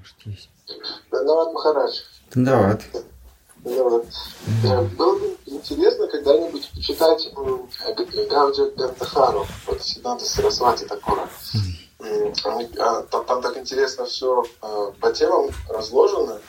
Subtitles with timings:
[0.00, 0.48] может, есть.
[1.10, 2.00] Данават Махарадж.
[2.34, 2.82] Дават.
[3.64, 4.04] Данават.
[4.64, 7.68] Э, Было бы интересно когда-нибудь почитать м,
[8.30, 11.28] Гавджа Гандахару, вот Сиданта Сарасвати Такора.
[12.00, 14.44] М, они- а, Там, там так интересно все
[15.00, 16.40] по темам разложено.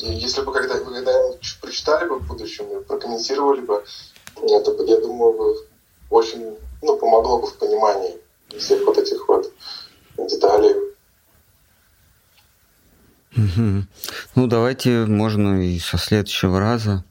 [0.00, 3.84] И Если бы когда, вы когда-нибудь прочитали бы в будущем и прокомментировали бы,
[4.42, 5.56] это, бы, я думаю, бы
[6.10, 8.18] очень ну, помогло бы в понимании
[8.58, 9.50] всех вот этих вот
[10.18, 10.74] деталей.
[13.36, 13.86] Мгм.
[14.34, 17.04] Ну, давайте можно и со следующего раза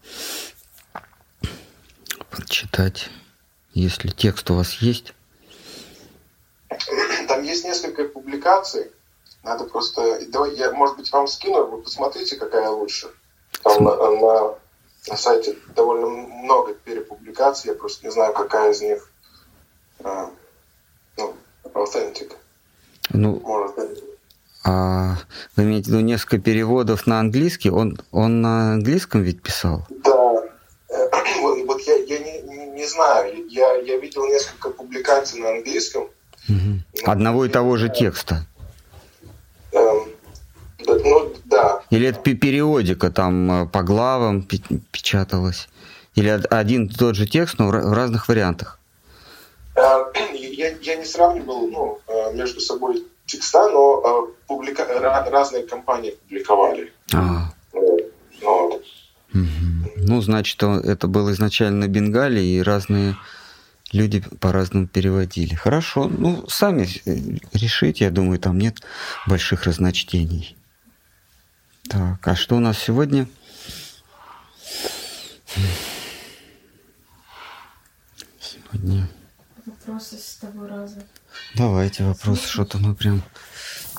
[2.32, 3.10] прочитать,
[3.74, 5.14] если текст у вас есть.
[7.28, 8.92] Там есть несколько публикаций.
[9.44, 10.26] Надо просто...
[10.30, 13.08] Давай, я, может быть, вам скину, вы посмотрите, какая лучше.
[13.64, 14.56] Там на, на-
[15.08, 19.08] на сайте довольно много перепубликаций, я просто не знаю, какая из них
[20.04, 20.32] а,
[21.18, 21.36] ну,
[21.66, 22.34] authentic.
[23.10, 23.76] Ну, Может.
[24.66, 25.18] А
[25.56, 27.70] вы имеете в виду несколько переводов на английский?
[27.70, 29.86] Он, он на английском ведь писал?
[30.04, 30.42] Да.
[30.90, 31.10] Э,
[31.68, 33.46] Вот, я, я не, не- не знаю.
[33.48, 36.08] Я, я видел несколько публикаций на английском.
[36.48, 36.84] Мгм.
[37.06, 38.46] Одного и того же текста?
[39.72, 40.08] Эм,
[40.88, 41.82] ну, да.
[41.92, 45.70] Или это пе- периодика, там э, по главам пе- печаталось?
[46.16, 48.80] Или од- один и тот же текст, но в ра- в разных вариантах?
[49.76, 49.82] Э,
[50.34, 52.00] Я, я не сравнивал ну,
[52.34, 56.94] между собой текста, но э, публика- ра- разные компании публиковали.
[57.14, 58.84] А, Вот.
[59.34, 59.42] Ну.
[59.98, 63.16] Ну, значит, это было изначально на Бенгале, и разные
[63.92, 65.56] люди по-разному переводили.
[65.56, 68.78] Хорошо, ну, сами э, решите, я думаю, там нет
[69.28, 70.56] больших разночтений.
[71.90, 73.28] Так, а что у нас сегодня?
[78.40, 79.08] Сегодня...
[79.66, 81.04] Вопросы с того раза.
[81.56, 83.24] Давайте вопросы, что-то мы прям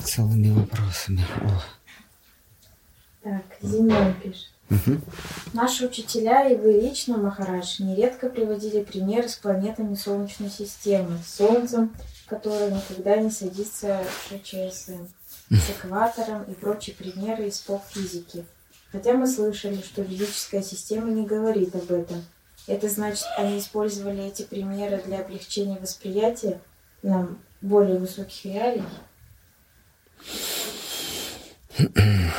[0.03, 1.25] целыми вопросами.
[1.41, 1.63] О.
[3.23, 4.51] Так, Зимон пишет.
[4.69, 5.03] Мгм.
[5.53, 11.95] Наши учителя и вы лично, Махарадж, нередко приводили примеры с планетами Солнечной системы, с Солнцем,
[12.27, 15.07] которое никогда не садится в ШЧСМ,
[15.51, 18.45] с экватором и прочие примеры из поп-физики.
[18.91, 22.25] Хотя мы слышали, что ведическая система не говорит об этом.
[22.67, 26.61] Это значит, они использовали эти примеры для облегчения восприятия
[27.07, 28.85] нам более высоких реалий?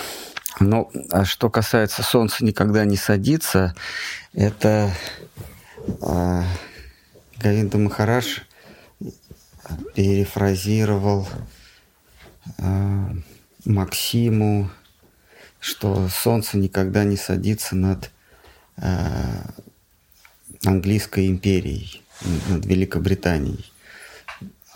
[0.59, 3.75] Ну, а что касается Солнца никогда не садится,
[4.33, 4.91] это
[6.01, 6.45] а,
[7.37, 8.39] Говинда Махарадж
[9.93, 11.27] перефразировал
[12.57, 13.11] а,
[13.65, 14.71] Максиму,
[15.59, 18.09] что Солнце никогда не садится над
[18.77, 19.53] а,
[20.65, 22.01] английской империей,
[22.49, 23.71] над Великобританией.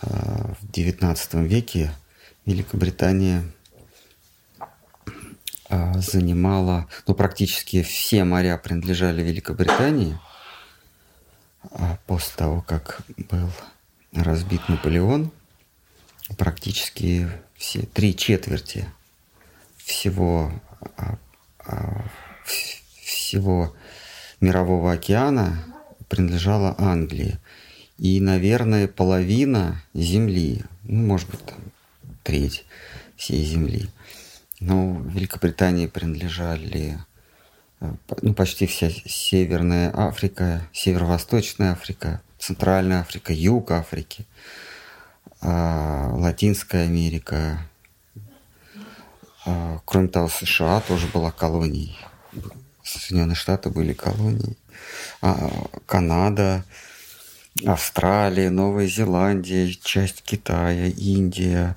[0.02, 1.92] А, в XIX веке
[2.44, 3.44] Великобритания
[5.68, 10.18] а, занимала, ну, практически все моря принадлежали Великобритании.
[11.70, 13.48] А после того, как был
[14.12, 15.30] разбит Наполеон,
[16.36, 18.88] практически все три четверти
[19.76, 20.52] всего,
[20.96, 21.16] а,
[21.64, 22.04] а,
[22.44, 23.74] вс- всего
[24.40, 25.64] мирового океана
[26.08, 27.38] принадлежала Англии.
[27.98, 31.58] И, наверное, половина Земли, ну, может быть, там,
[32.22, 32.64] треть
[33.16, 33.88] всей Земли.
[34.60, 36.98] Но Великобритании принадлежали
[37.80, 37.92] э,
[38.22, 44.26] ну, почти вся Северная Африка, Северо-Восточная Африка, Центральная Африка, Юг Африки,
[45.40, 47.66] а, Латинская Америка.
[49.46, 51.96] А, Кроме того, США тоже была колонией.
[52.82, 54.56] Соединенные Штаты были колонией.
[55.20, 55.50] А,
[55.86, 56.64] Канада,
[57.66, 61.76] Австралия, Новая Зеландия, часть Китая, Индия.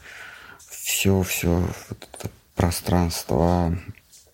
[0.69, 3.78] Все, все это пространство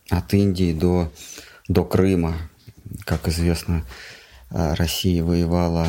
[0.10, 1.12] от Индии до,
[1.68, 2.38] до Крыма.
[3.06, 3.86] Как известно,
[4.52, 5.88] э, Россия воевала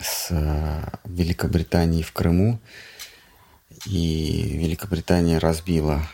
[0.00, 2.58] с э, Великобританией в Крыму,
[3.84, 6.08] и Великобритания разбила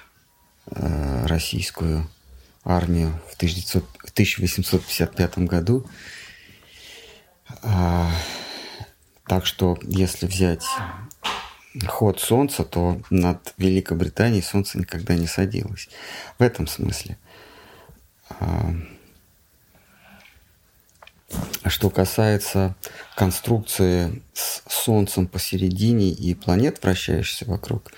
[0.66, 2.08] э, российскую
[2.64, 5.86] армию в 1900 в 1855 году.
[7.62, 8.10] А,
[9.26, 10.64] Так что, если взять
[11.86, 15.88] ход Солнца, то над Великобританией Солнце никогда не садилось.
[16.38, 17.16] В этом смысле.
[18.40, 18.74] А,
[21.66, 22.74] Что касается
[23.16, 27.90] конструкции с Солнцем посередине и планет, вращающихся вокруг,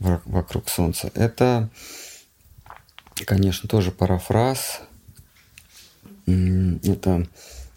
[0.00, 1.70] во- вокруг Солнца, это,
[3.24, 4.82] конечно, тоже парафраз.
[6.26, 7.26] Это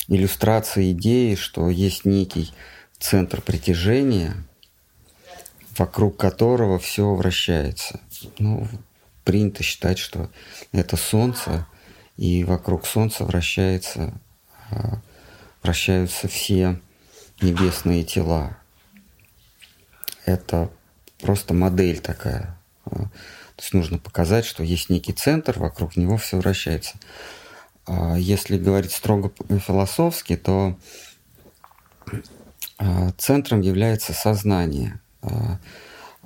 [0.07, 2.53] иллюстрация идеи, что есть некий
[2.99, 4.47] центр притяжения
[5.77, 7.99] вокруг которого все вращается.
[8.39, 8.67] Ну,
[9.23, 10.29] принято считать, что
[10.71, 11.67] это Солнце,
[12.17, 14.13] и вокруг Солнца вращается,
[14.71, 14.99] а,
[15.61, 16.79] вращаются все
[17.41, 18.57] небесные тела.
[20.25, 20.69] Это
[21.21, 22.57] просто модель такая.
[22.85, 26.97] То есть нужно показать, что есть некий центр, вокруг него все вращается.
[27.87, 30.77] А, если говорить строго философски, то
[33.17, 34.99] центром является сознание.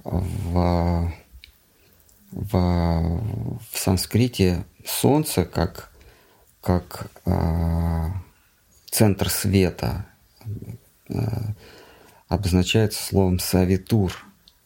[0.04, 1.14] В,
[2.32, 5.92] в, в санскрите солнце как,
[6.62, 7.10] как
[8.90, 10.06] центр света
[12.28, 14.14] обозначается словом савитур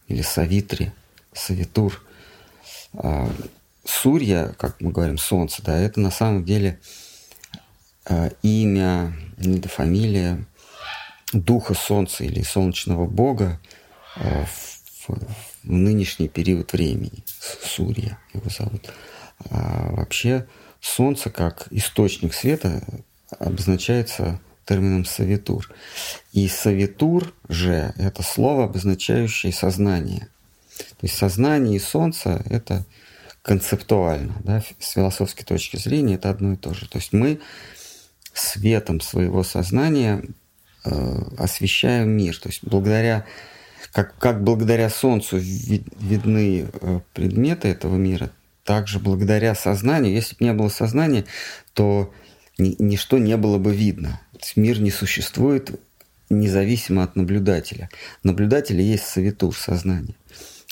[0.08, 0.92] или савитри,
[1.34, 2.02] савитур.
[3.86, 6.80] Сурья, как мы говорим, солнце, да, это на самом деле
[8.06, 9.16] а, имя,
[9.66, 10.46] фамилия
[11.34, 13.60] духа солнца или солнечного бога
[14.16, 17.24] а, в, в нынешний период времени.
[17.64, 18.92] Сурья его зовут.
[19.50, 20.48] А вообще
[20.82, 22.82] солнце как источник света
[23.40, 25.72] обозначается термином «савитур».
[26.34, 30.28] И «савитур» же– это слово, обозначающее сознание.
[30.78, 32.86] То есть сознание и солнце– это
[33.46, 36.90] концептуально, да, с философской точки зрения это одно и то же.
[36.90, 37.40] То есть мы
[38.34, 40.24] светом своего сознания
[40.84, 42.36] э, освещаем мир.
[42.40, 43.24] То есть благодаря,
[43.92, 48.32] как, как благодаря Солнцу вид, видны э, предметы этого мира,
[48.64, 51.26] также благодаря сознанию, если бы не было сознания,
[51.74, 52.12] то
[52.58, 54.20] ни, ничто не было бы видно.
[54.56, 55.80] Мир не существует
[56.32, 57.92] независимо от наблюдателя.
[58.24, 60.16] Наблюдатель есть совитур сознания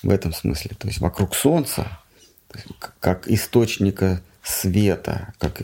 [0.02, 0.72] в этом смысле.
[0.78, 2.00] То есть вокруг Солнца,
[3.00, 5.61] как источника света, как,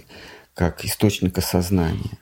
[0.54, 2.18] как источника сознания,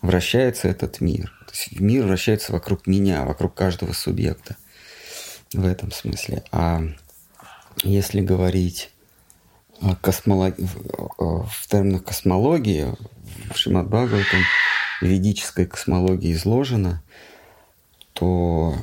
[0.00, 1.32] вращается этот мир.
[1.46, 4.56] То есть мир вращается вокруг меня, вокруг каждого субъекта
[5.52, 6.44] в этом смысле.
[6.50, 6.82] А
[7.82, 8.90] если говорить
[10.00, 10.56] космолог...
[10.58, 12.94] в терминах космологии,
[13.52, 14.40] в Шримад Бхагаватам
[15.00, 17.02] ведической космологии изложено,
[18.12, 18.76] то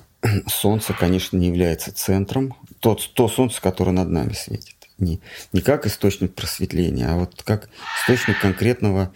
[0.48, 2.56] Солнце, конечно, не является центром.
[2.80, 4.76] Тот, то Солнце, которое над нами светит.
[5.00, 5.20] Не,
[5.54, 7.70] не как источник просветления, а вот как
[8.02, 9.14] источник конкретного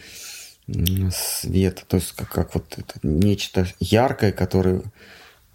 [1.12, 1.84] света.
[1.88, 4.82] То есть как, как вот это нечто яркое, которое,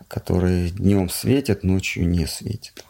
[0.06, 2.84] которое днем светит, ночью не светит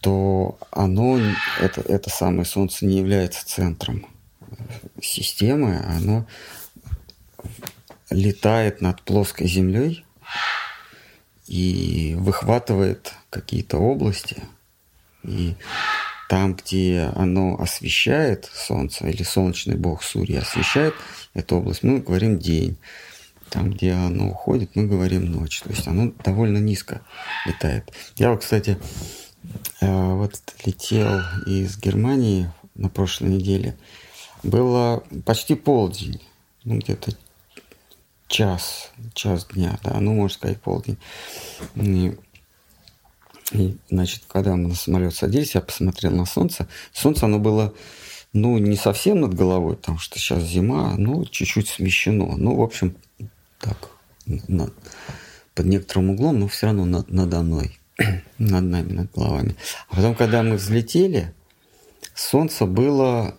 [0.00, 1.18] то оно,
[1.60, 4.06] это, это самое Солнце не является центром
[5.02, 6.26] системы, оно
[8.10, 10.04] летает над плоской Землей
[11.46, 14.42] и выхватывает какие-то области.
[15.24, 15.56] И
[16.28, 20.94] там, где оно освещает Солнце, или солнечный бог Сурья освещает
[21.34, 22.76] эту область, мы говорим день.
[23.48, 25.62] Там, где оно уходит, мы говорим ночь.
[25.62, 27.00] То есть оно довольно низко
[27.46, 27.90] летает.
[28.16, 28.78] Я вот, кстати,
[29.80, 30.34] э, вот
[30.66, 33.74] летел из Германии на прошлой неделе.
[34.42, 36.20] Было почти полдень,
[36.64, 37.12] ну, где-то
[38.28, 40.98] час, час дня, да, ну, можно сказать, полдень.
[43.52, 46.68] И, значит, когда мы на самолет садились, я посмотрел на солнце.
[46.92, 47.72] Солнце, оно было,
[48.32, 52.36] ну, не совсем над головой, потому что сейчас зима, ну, чуть-чуть смещено.
[52.36, 52.94] Ну, в общем,
[53.58, 53.90] так,
[54.26, 54.70] на,
[55.54, 57.78] под некоторым углом, но все равно над, надо мной,
[58.38, 59.56] над нами, над головами.
[59.88, 61.32] А потом, когда мы взлетели,
[62.14, 63.34] солнце было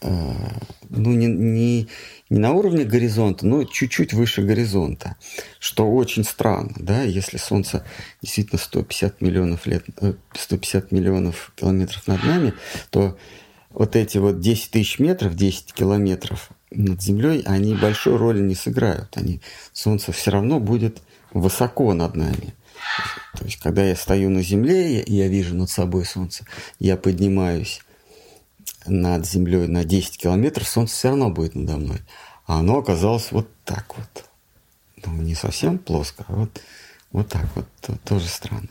[0.00, 1.88] ну, не, не,
[2.30, 5.16] не на уровне горизонта, но чуть-чуть выше горизонта,
[5.58, 7.84] что очень странно, да, если Солнце
[8.22, 9.84] действительно 150 миллионов лет,
[10.34, 12.54] 150 э, миллионов километров над нами,
[12.90, 13.16] то
[13.70, 19.16] вот эти вот 10 тысяч метров, 10 километров над Землей, они большой роли не сыграют.
[19.16, 19.40] Они,
[19.72, 22.54] Солнце все равно будет высоко над нами.
[23.36, 26.44] То есть, когда я стою на Земле, и я вижу над собой Солнце,
[26.78, 27.80] я поднимаюсь
[28.88, 32.00] над Землей на 10 километров, Солнце все равно будет надо мной.
[32.46, 34.24] А оно оказалось вот так вот.
[35.04, 36.60] Ну, не совсем плоско, а вот,
[37.12, 37.66] вот так вот.
[38.04, 38.68] Тоже странно.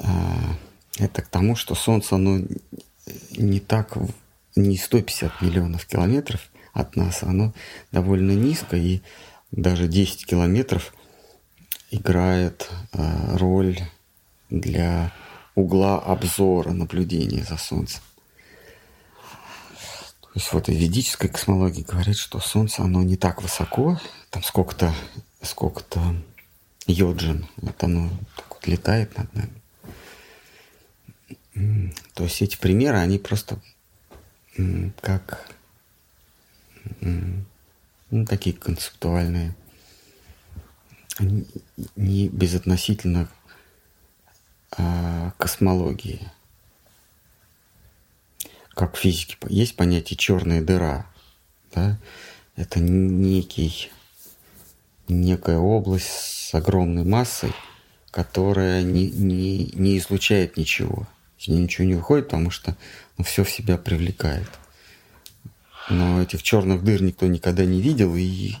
[0.00, 0.56] А,
[0.98, 2.40] это к тому, что Солнце, оно
[3.36, 3.96] не так,
[4.56, 7.52] не 150 миллионов километров от нас, оно
[7.92, 9.00] довольно низко, и
[9.50, 10.94] даже 10 километров
[11.90, 13.78] играет а, роль
[14.50, 15.12] для
[15.54, 18.00] угла обзора наблюдения за Солнцем.
[20.38, 24.94] То есть вот и ведическая космология говорит, что Солнце, оно не так высоко, там сколько-то
[25.42, 26.00] сколько-то
[26.86, 29.50] йоджин, вот оно так вот летает над нами.
[32.14, 33.58] То есть эти примеры, они просто
[35.00, 35.50] как
[37.00, 39.56] ну, такие концептуальные,
[41.16, 41.48] они
[41.96, 43.28] не безотносительно
[45.36, 46.30] космологии.
[48.78, 51.04] Как в физике есть понятие черная дыра.
[51.74, 51.98] Да?
[52.54, 53.90] Это некий,
[55.08, 57.52] некая область с огромной массой,
[58.12, 61.08] которая не, не, не излучает ничего.
[61.40, 62.76] Из нее ничего не выходит, потому что
[63.16, 64.48] ну, все в себя привлекает.
[65.90, 68.52] Но этих черных дыр никто никогда не видел, и,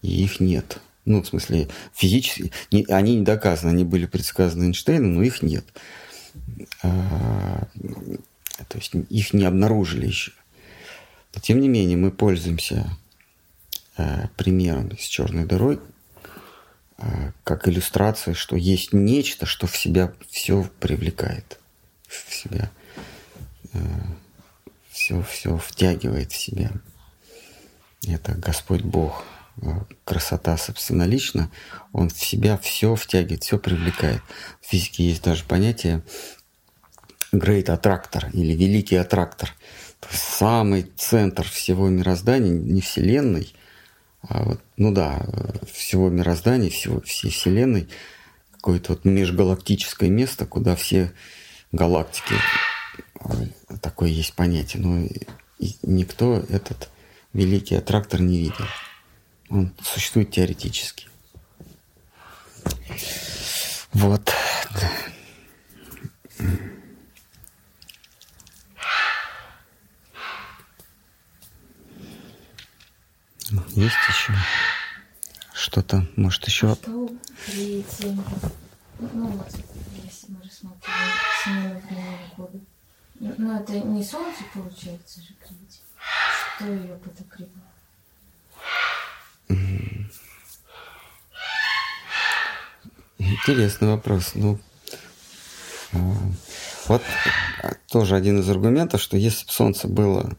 [0.00, 0.78] и их нет.
[1.04, 5.66] Ну, в смысле, физически, не, они не доказаны, они были предсказаны Эйнштейном, но их нет.
[8.68, 10.32] То есть их не обнаружили еще.
[11.34, 12.90] Но тем не менее, мы пользуемся
[13.96, 15.80] а, примером с черной дырой,
[16.98, 21.58] а, как иллюстрация, что есть нечто, что в себя все привлекает,
[22.06, 22.70] в себя
[24.90, 26.70] все, все втягивает в себя.
[28.06, 29.24] Это Господь Бог,
[30.04, 31.50] красота собственно лично,
[31.92, 34.22] Он в себя все втягивает, все привлекает.
[34.60, 36.02] В физике есть даже понятие
[37.32, 39.54] great attractor или великий аттрактор.
[40.10, 43.54] Самый центр всего мироздания, не Вселенной,
[44.22, 45.26] а вот, ну да,
[45.72, 47.88] всего мироздания, всего, всей Вселенной,
[48.52, 51.12] какое-то вот межгалактическое место, куда все
[51.72, 52.34] галактики,
[53.80, 55.06] такое есть понятие, но
[55.82, 56.90] никто этот
[57.32, 58.66] великий аттрактор не видел.
[59.48, 61.08] Он существует теоретически.
[63.92, 64.32] Вот.
[73.70, 74.32] Есть еще
[75.52, 76.74] что-то, может, еще...
[76.74, 77.10] Что
[77.46, 78.22] при теме,
[78.98, 79.48] ну вот,
[80.04, 80.40] если мы
[81.88, 82.60] времени года,
[83.18, 85.82] ну это не солнце получается же критик.
[86.56, 87.70] Что ее подогревает?
[93.18, 94.32] Интересный вопрос.
[94.34, 94.60] Ну,
[95.92, 95.98] а,
[96.86, 97.02] вот
[97.88, 100.36] тоже один из аргументов, что если бы Солнце было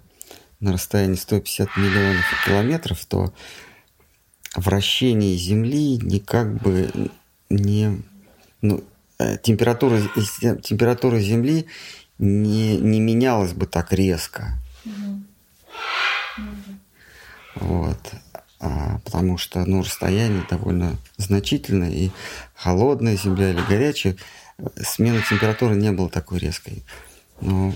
[0.61, 3.33] на расстоянии 150 миллионов километров, то
[4.55, 6.89] вращение Земли никак бы
[7.49, 8.01] не...
[8.61, 8.83] Ну,
[9.19, 9.99] э, температура,
[10.61, 11.65] температура Земли
[12.19, 14.59] не, не менялась бы так резко.
[17.55, 17.99] Вот.
[18.59, 22.11] А, потому что ну, расстояние довольно значительное, и
[22.53, 24.15] холодная земля или горячая,
[24.77, 26.83] смена температуры не была такой резкой.
[27.41, 27.73] Но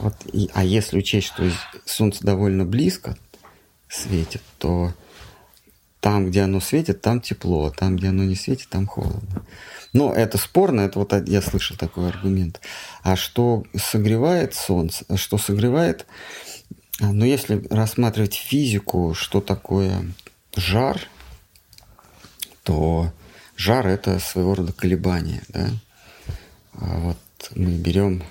[0.00, 1.50] вот, и, а если учесть, что
[1.84, 3.16] Солнце довольно близко
[3.88, 4.92] светит, то
[6.00, 9.44] там, где оно светит, там тепло, а там, где оно не светит, там холодно.
[9.92, 12.60] Но это спорно, это вот я слышал такой аргумент.
[13.02, 16.06] А что согревает Солнце, что согревает
[17.00, 20.12] но ну, если рассматривать физику, что такое
[20.54, 21.00] жар,
[22.62, 23.10] то
[23.56, 25.42] жар это своего рода колебание.
[25.48, 25.70] Да?
[26.74, 27.16] А вот
[27.54, 28.24] мы берем а,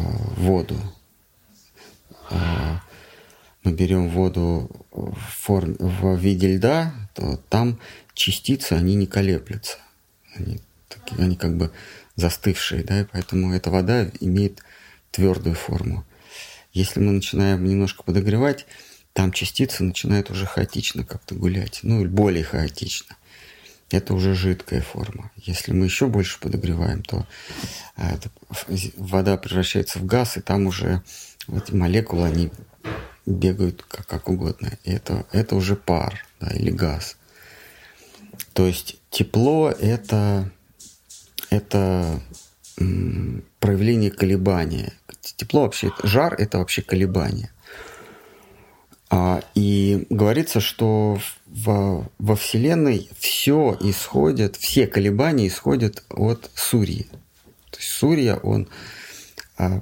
[0.00, 0.76] воду.
[2.30, 2.82] А,
[3.64, 7.78] мы берем воду в, форме, в виде льда, то там
[8.14, 9.78] частицы, они не колеблются.
[10.34, 11.70] Они, такие, они как бы
[12.16, 14.62] застывшие, да, и поэтому эта вода имеет
[15.10, 16.04] твердую форму.
[16.72, 18.66] Если мы начинаем немножко подогревать,
[19.12, 23.16] там частицы начинают уже хаотично как-то гулять, ну, или более хаотично.
[23.90, 25.30] Это уже жидкая форма.
[25.36, 27.26] Если мы еще больше подогреваем, то
[27.96, 28.16] э,
[28.96, 31.02] вода превращается в газ, и там уже
[31.48, 32.50] эти молекулы, они
[33.26, 34.70] бегают как, как угодно.
[34.84, 37.16] И это, это уже пар да, или газ.
[38.54, 40.50] То есть тепло это,
[41.50, 42.20] это
[43.60, 44.92] проявление колебания.
[45.36, 47.50] Тепло вообще, жар– это вообще колебание.
[49.08, 57.04] А, и говорится, что во, во Вселенной все исходит, все колебания исходят от Сурьи.
[57.70, 58.68] То есть Сурья, он
[59.58, 59.80] а,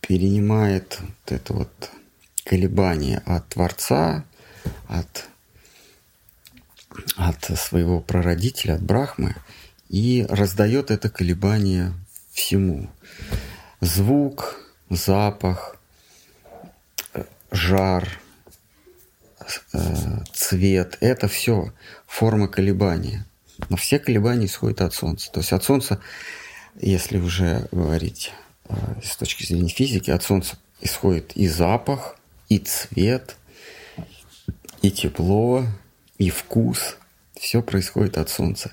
[0.00, 1.90] перенимает вот это вот
[2.44, 4.24] колебание от Творца,
[4.88, 5.28] от,
[7.16, 9.36] от своего прародителя, от Брахмы,
[9.88, 11.92] и раздает это колебание
[12.32, 12.90] всему.
[13.80, 15.76] Звук, запах,
[17.50, 18.19] жар, э,
[20.32, 21.72] цвет– это все
[22.06, 23.26] форма колебания.
[23.68, 25.30] Но все колебания исходят от Солнца.
[25.30, 26.00] То есть от Солнца,
[26.80, 28.32] если уже говорить
[28.68, 32.16] э, с точки зрения физики, от Солнца исходит и запах,
[32.48, 33.36] и цвет,
[34.82, 35.66] и тепло,
[36.18, 36.96] и вкус.
[37.38, 38.72] Все происходит от Солнца.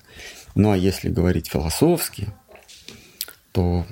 [0.55, 2.27] Ну а если говорить философски–
[3.57, 3.87] что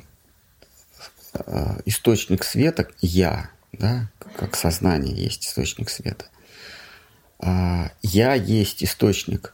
[1.33, 6.25] э, источник света– я, да, как сознание есть источник света.
[7.39, 9.53] А я есть источник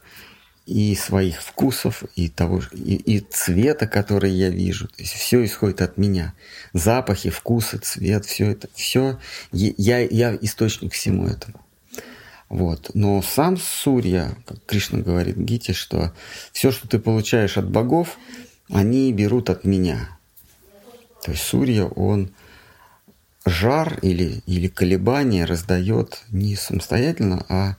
[0.66, 4.88] и своих вкусов, и того, и, и цвета, который я вижу.
[4.88, 6.34] То есть все исходит от меня.
[6.72, 9.18] Запахи, вкусы, цвет, все это, все.
[9.50, 11.60] Я, я источник всему этому.
[12.48, 12.90] Вот.
[12.94, 16.12] Но сам Сурья, как Кришна говорит Гите, что
[16.52, 18.18] все, что ты получаешь от богов,
[18.70, 20.18] они берут от меня.
[21.24, 22.30] То есть Сурья, он
[23.44, 27.76] жар или, или колебания раздает не самостоятельно, а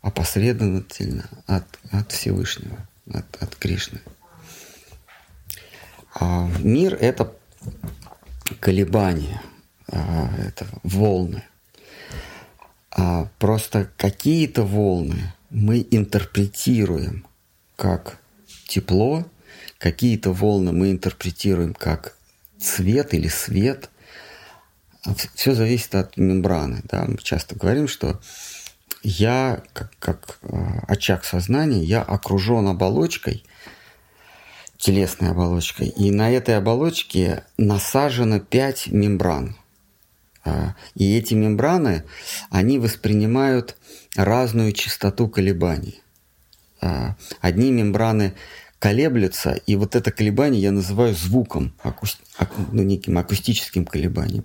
[0.00, 2.76] опосредовательно от, от Всевышнего,
[3.12, 4.00] от, от Кришны.
[6.14, 7.32] А мир– это
[8.60, 9.40] колебания,
[9.88, 11.42] а, это волны.
[12.90, 17.26] А просто какие-то волны мы интерпретируем
[17.76, 18.18] как
[18.68, 19.24] тепло,
[19.78, 22.16] какие-то волны мы интерпретируем как
[22.58, 23.88] цвет или свет.
[25.34, 26.82] Все зависит от мембраны.
[26.84, 27.04] Да?
[27.06, 28.20] Мы часто говорим, что
[29.02, 30.56] я, как, как э,
[30.86, 33.44] очаг сознания, я окружен оболочкой,
[34.78, 39.56] телесной оболочкой, и на этой оболочке насажено пять мембран.
[40.44, 42.04] А, и эти мембраны,
[42.50, 43.76] они воспринимают
[44.16, 46.02] разную частоту колебаний.
[46.80, 48.34] А, одни мембраны
[48.82, 51.72] колеблются, и вот это колебание я называю звуком,
[52.72, 54.44] ну, неким акустическим колебанием.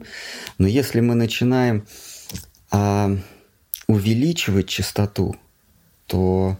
[0.59, 1.87] Но если мы начинаем
[2.69, 3.17] а,
[3.87, 5.35] увеличивать частоту,
[6.05, 6.55] то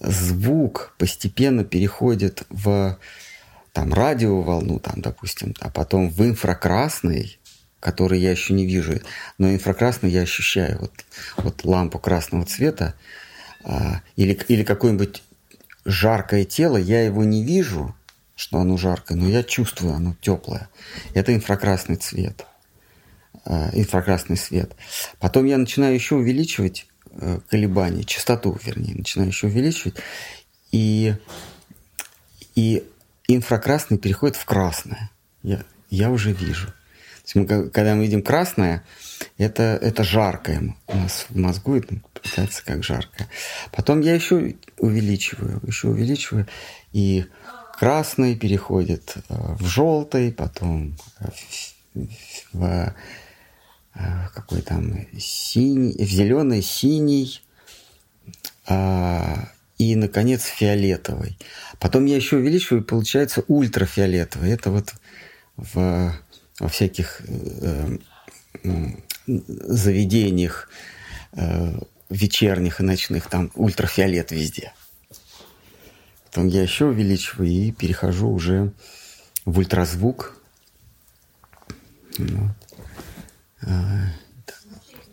[0.00, 2.98] звук постепенно переходит в
[3.72, 7.38] там, радиоволну, там, допустим, а потом в инфракрасный,
[7.78, 8.94] который я еще не вижу,
[9.38, 10.80] но инфракрасный я ощущаю.
[10.80, 10.92] Вот,
[11.36, 12.94] вот лампу красного цвета
[13.62, 15.22] а, или, или какое-нибудь
[15.84, 17.94] жаркое тело, я его не вижу,
[18.34, 20.68] что оно жаркое, но я чувствую, оно теплое.
[21.14, 22.46] Это инфракрасный цвет.
[23.44, 24.76] Э, инфракрасный свет.
[25.20, 29.96] Потом я начинаю еще увеличивать э, колебания, частоту, вернее, начинаю еще увеличивать,
[30.70, 31.14] и,
[32.54, 32.84] и
[33.26, 35.10] инфракрасный переходит в красное.
[35.42, 36.66] Я, я уже вижу.
[36.66, 38.84] То есть мы, когда мы видим красное,
[39.38, 41.94] это, это жаркое у нас в мозгу, это
[42.28, 43.28] пытается как жаркое.
[43.72, 46.46] Потом я еще увеличиваю, еще увеличиваю,
[46.92, 47.26] и
[47.78, 50.96] красный переходит э, в желтый, потом
[51.94, 52.06] в,
[52.52, 52.94] в
[53.98, 57.42] Э, какой там синий, зеленый, синий
[58.66, 61.36] а, и, наконец, фиолетовый.
[61.80, 64.50] Потом я еще увеличиваю, получается ультрафиолетовый.
[64.52, 64.94] Это вот
[65.56, 66.14] в,
[66.60, 67.98] во всяких э,
[69.26, 70.70] заведениях
[71.32, 71.78] э,
[72.10, 74.72] вечерних и ночных, там ультрафиолет везде.
[76.24, 78.72] Потом я еще увеличиваю и перехожу уже
[79.44, 80.36] в ультразвук.
[82.18, 82.52] Вот.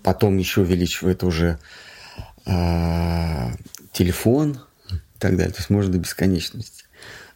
[0.03, 1.57] Потом еще увеличивает уже
[2.45, 3.51] э,
[3.91, 5.51] телефон и так далее.
[5.51, 6.83] То есть можно до бесконечности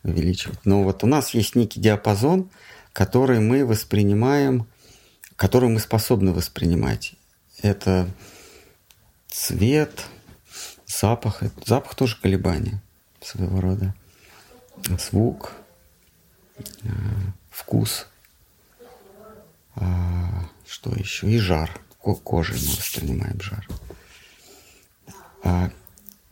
[0.04, 0.60] увеличивать.
[0.66, 2.52] Но вот у нас есть некий диапазон,
[2.94, 4.68] который мы воспринимаем,
[5.36, 7.16] который мы способны воспринимать.
[7.62, 8.08] Это
[9.30, 10.06] цвет,
[10.86, 11.44] запах.
[11.66, 12.82] Запах тоже колебания
[13.22, 13.96] своего рода.
[14.98, 15.54] Звук,
[16.84, 16.90] э,
[17.50, 18.08] вкус.
[19.76, 21.30] А, что еще?
[21.30, 21.70] И жар.
[22.00, 23.68] Кожей мы воспринимаем жар.
[25.44, 25.70] А,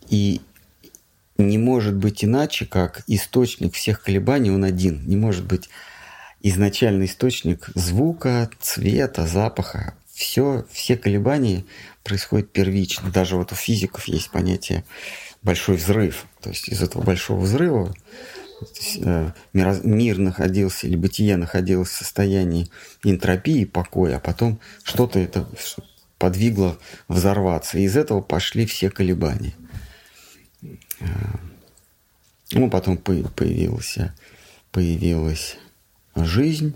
[0.09, 0.41] и
[1.37, 5.05] не может быть иначе, как источник всех колебаний, он один.
[5.07, 5.69] Не может быть
[6.41, 9.93] изначальный источник звука, цвета, запаха.
[10.17, 11.63] Все, все колебания
[12.03, 13.11] происходят первично.
[13.11, 14.83] Даже вот у физиков есть понятие
[15.43, 16.25] большой взрыв.
[16.41, 17.93] То есть из этого большого взрыва
[18.99, 22.69] Э, мир находился или бытие находилось в состоянии
[23.03, 25.47] энтропии, покоя, а потом что-то это
[26.17, 26.77] подвигло
[27.07, 27.77] взорваться.
[27.77, 29.53] И из этого пошли все колебания.
[30.61, 31.05] Э,
[32.51, 33.97] ну, потом появилась,
[34.71, 35.57] появилась
[36.15, 36.75] жизнь,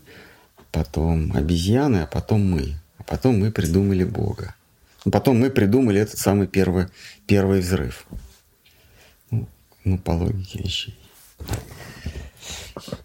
[0.72, 2.76] потом обезьяны, а потом мы.
[3.02, 4.54] А потом мы придумали Бога.
[5.12, 6.86] Потом мы придумали этот самый первый,
[7.26, 8.06] первый взрыв.
[9.32, 9.48] Ну,
[9.84, 11.00] ну, по логике вещей.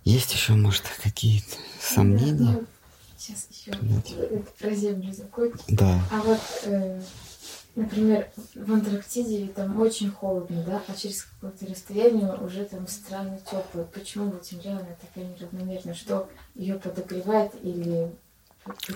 [0.05, 2.59] Есть еще, может, какие-то сомнения?
[2.59, 2.67] Ну,
[3.17, 3.73] сейчас еще
[4.59, 5.65] про землю закончим.
[5.69, 5.99] Да.
[6.13, 7.01] А вот, э,
[7.75, 13.89] например, в Антарктиде там очень холодно, да, а через какое-то расстояние уже там странно тепло.
[13.95, 15.95] Почему вот Земля она такая неравномерная?
[15.95, 18.13] Что ее подогревает или?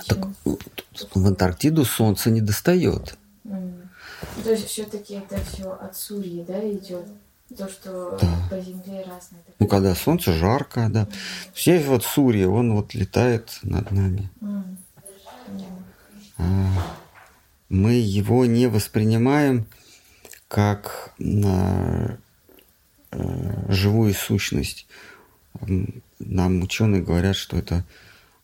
[0.07, 0.29] Так,
[1.15, 3.17] в Антарктиду солнце не достает.
[3.45, 3.87] Mm.
[4.45, 7.07] То есть все-таки это все от Сурьи, да, идет?
[7.57, 8.29] То, что да.
[8.49, 9.43] по Земле разное.
[9.59, 11.09] Ну, когда солнце жарко, да.
[11.53, 14.31] Все вот Сурья, он вот летает над нами.
[14.41, 14.77] Mm.
[16.39, 16.45] А,
[17.69, 19.67] мы его не воспринимаем
[20.49, 22.17] как, э,
[23.69, 24.87] живую сущность.
[26.19, 27.85] Нам ученые говорят, что это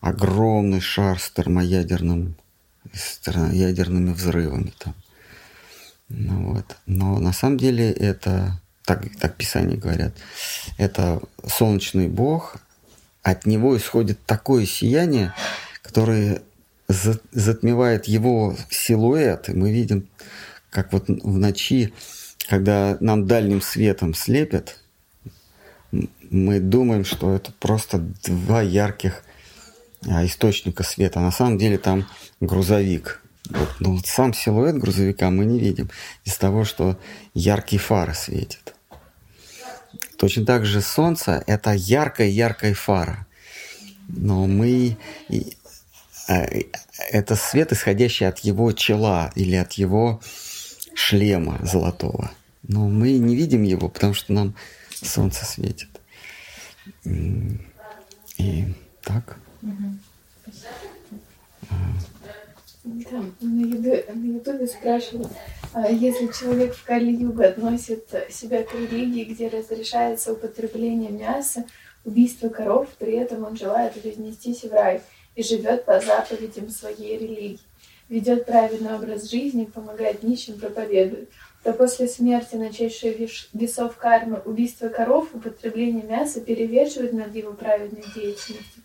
[0.01, 2.37] огромный шар с термоядерным,
[2.93, 4.95] с термоядерными взрывами там.
[6.09, 6.77] Ну, вот.
[6.87, 10.15] Но на самом деле это, так, так Писание говорят,
[10.79, 12.57] это солнечный бог,
[13.23, 15.35] от него исходит такое сияние,
[15.83, 16.43] которое
[16.89, 20.09] затмевает его силуэт, и мы видим,
[20.71, 21.93] как вот в ночи,
[22.49, 24.79] когда нам дальним светом слепят,
[26.31, 29.23] мы думаем, что это просто два ярких
[30.07, 31.21] источника света.
[31.21, 32.07] На самом деле там
[32.41, 33.23] грузовик.
[33.79, 35.91] Но вот сам силуэт грузовика мы не видим
[36.25, 36.99] из того, что
[37.35, 38.75] яркие фары светят.
[40.19, 43.27] Точно так же солнце– это яркая-яркая фара.
[44.09, 44.97] Но мы
[46.29, 46.47] а,
[47.11, 50.21] это свет, исходящий от его чела или от его
[50.95, 52.33] шлема золотого.
[52.67, 54.57] Но мы не видим его, потому что нам
[54.91, 55.89] солнце светит.
[58.39, 58.65] И
[59.03, 59.39] так.
[62.85, 65.33] Да, на Ютубе спрашивают,
[65.73, 71.65] а если человек в Кали-Юга относит себя к религии, где разрешается употребление мяса,
[72.05, 75.03] убийство коров, при этом он желает вознестись в рай–
[75.37, 77.61] и живет по заповедям своей религии,
[78.09, 81.29] ведет правильный образ жизни, помогает нищим, проповедует,
[81.63, 88.83] то после смерти начавшие весов кармы убийство коров, употребление мяса перевешивает над его праведной деятельностью.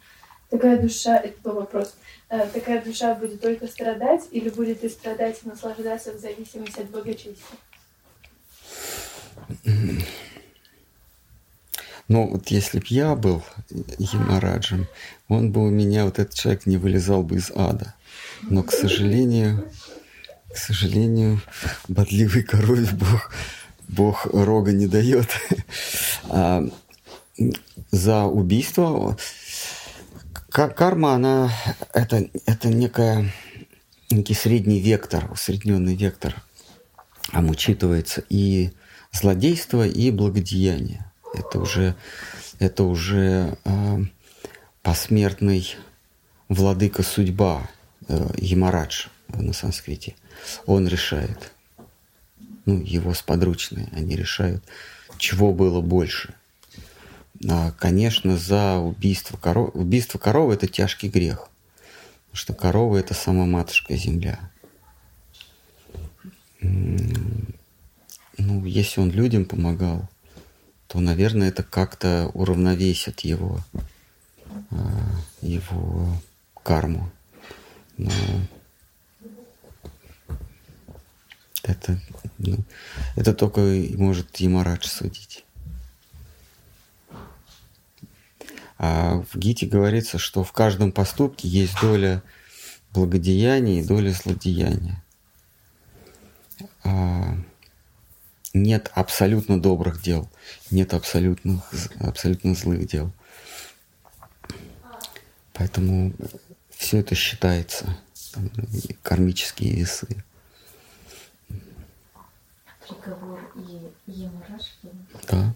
[0.52, 1.96] Такая душа, это был вопрос,
[2.28, 6.90] э, такая душа будет только страдать или будет и страдать и наслаждаться в зависимости от
[6.90, 7.58] благочестия?
[12.10, 13.42] Но вот если б я был
[13.98, 14.88] Ямараджем,
[15.30, 17.96] он бы у меня, вот этот человек, не вылезал бы из ада.
[18.42, 19.72] Но, к сожалению,
[20.54, 21.40] к сожалению,
[21.88, 23.32] бодливый корове Бог,
[23.88, 25.30] Бог рога не дает.
[26.30, 26.64] А
[27.92, 29.18] за убийство
[30.52, 31.52] карма, она
[31.94, 33.32] это, это некая,
[34.10, 36.36] некий средний вектор, усредненный вектор.
[37.32, 38.72] Там учитывается и
[39.12, 41.10] злодейство, и благодеяние.
[41.34, 41.96] Это уже,
[42.60, 43.98] это уже э,
[44.82, 45.76] посмертный
[46.50, 47.70] владыка судьба,
[48.10, 50.16] э, Ямарадж на санскрите.
[50.66, 51.54] Он решает.
[52.66, 54.64] Ну, его сподручные, они решают,
[55.18, 56.36] чего было больше.
[57.50, 59.72] А, конечно, за убийство коровы.
[59.74, 61.48] Убийство коровы– это тяжкий грех.
[62.26, 64.40] Потому что корова– это сама матушка земля.
[66.62, 70.08] Ну, если он людям помогал,
[70.88, 73.62] то, наверное, это как-то уравновесит его,
[74.70, 76.08] а, его
[76.64, 77.12] карму.
[77.98, 78.12] Но
[81.64, 82.00] это,
[82.38, 82.58] ну,
[83.16, 83.62] это только
[83.98, 85.46] может Ямарадж судить.
[88.84, 92.24] А в Гите говорится, что в каждом поступке есть доля
[92.92, 95.04] благодеяния и доля злодеяния.
[96.84, 97.38] А
[98.56, 100.28] нет абсолютно добрых дел,
[100.72, 101.64] нет абсолютно,
[102.00, 103.12] абсолютно злых дел.
[105.54, 106.12] Поэтому
[106.72, 108.00] все это считается,
[108.34, 108.50] там,
[109.04, 110.24] кармические весы.
[112.90, 114.90] Приговор и Ямарашки?
[115.30, 115.54] Да.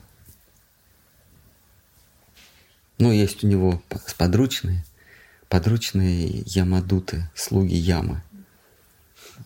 [2.97, 3.81] Ну, есть у него
[4.17, 4.85] подручные,
[5.49, 8.21] подручные ямадуты, слуги ямы.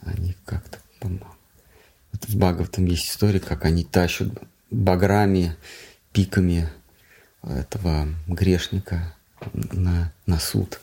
[0.01, 1.25] Они как-то, по-моему,
[2.12, 4.27] в Бхагаватам есть история, как они тащат
[4.69, 5.55] баграми,
[6.12, 6.69] пиками
[7.41, 9.15] этого грешника
[9.53, 10.79] на, на суд.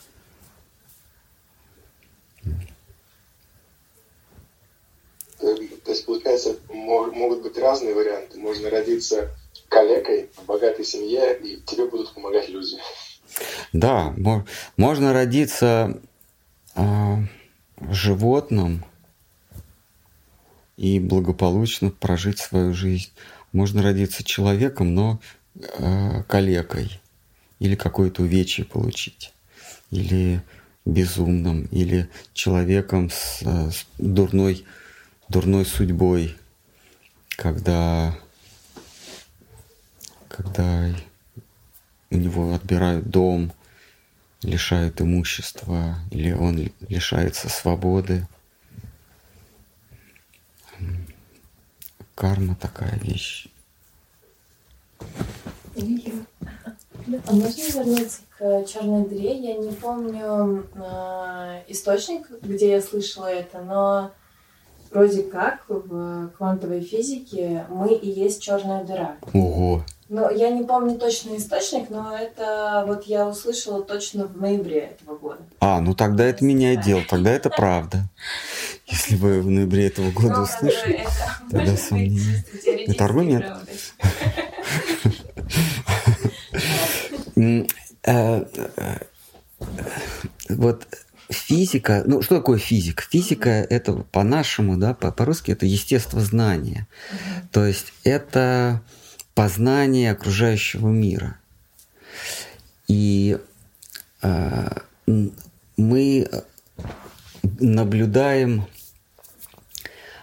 [5.37, 8.37] То есть, получается, могут быть разные варианты.
[8.39, 9.36] Можно родиться
[9.69, 12.77] калекой в богатой семье, и тебе будут помогать люди.
[13.73, 14.13] Да,
[14.77, 15.99] можно родиться
[16.75, 17.15] э,
[17.91, 18.83] животным,
[20.77, 23.11] и благополучно прожить свою жизнь.
[23.51, 25.19] Можно родиться человеком, но
[25.55, 27.01] э, калекой,
[27.59, 29.33] или какое-то увечье получить,
[29.89, 30.41] или
[30.85, 34.65] безумным, или человеком с, с дурной,
[35.27, 36.35] дурной судьбой,
[37.35, 38.15] когда,
[40.29, 40.89] когда
[42.09, 43.51] у него отбирают дом,
[44.43, 48.25] лишают имущества, или он лишается свободы.
[52.17, 53.47] карма такая вещь.
[57.25, 59.37] А можно вернуться к черной дыре?
[59.37, 64.11] Я не помню э, источник, где я слышала это, но
[64.91, 69.17] вроде как в квантовой физике мы и есть черная дыра.
[69.33, 69.83] Ого.
[70.09, 75.17] Но я не помню точный источник, но это вот я услышала точно в ноябре этого
[75.17, 75.39] года.
[75.59, 78.09] А, ну тогда это меняет дело, тогда это правда.
[78.87, 81.05] Если вы в ноябре этого года Ну, услышали,
[81.51, 82.45] тогда сомнение.
[82.87, 83.45] Это аргумент.
[87.35, 87.65] э,
[88.03, 88.97] э,
[90.49, 90.87] Вот
[91.29, 93.03] физика, ну что такое физика?
[93.09, 96.87] Физика это по-нашему, да, по- по-русски это естествознание.
[97.51, 98.81] То есть это
[99.37, 101.37] познание окружающего мира.
[102.87, 103.37] И
[104.23, 104.67] э,
[105.77, 106.27] мы
[107.59, 108.65] наблюдаем,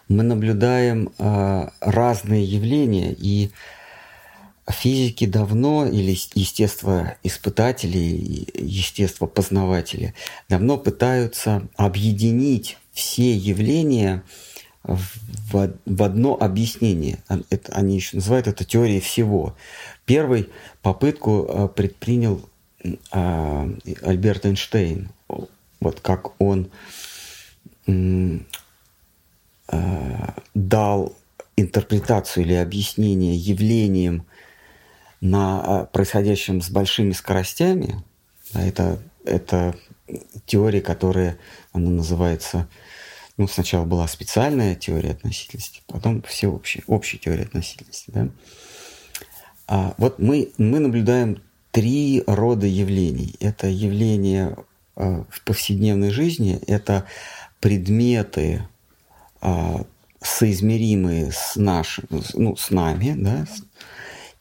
[0.08, 3.52] мы наблюдаем э, разные явления, и
[4.68, 10.12] физики давно, или естествоиспытатели, и естествопознаватели,
[10.48, 14.24] давно пытаются объединить все явления
[14.84, 17.18] в, в одно объяснение.
[17.50, 19.56] Это, они еще называют это теорией всего.
[20.04, 20.50] Первый
[20.82, 22.48] попытку э, предпринял
[23.10, 23.68] а,
[24.02, 25.08] Альберт Эйнштейн.
[25.80, 26.70] Вот как он
[29.68, 31.16] а, дал
[31.56, 34.26] интерпретацию или объяснение явлениям
[35.20, 38.02] на а, происходящем с большими скоростями.
[38.52, 39.74] А Это, это
[40.46, 41.38] теория, которая
[41.72, 42.68] она называется,
[43.36, 48.10] ну, сначала была специальная теория относительности, потом всеобщая, общая теория относительности.
[48.14, 48.28] Да?
[49.66, 53.34] А вот мы, мы наблюдаем три рода явлений.
[53.40, 54.56] Это явления
[54.94, 57.06] а, в повседневной жизни, это
[57.60, 58.68] предметы,
[59.40, 59.84] а,
[60.20, 63.46] соизмеримые с, нашим, ну, с нами, да,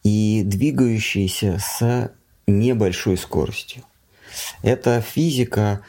[0.04, 2.12] и двигающиеся с
[2.48, 3.84] небольшой скоростью.
[4.62, 5.82] Это физика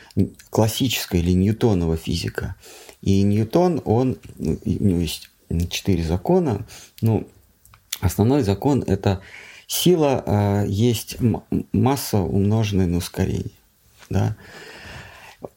[0.50, 2.56] классическая или Ньютонова физика.
[3.04, 5.28] И Ньютон, он, ну, у него есть
[5.68, 6.66] четыре закона.
[7.02, 7.28] Ну,
[8.00, 9.20] основной закон– это
[9.66, 11.18] сила э, есть
[11.72, 13.50] масса, умноженная на ускорение.
[14.08, 14.36] Да?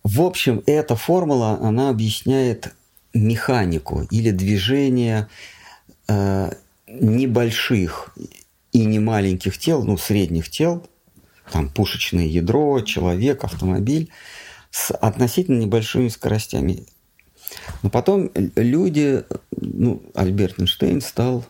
[0.04, 2.76] В общем, эта формула, она объясняет
[3.14, 5.30] механику или движение
[6.10, 6.52] э,
[6.88, 8.14] небольших
[8.74, 10.86] и не маленьких тел, ну, средних тел,
[11.50, 14.10] там пушечное ядро, человек, автомобиль,
[14.70, 16.86] с относительно небольшими скоростями.
[17.84, 21.46] Но потом люди, ну, Альберт Эйнштейн стал,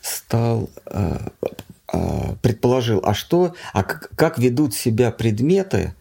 [0.00, 1.18] стал э,
[1.92, 5.94] э, предположил, а что, а как, ведут себя предметы,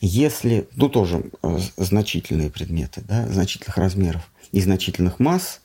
[0.00, 5.60] если, ну тоже э, значительные предметы, да, значительных размеров и значительных масс,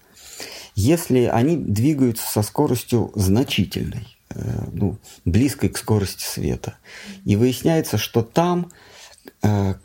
[0.76, 6.76] если они двигаются со скоростью значительной, э, ну, близкой к скорости света.
[7.26, 8.72] И выясняется, что там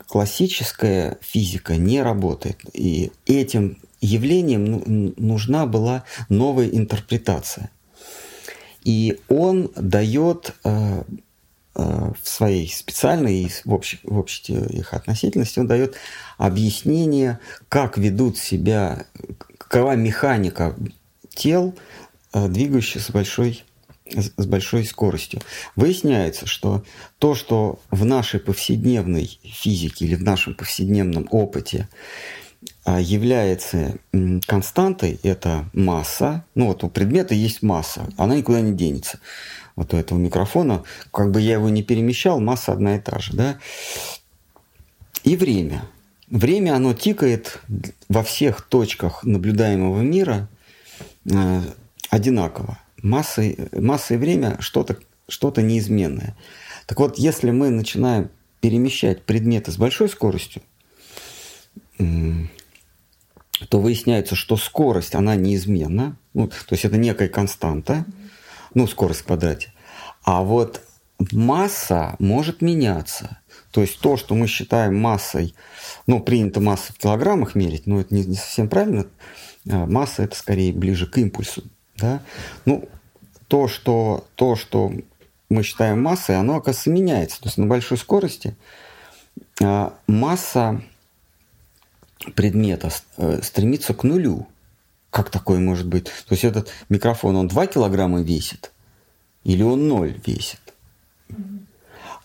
[0.07, 2.59] классическая физика не работает.
[2.73, 7.71] И этим явлением ну, нужна была новая интерпретация.
[8.83, 11.03] И он дает э,
[11.75, 15.95] э, в своей специальной и в общей, в общей их относительности, он дает
[16.37, 17.39] объяснение,
[17.69, 19.05] как ведут себя,
[19.57, 20.75] какова механика
[21.29, 21.73] тел,
[22.33, 23.63] э, двигающихся большой,
[24.13, 25.41] с большой скоростью.
[25.75, 26.83] Выясняется, что
[27.19, 31.87] то, что в нашей повседневной физике или в нашем повседневном опыте
[32.85, 33.97] а, является
[34.45, 36.45] константой, это масса.
[36.55, 39.19] Ну вот у предмета есть масса, она никуда не денется.
[39.75, 43.33] Вот у этого микрофона, как бы я его не перемещал, масса одна и та же.
[43.33, 43.57] Да?
[45.23, 45.85] И время.
[46.29, 47.61] Время, оно тикает
[48.09, 50.47] во всех точках наблюдаемого мира
[51.31, 51.61] э,
[52.09, 52.77] одинаково.
[53.03, 56.35] Масса, масса и время что-то что неизменное.
[56.87, 58.29] Так вот, если мы начинаем
[58.61, 60.61] перемещать предметы с большой скоростью,
[61.97, 66.17] то выясняется, что скорость, она неизменна.
[66.33, 68.05] Ну, то есть это некая константа,
[68.73, 69.71] ну, скорость в квадрате.
[70.23, 70.81] А вот
[71.31, 73.37] масса может меняться.
[73.71, 75.55] То есть то, что мы считаем массой,
[76.07, 79.07] ну, принято массу в килограммах мерить, но это не, не совсем правильно.
[79.69, 81.63] А Масса это скорее ближе к импульсу.
[81.97, 82.21] Да?
[82.65, 82.87] Ну,
[83.47, 84.91] то что, то, что
[85.49, 87.39] мы считаем массой, оно, оказывается, меняется.
[87.39, 88.55] То есть на большой скорости
[89.61, 90.81] а, масса
[92.35, 94.47] предмета э, стремится к нулю.
[95.09, 96.05] Как такое может быть?
[96.05, 98.71] То есть этот микрофон, он 2 килограмма весит?
[99.43, 100.59] Или он 0 весит?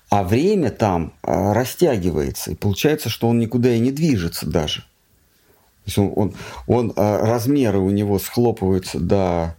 [0.09, 4.81] А время там э, растягивается, и получается, что он никуда и не движется даже.
[4.81, 6.35] То есть он, он,
[6.67, 9.55] он, э, размеры у него схлопываются до,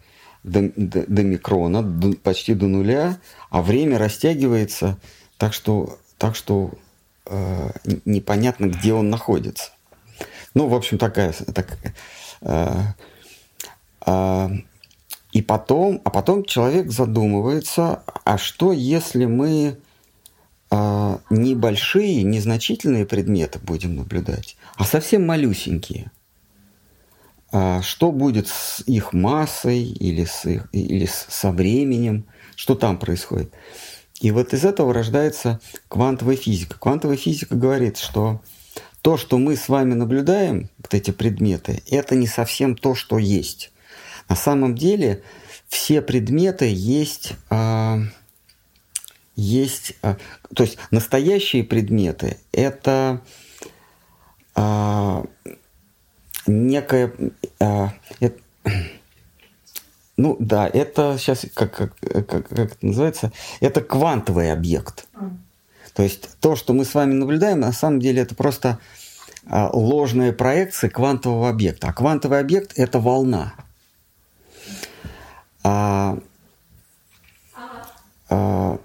[0.50, 4.98] до, до- до микрона, до- почти до нуля, а время растягивается
[5.38, 6.72] так, что, так, что
[7.26, 7.70] э,
[8.06, 9.72] непонятно, где он находится.
[10.54, 11.34] ну, в общем, такая...
[11.54, 11.78] Так,
[12.42, 12.82] э,
[14.06, 14.50] э,
[15.32, 19.78] и потом, а потом человек задумывается, а что если мы
[20.72, 26.12] э, небольшие, незначительные предметы будем наблюдать, а совсем малюсенькие?
[27.52, 32.26] А что будет с их массой или, с их, или со временем?
[32.56, 33.52] Что там происходит?
[34.22, 36.78] И вот из этого рождается квантовая физика.
[36.78, 38.42] Квантовая физика говорит, что
[39.02, 43.72] то, что мы с вами наблюдаем, вот эти предметы, это не совсем то, что есть.
[44.28, 45.24] На самом деле
[45.68, 48.00] все предметы есть, а,
[49.36, 50.18] есть, а,
[50.54, 53.22] то есть настоящие предметы это
[54.54, 55.26] а,
[56.50, 57.14] некая,
[57.60, 58.40] а, это,
[60.18, 65.08] ну да, это сейчас как, как, как, как это называется, это квантовый объект.
[65.94, 68.80] То есть то, что мы с вами наблюдаем, на самом деле это просто
[69.48, 71.88] а, ложная проекция квантового объекта.
[71.88, 73.54] А квантовый объект это волна.
[75.64, 76.18] А,
[78.30, 78.80] а,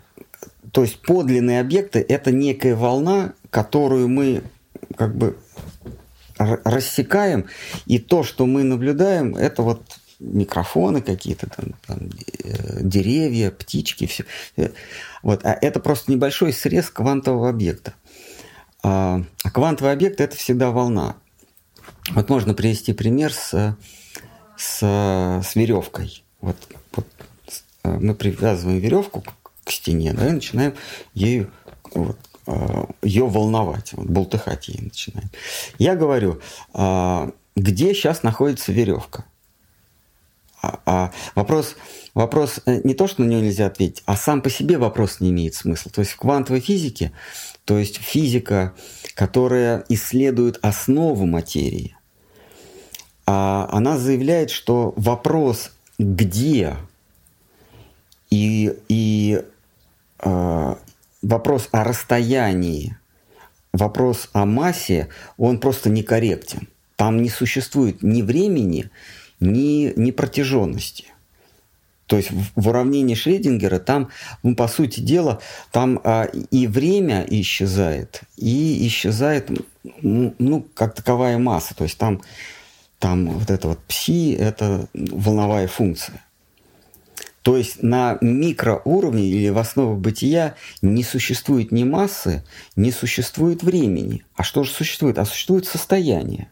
[0.73, 4.43] то есть подлинные объекты это некая волна, которую мы
[4.97, 5.37] как бы
[6.65, 7.47] рассекаем,
[7.87, 9.83] и то, что мы наблюдаем, это вот
[10.21, 11.99] микрофоны какие-то, там, там,
[12.45, 14.25] э, деревья, птички, все.
[15.23, 15.45] Вот.
[15.45, 17.95] А это просто небольшой срез квантового объекта.
[18.83, 21.17] А, а квантовый объект это всегда волна.
[22.11, 23.77] Вот можно привести пример с,
[24.57, 26.23] с, с веревкой.
[26.41, 26.57] Вот,
[26.95, 27.07] вот
[27.83, 29.25] э, мы привязываем веревку
[29.65, 30.75] к стене, да, и начинаем
[31.15, 31.51] ею
[31.95, 32.19] вот,
[33.03, 35.31] ее волновать, вот, болтыхать ей начинаем.
[35.79, 36.41] Я говорю,
[36.73, 39.25] а, где сейчас находится веревка?
[40.63, 41.77] А, а вопрос,
[42.15, 45.31] вопрос э, не то, что на него нельзя ответить, а сам по себе вопрос не
[45.31, 45.91] имеет смысла.
[45.91, 47.13] То есть в квантовой физике,
[47.65, 48.75] то есть физика,
[49.15, 51.97] которая исследует основу материи,
[53.27, 56.77] а она заявляет, что вопрос где
[58.31, 59.43] и, и
[60.19, 60.75] э,
[61.25, 62.97] вопрос о расстоянии,
[63.73, 66.69] вопрос о массе, он просто некорректен.
[66.97, 68.91] Там не существует ни времени,
[69.41, 71.07] ни, ни протяженности.
[72.07, 74.11] То есть в, в уравнении Шредингера там,
[74.43, 75.41] ну, по сути дела,
[75.73, 79.51] там а, и время исчезает, и исчезает,
[80.03, 81.75] ну, как таковая масса.
[81.75, 82.21] То есть там
[82.99, 86.23] там вот это вот пси– это волновая функция.
[87.45, 92.43] То есть на микроуровне или в основах бытия не существует ни массы,
[92.75, 94.25] не существует времени.
[94.35, 95.19] А что же существует?
[95.19, 96.49] А существует состояние.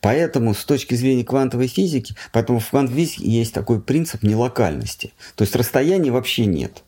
[0.00, 5.12] Поэтому с точки зрения квантовой физики, поэтому в квантовой физике есть такой принцип нелокальности.
[5.34, 6.84] То есть расстояния вообще нет.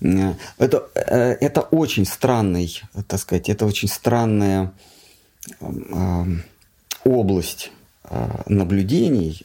[0.00, 4.72] Это, э, это очень странный, так сказать, это очень странная
[7.04, 7.81] область э,
[8.46, 9.42] наблюдений.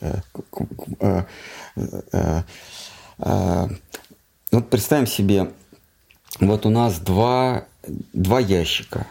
[0.99, 1.23] Э,
[2.11, 3.67] э,
[4.51, 5.51] вот представим себе,
[6.39, 7.65] вот у нас два,
[8.13, 9.07] два ящика.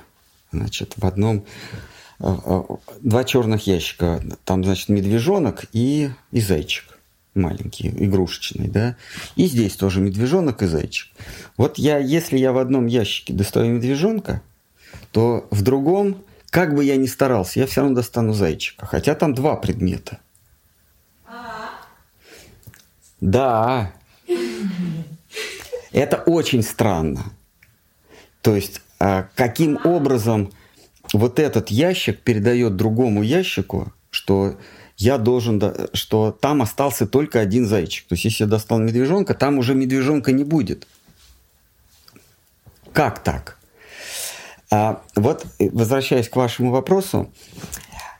[0.52, 1.44] Значит, в одном
[2.18, 4.22] два черных ящика.
[4.44, 6.96] Там, значит, медвежонок и, и зайчик
[7.36, 8.96] маленький, игрушечный, да.
[9.36, 11.12] И здесь тоже медвежонок и зайчик.
[11.56, 14.42] Вот я, если я в одном ящике достаю медвежонка,
[15.12, 16.16] то в другом
[16.56, 18.86] как бы я ни старался, я все равно достану зайчика.
[18.86, 20.20] Хотя там два предмета.
[23.20, 23.92] Да.
[25.92, 27.24] Это очень странно.
[28.40, 30.50] То есть, а, каким образом
[31.12, 34.58] вот этот ящик передает другому ящику, что
[34.96, 38.08] я должен, что там остался только один зайчик.
[38.08, 40.86] То есть, если я достал медвежонка, там уже медвежонка не будет.
[42.94, 43.58] Как так?
[44.70, 47.30] А вот, э, возвращаясь к вашему вопросу,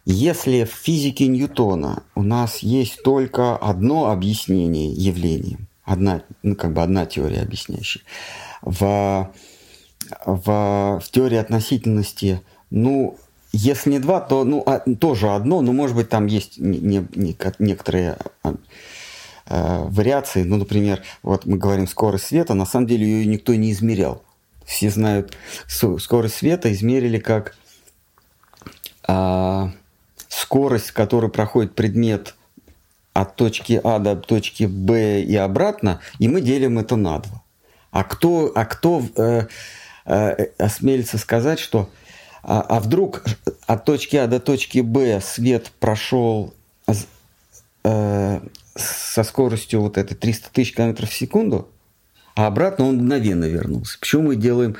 [0.04, 6.82] если в физике Ньютона у нас есть только одно объяснение явлениям, одна, ну, как бы
[6.82, 8.02] одна теория объясняющая,
[8.62, 9.32] в,
[10.24, 13.18] в, в теории относительности, ну,
[13.52, 17.06] если не два, то ну, а, тоже одно, но, может быть, там есть не, не,
[17.14, 18.52] не, некоторые э,
[19.46, 20.42] вариации.
[20.42, 24.22] Ну, например, вот мы говорим скорость света, на самом деле ее никто не измерял
[24.66, 25.36] все знают,
[25.68, 27.56] скорость света измерили как
[29.06, 29.70] а,
[30.28, 32.34] скорость, которой проходит предмет
[33.14, 37.42] от точки А до точки Б и обратно, и мы делим это на два.
[37.90, 39.46] А кто, а кто э,
[40.04, 41.88] э, осмелится сказать, что
[42.42, 43.24] а, а вдруг
[43.66, 46.52] от точки А до точки Б свет прошел
[47.84, 48.40] э,
[48.74, 51.68] со скоростью вот этой 300 тысяч километров в секунду,
[52.36, 53.98] а обратно он мгновенно вернулся.
[53.98, 54.76] Почему мы делаем,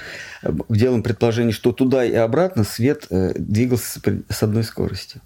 [0.69, 3.99] делаем предположение, что туда и обратно свет э, двигался
[4.29, 5.23] с одной скоростью?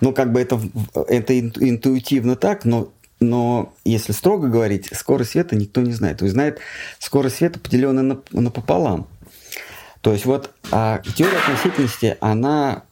[0.00, 0.58] Ну, как бы это,
[1.06, 6.18] это интуитивно так, но, но если строго говорить, скорость света никто не знает.
[6.18, 6.60] То есть знает
[6.98, 9.06] скорость света, поделенная на, напополам.
[10.00, 12.84] То есть вот а теория относительности, она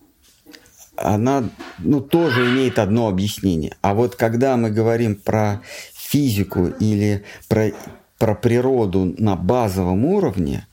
[0.97, 1.49] она
[1.79, 3.77] ну, тоже имеет одно объяснение.
[3.81, 5.63] А вот когда мы говорим про
[5.95, 7.71] физику или про,
[8.19, 10.67] про природу на базовом уровне,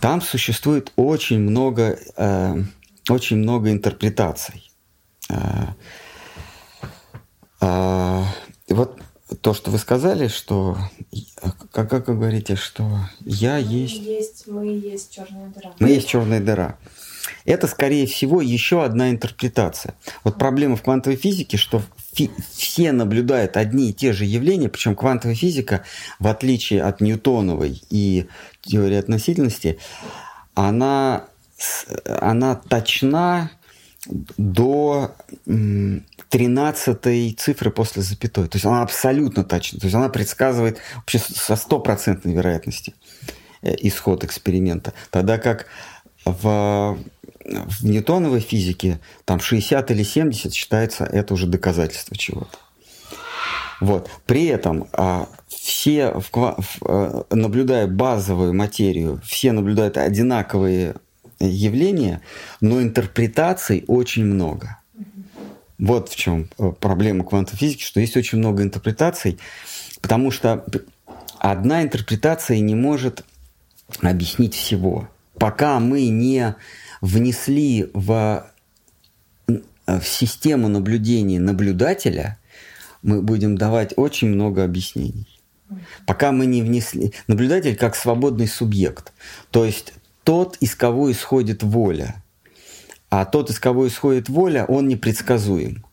[0.00, 2.54] там существует очень много, э,
[3.08, 4.70] очень много интерпретаций.
[5.28, 5.66] Э,
[7.60, 8.22] э,
[8.68, 9.00] вот
[9.40, 10.76] то, что вы сказали, что
[11.70, 13.96] как, как вы говорите, что я есть...
[13.96, 14.46] есть...
[14.46, 15.74] Мы есть черная дыра.
[15.78, 16.78] Мы есть черная дыра.
[17.44, 19.94] Это, скорее всего, еще одна интерпретация.
[20.24, 21.82] Вот проблема в квантовой физике, что
[22.52, 25.84] все наблюдают одни и те же явления, причем квантовая физика,
[26.18, 28.26] в отличие от ньютоновой и
[28.62, 29.78] теории относительности,
[30.54, 31.24] она,
[32.06, 33.50] она точна
[34.36, 35.14] до
[35.46, 38.48] 13 цифры после запятой.
[38.48, 39.80] То есть она абсолютно точна.
[39.80, 42.94] То есть она предсказывает вообще со стопроцентной вероятностью
[43.62, 44.92] э, исход эксперимента.
[45.10, 45.66] Тогда как
[46.24, 46.98] в,
[47.44, 52.58] в ньютоновой физике там 60 или 70 считается это уже доказательство чего-то.
[53.80, 54.08] Вот.
[54.24, 60.94] При этом а, все, э, наблюдая базовую материю, все наблюдают одинаковые
[61.40, 62.22] явления,
[62.60, 64.78] но интерпретаций очень много.
[65.78, 69.38] Вот в чем э, проблема квантовой физики, что есть очень много интерпретаций,
[70.00, 70.64] потому что
[71.38, 73.24] одна интерпретация не может
[74.00, 76.54] объяснить всего пока мы не
[77.00, 78.46] внесли в,
[79.86, 82.38] в систему наблюдения наблюдателя,
[83.02, 85.28] мы будем давать очень много объяснений.
[86.06, 87.12] Пока мы не внесли...
[87.26, 89.12] Наблюдатель как свободный субъект.
[89.50, 92.22] То есть тот, из кого исходит воля.
[93.10, 95.84] А тот, из кого исходит воля, он непредсказуем.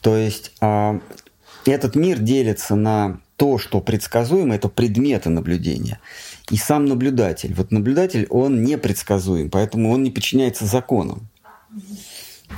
[0.00, 1.00] То есть а,
[1.64, 6.00] этот мир делится на то, что предсказуемо, это предметы наблюдения
[6.50, 7.54] и сам наблюдатель.
[7.54, 11.28] Вот наблюдатель, он непредсказуем, поэтому он не подчиняется законам.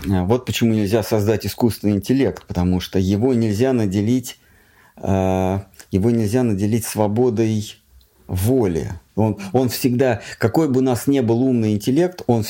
[0.09, 4.39] А, вот почему нельзя создать искусственный интеллект, потому что его нельзя наделить,
[4.97, 7.77] а, его нельзя наделить свободой
[8.27, 8.93] воли.
[9.17, 12.45] Он, он всегда, какой бы у нас ни был умный интеллект, он,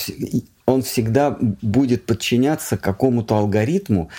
[0.66, 4.10] он всегда будет подчиняться какому-то алгоритму,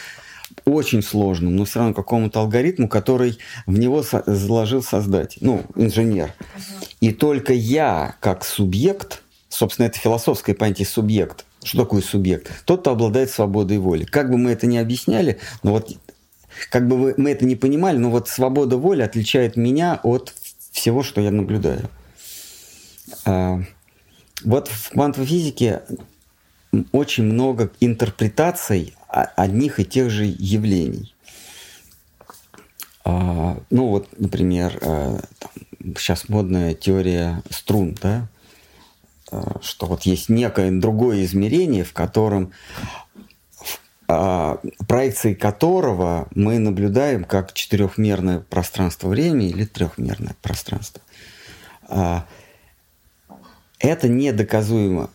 [0.65, 6.33] очень сложным, но все равно какому-то алгоритму, который в него со- заложил создатель, ну, инженер.
[6.99, 11.45] И только я, как субъект, собственно, это философское понятие субъект.
[11.63, 12.63] Что такое субъект?
[12.65, 14.03] Тот, кто обладает свободой воли.
[14.03, 15.95] Как бы мы это ни объясняли, но вот
[16.69, 20.33] как бы мы это не понимали, но вот свобода воли отличает меня от
[20.71, 21.89] всего, что я наблюдаю.
[23.25, 23.61] А,
[24.43, 25.81] вот в квантовой физике
[26.91, 31.13] очень много интерпретаций одних и тех же явлений.
[33.03, 35.19] А, ну вот, например, э,
[35.97, 38.27] сейчас модная теория струн, да,
[39.31, 42.51] э, что вот есть некое другое измерение, в котором
[44.13, 44.59] а,
[44.89, 51.01] проекции которого мы наблюдаем как четырехмерное пространство времени или трехмерное пространство.
[51.87, 52.25] А,
[53.79, 55.09] это недоказуемо.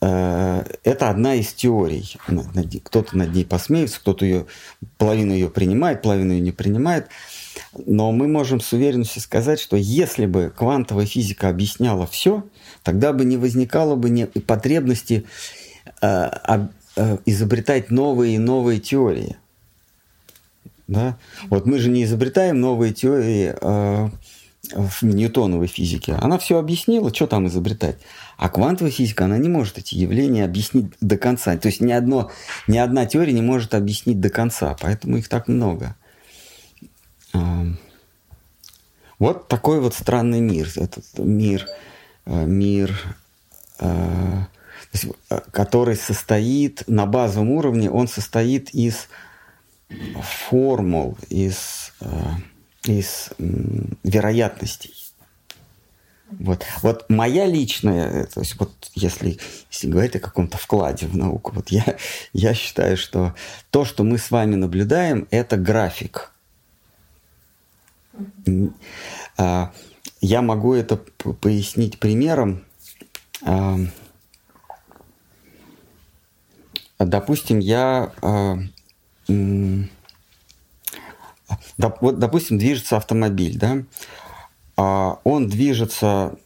[0.00, 2.16] Э, это одна из теорий.
[2.84, 4.46] Кто-то над ней посмеется, кто-то ее,
[4.98, 7.08] половину ее принимает, половину ее не принимает.
[7.86, 12.44] Но мы можем с уверенностью сказать, что если бы квантовая физика объясняла все,
[12.82, 15.24] тогда бы не возникало бы не потребности
[16.02, 16.30] э,
[16.96, 19.36] э, изобретать новые и новые теории.
[20.88, 21.16] Да?
[21.48, 23.54] Вот мы же не изобретаем новые теории
[24.72, 26.14] в ньютоновой физике.
[26.14, 27.98] Она все объяснила, что там изобретать.
[28.36, 31.56] А квантовая физика, она не может эти явления объяснить до конца.
[31.56, 32.30] То есть ни, одно,
[32.66, 35.96] ни одна теория не может объяснить до конца, поэтому их так много.
[39.18, 40.70] Вот такой вот странный мир.
[40.76, 41.66] Этот мир,
[42.26, 43.16] э, мир
[43.78, 44.44] э,
[45.30, 49.08] э, который состоит на базовом уровне, он состоит из
[50.20, 51.92] формул, из,
[52.84, 53.30] из
[54.02, 55.05] вероятностей.
[56.30, 56.64] Вот.
[56.82, 59.38] вот моя личная, то есть вот если,
[59.70, 61.84] если говорить о каком-то вкладе в науку, вот я,
[62.32, 63.34] я считаю, что
[63.70, 66.32] то, что мы с вами наблюдаем, это график.
[69.36, 69.72] А,
[70.20, 72.64] я могу это пояснить примером.
[73.42, 73.78] А,
[76.98, 78.58] допустим, я а,
[81.78, 83.84] вот, допустим, движется автомобиль, да,
[84.76, 86.36] он движется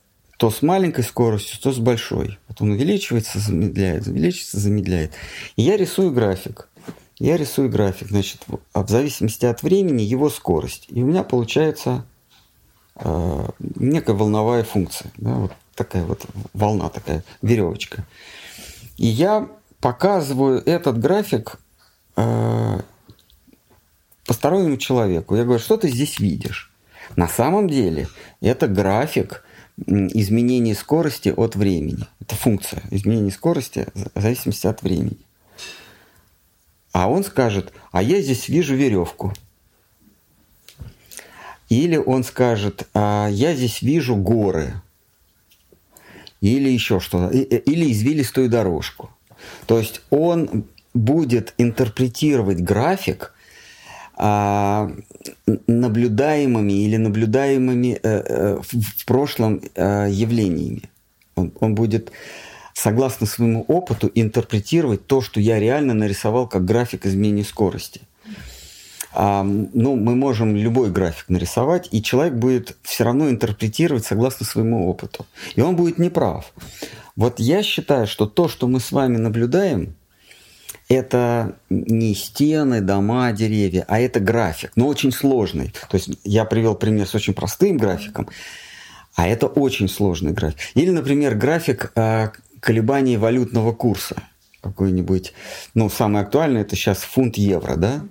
[0.41, 2.39] то с маленькой скоростью, то с большой.
[2.49, 5.13] Вот он увеличивается, замедляет, увеличивается, замедляет.
[5.57, 6.69] И я рисую график.
[7.19, 8.41] Я рисую график, значит,
[8.73, 10.87] в зависимости от времени его скорость.
[10.89, 12.07] И у меня получается
[12.95, 15.13] э, некая волновая функция.
[15.19, 16.25] Да, вот такая вот
[16.55, 18.07] волна, такая веревочка.
[18.97, 19.47] И я
[19.81, 21.59] показываю этот график
[22.17, 22.81] э,
[24.25, 25.37] постороннему человеку.
[25.37, 26.70] Я говорю, что ты здесь видишь?
[27.17, 28.09] На самом деле
[28.41, 29.45] это график
[29.77, 32.07] изменения скорости от времени.
[32.21, 35.19] Это функция изменения скорости в зависимости от времени.
[36.93, 39.33] А он скажет, а я здесь вижу веревку.
[41.69, 44.83] Или он скажет, а я здесь вижу горы.
[46.41, 47.33] Или еще что-то.
[47.37, 49.11] Или извилистую дорожку.
[49.67, 53.35] То есть он будет интерпретировать график
[54.23, 54.91] а,
[55.67, 60.83] наблюдаемыми или наблюдаемыми э, э, в прошлом э, явлениями.
[61.37, 62.13] Он, он будет
[62.75, 68.03] согласно своему опыту интерпретировать то, что я реально нарисовал как график изменения скорости.
[69.15, 74.87] А, ну, мы можем любой график нарисовать, и человек будет все равно интерпретировать согласно своему
[74.87, 75.25] опыту.
[75.55, 76.53] И он будет неправ.
[77.17, 79.95] Вот я считаю, что то, что мы с вами наблюдаем,
[80.91, 85.73] это не стены, дома, деревья, а это график, но очень сложный.
[85.89, 88.29] То есть я привел пример с очень простым графиком,
[89.15, 90.59] а это очень сложный график.
[90.75, 94.17] Или, например, график э, колебаний валютного курса
[94.63, 95.33] какой-нибудь.
[95.75, 98.03] Ну, самое актуальное это сейчас фунт-евро, да?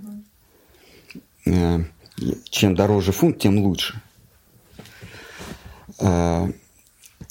[1.46, 1.80] Э,
[2.50, 4.02] чем дороже фунт, тем лучше.
[6.00, 6.48] Э,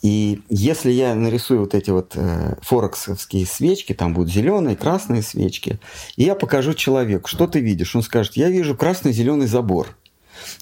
[0.02, 5.80] и если я нарисую вот эти вот э, форексовские свечки, там будут зеленые, красные свечки,
[6.16, 7.96] и я покажу человеку, что ты видишь?
[7.96, 9.96] Он скажет, я вижу красный-зеленый забор.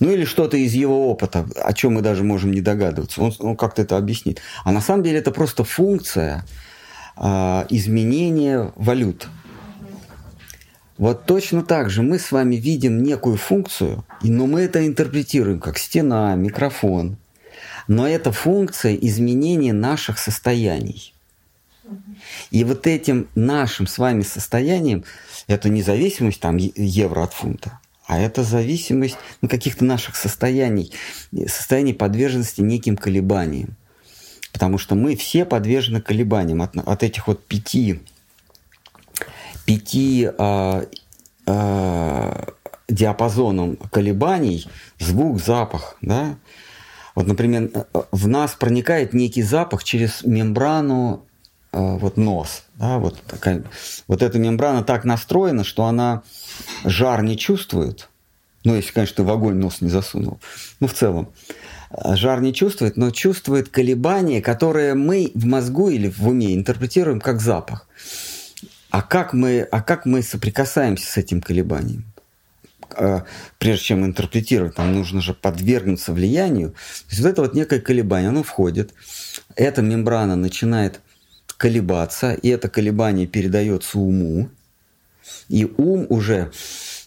[0.00, 3.20] Ну или что-то из его опыта, о чем мы даже можем не догадываться.
[3.20, 4.40] Он, он как-то это объяснит.
[4.64, 6.46] А на самом деле это просто функция
[7.18, 9.28] э, изменения валют.
[10.96, 15.76] Вот точно так же мы с вами видим некую функцию, но мы это интерпретируем как
[15.76, 17.18] стена, микрофон,
[17.88, 21.12] но это функция изменения наших состояний.
[22.50, 25.04] И вот этим нашим с вами состоянием,
[25.46, 30.92] это независимость там евро от фунта, а это зависимость ну, каких-то наших состояний,
[31.46, 33.76] состояний подверженности неким колебаниям.
[34.52, 38.00] Потому что мы все подвержены колебаниям от, от этих вот пяти,
[39.66, 40.86] пяти а,
[41.46, 42.48] а,
[42.88, 44.66] диапазоном колебаний,
[44.98, 46.36] звук, запах, да,
[47.16, 47.70] вот, например,
[48.12, 51.24] в нас проникает некий запах через мембрану
[51.72, 53.64] э, вот нос, да, вот такая,
[54.06, 56.22] вот эта мембрана так настроена, что она
[56.84, 58.10] жар не чувствует,
[58.64, 60.38] ну, если, конечно, ты в огонь нос не засунул,
[60.78, 61.30] ну, в целом,
[61.90, 67.20] э, жар не чувствует, но чувствует колебания, которые мы в мозгу или в уме интерпретируем
[67.20, 67.88] как запах.
[68.90, 72.04] А как мы, а как мы соприкасаемся с этим колебанием?
[72.98, 73.24] А,
[73.58, 76.70] прежде чем интерпретировать, нам нужно же подвергнуться влиянию.
[76.70, 78.94] То есть вот это вот некое колебание, оно входит,
[79.54, 81.00] эта мембрана начинает
[81.56, 84.48] колебаться, и это колебание передается уму,
[85.48, 86.52] и ум уже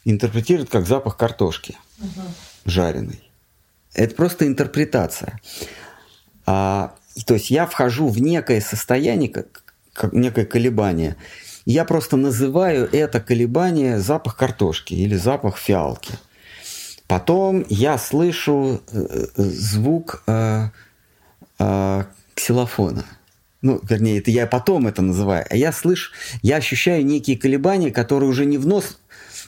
[0.05, 2.21] интерпретирует как запах картошки угу.
[2.65, 3.23] жареной.
[3.93, 5.39] Это просто интерпретация.
[6.45, 9.63] А, то есть я вхожу в некое состояние, как,
[9.93, 11.15] как некое колебание,
[11.71, 16.13] я просто называю это колебание запах картошки или запах фиалки.
[17.05, 20.69] Потом я слышу э, э, звук э,
[21.59, 22.03] э,
[22.33, 23.05] ксилофона.
[23.61, 25.45] Ну, вернее, это я потом это называю.
[25.47, 26.11] А я слышу,
[26.41, 28.99] я ощущаю некие колебания, которые уже не в нос,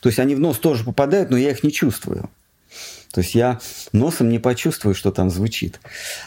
[0.02, 2.30] то есть они в нос тоже попадают, но я их не чувствую.
[3.12, 3.60] То есть я
[3.94, 5.80] носом не почувствую, что там звучит.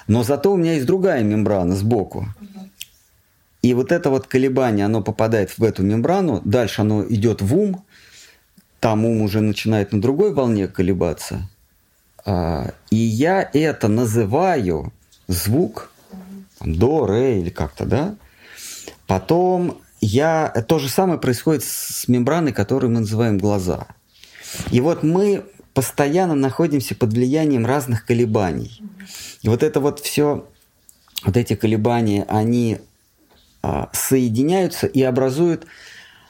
[0.08, 2.28] Но зато у меня есть другая мембрана сбоку.
[3.64, 7.82] И вот это вот колебание, оно попадает в эту мембрану, дальше оно идет в ум,
[8.78, 11.48] там ум уже начинает на другой волне колебаться.
[12.26, 14.92] А, и я это называю
[15.28, 15.90] звук,
[16.60, 18.16] до, ре или как-то, да.
[19.06, 20.48] Потом я...
[20.68, 23.86] То же самое происходит с мембраной, которую мы называем глаза.
[24.72, 25.42] И вот мы
[25.72, 28.82] постоянно находимся под влиянием разных колебаний.
[29.40, 30.46] И вот это вот все,
[31.24, 32.80] вот эти колебания, они
[33.92, 35.66] соединяются и образуют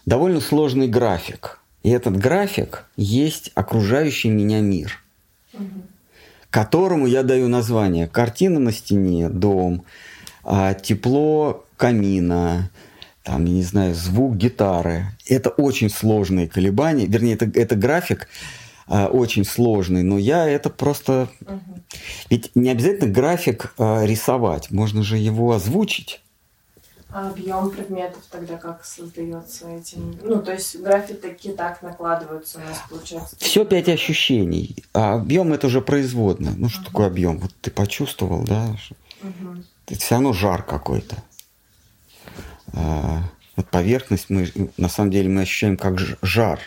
[0.07, 1.61] довольно сложный график.
[1.83, 5.03] И этот график есть окружающий меня мир,
[6.51, 8.07] которому я даю название.
[8.09, 9.85] Картина на стене, дом,
[10.43, 12.71] а, тепло камина,
[13.25, 15.07] там, я не знаю, звук гитары.
[15.27, 17.07] Это очень сложные колебания.
[17.07, 18.29] Вернее, это, это график,
[18.87, 21.29] э, очень сложный, но я это просто...
[21.41, 21.61] Угу.
[22.29, 26.21] Ведь не обязательно график э, рисовать, можно же его озвучить.
[27.15, 30.19] А объем предметов тогда как создается этим?
[30.21, 33.37] Ну, то есть графики такие так накладываются у нас, получается.
[33.39, 34.75] Все пять ощущений.
[34.93, 36.53] А объем это уже производно.
[36.57, 36.87] Ну, что угу.
[36.87, 37.39] такое объем?
[37.39, 38.77] Вот ты почувствовал, да?
[39.23, 39.63] Угу.
[39.87, 41.15] Это все равно жар какой-то.
[42.73, 43.23] А,
[43.55, 46.59] вот поверхность мы, на самом деле, мы ощущаем как жар.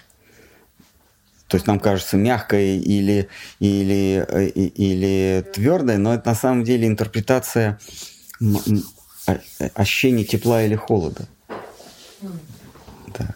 [1.50, 3.28] То есть нам кажется мягкое или,
[3.60, 7.80] или, э, или твердое, но это на самом деле интерпретация
[9.73, 11.28] ощущение тепла или холода.
[13.17, 13.36] Да.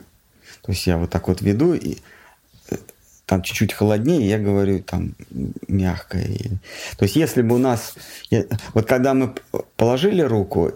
[0.62, 1.98] То есть я вот так вот веду, и
[2.70, 2.78] э,
[3.26, 5.16] там чуть-чуть холоднее, я говорю там
[5.68, 6.60] мягкое.
[6.98, 7.96] То есть если бы у нас...
[8.74, 9.36] Вот когда мы
[9.76, 10.74] положили руку,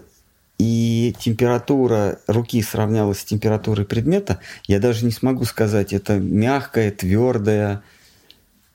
[0.58, 7.82] и температура руки сравнялась с температурой предмета, я даже не смогу сказать, это мягкое, твердое.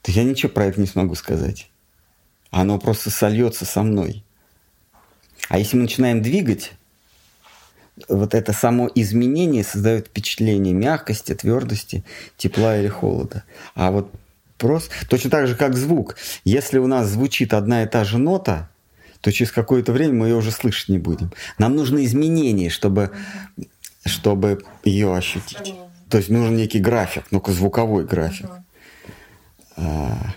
[0.01, 1.69] То есть я ничего про это не смогу сказать.
[2.51, 4.23] Оно просто сольется со мной.
[5.51, 6.71] А если мы начинаем двигать,
[8.07, 12.05] вот это само изменение создает впечатление мягкости, твердости,
[12.37, 13.43] тепла или холода.
[13.75, 14.09] А вот
[14.57, 16.15] просто точно так же, как звук.
[16.45, 18.69] Если у нас звучит одна и та же нота,
[19.19, 21.33] то через какое-то время мы ее уже слышать не будем.
[21.57, 23.11] Нам нужны изменения, чтобы,
[24.05, 25.73] чтобы ее ощутить.
[26.09, 28.49] То есть нужен некий график, ну-ка звуковой график.
[29.75, 30.31] Uh-huh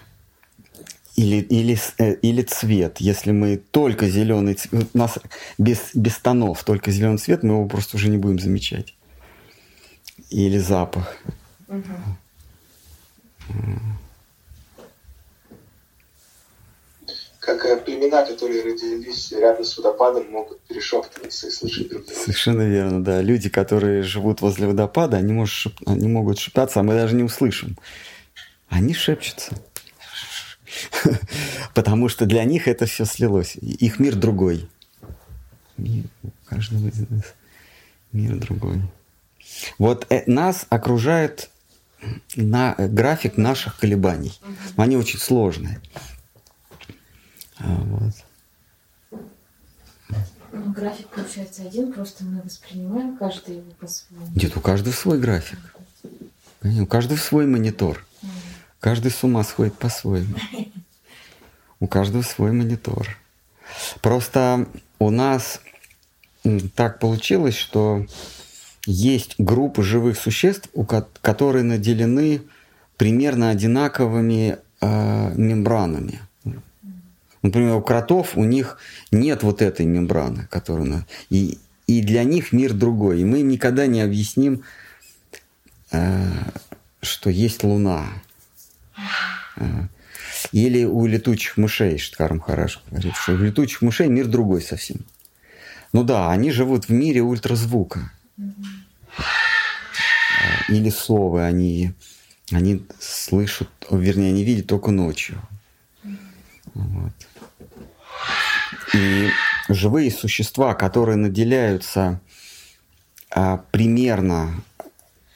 [1.17, 2.99] или, или, э, или цвет.
[2.99, 5.19] Если мы только зеленый цвет, у нас
[5.59, 8.95] без, без тонов, только зеленый цвет, мы его просто уже не будем замечать.
[10.31, 11.17] Или запах.
[11.69, 11.85] Угу.
[17.39, 22.19] Как племена, которые родились рядом с водопадом, могут перешептываться и слышать друг друга.
[22.19, 23.21] Совершенно верно, да.
[23.21, 25.75] Люди, которые живут возле водопада, они, может, шеп...
[25.87, 27.77] они могут шептаться, а мы даже не услышим.
[28.69, 29.55] Они шепчутся.
[31.75, 33.57] Потому что для них это все слилось.
[33.57, 34.69] Их мир другой.
[35.77, 37.35] Мир, у каждого из нас
[38.13, 38.81] мир другой.
[39.79, 41.51] Вот э, нас окружает
[42.37, 44.39] на график наших колебаний.
[44.77, 45.81] Они очень сложные.
[47.59, 48.15] А, вот.
[50.53, 54.27] Ну, график получается один, просто мы воспринимаем каждый его по-своему.
[54.35, 55.59] Нет, у каждого свой график.
[56.63, 58.05] У каждого свой монитор.
[58.85, 60.35] Каждый с ума сходит по-своему.
[61.81, 63.17] У каждого свой монитор.
[64.03, 64.69] Просто
[64.99, 65.63] у нас
[66.75, 68.05] так получилось, что
[68.85, 70.69] есть группы живых существ,
[71.23, 72.43] которые наделены
[72.99, 76.21] примерно одинаковыми э, мембранами.
[77.41, 78.77] Например, у кротов у них
[79.11, 81.57] нет вот этой мембраны, которая и
[81.87, 83.23] и для них мир другой.
[83.23, 84.63] И мы никогда не объясним,
[85.91, 86.29] э,
[87.01, 88.09] что есть Луна.
[90.53, 95.05] Или у летучих мышей, Штхарм Хараш говорит, что у летучих мышей мир другой совсем.
[95.93, 98.11] Ну да, они живут в мире ультразвука.
[100.69, 101.93] Или слова они,
[102.51, 105.41] они слышат, вернее, они видят только ночью.
[106.75, 107.13] Вот.
[108.93, 109.31] И
[109.69, 112.21] живые существа, которые наделяются
[113.31, 114.63] а, примерно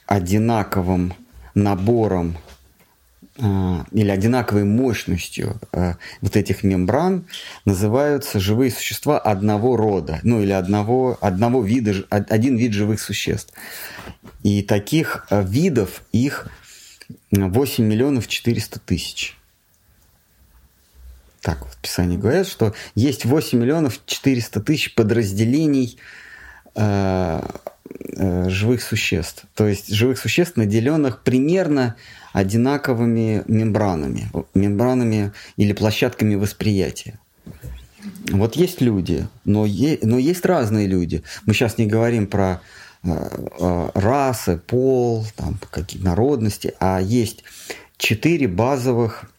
[0.05, 1.13] одинаковым
[1.53, 2.48] набором а,
[3.39, 7.25] или одинаковой мощностью а, вот этих мембран
[7.63, 13.53] называются живые существа одного рода, ну или одного, одного вида, один вид живых существ.
[14.43, 16.47] И таких а, видов их
[17.31, 19.37] 8 миллионов 400 тысяч.
[21.41, 25.97] Так в Писании говорят, что есть 8 миллионов 400 тысяч подразделений
[27.95, 29.45] живых существ.
[29.55, 31.95] То есть живых существ, наделенных примерно
[32.33, 37.19] одинаковыми мембранами, мембранами или площадками восприятия.
[38.31, 41.23] Вот есть люди, но, е, но есть разные люди.
[41.45, 42.61] Мы сейчас не говорим про
[43.03, 47.43] э, э, расы, пол, там, какие народности, а есть
[47.97, 49.29] четыре базовых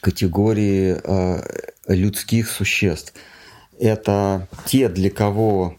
[0.00, 1.42] категории э,
[1.88, 3.12] людских существ.
[3.78, 5.76] Это те, для кого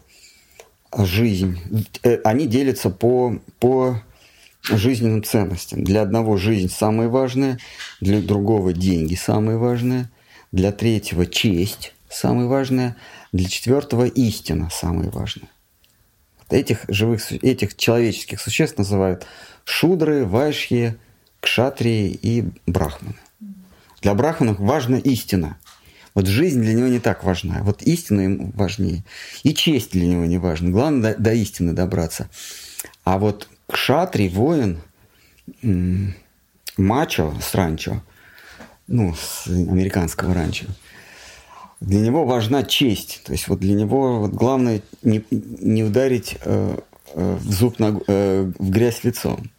[0.96, 1.58] жизнь,
[2.02, 4.02] э, они делятся по, по
[4.62, 5.84] жизненным ценностям.
[5.84, 7.58] Для одного жизнь самое важное,
[8.00, 10.10] для другого деньги самое важное,
[10.52, 12.96] для третьего честь самое важное,
[13.32, 15.48] для четвертого истина самое важное.
[16.50, 19.26] Этих живых, этих человеческих существ называют
[19.64, 20.96] шудры, вайшьи,
[21.40, 23.16] кшатрии и брахманы.
[24.02, 25.56] Для брахманов важна истина.
[26.14, 27.62] Вот жизнь для него не так важна.
[27.62, 29.02] Вот истина ему важнее.
[29.44, 30.70] И честь для него не важна.
[30.70, 32.28] Главное до, до истины добраться.
[33.04, 34.80] А вот кшатри, воин,
[36.76, 38.02] мачо с ранчо,
[38.86, 40.66] ну, с американского ранчо,
[41.80, 43.22] для него важна честь.
[43.24, 46.78] То есть вот для него вот главное не, не ударить э,
[47.14, 49.50] э, в зуб на, э, в грязь лицом.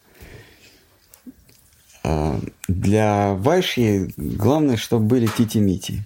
[2.03, 6.03] Э, для Вайши главное, чтобы были тити-мити,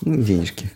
[0.00, 0.70] ну, денежки.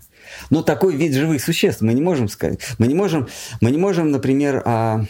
[0.50, 2.60] Но такой вид живых существ мы не можем сказать.
[2.78, 3.28] Мы не можем,
[3.60, 5.04] мы не можем например, а,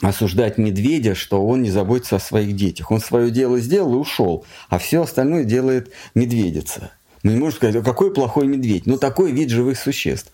[0.00, 2.90] осуждать медведя, что он не заботится о своих детях.
[2.90, 6.92] Он свое дело сделал и ушел, а все остальное делает медведица.
[7.22, 8.86] Мы не можем сказать, какой плохой медведь.
[8.86, 10.32] Ну, такой вид живых существ.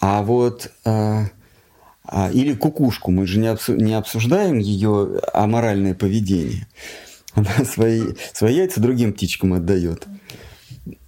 [0.00, 0.70] А вот...
[0.84, 1.26] А,
[2.04, 3.12] а, или кукушку.
[3.12, 6.66] Мы же не обсуждаем ее аморальное поведение.
[7.34, 10.06] Она свои, свои яйца другим птичкам отдает.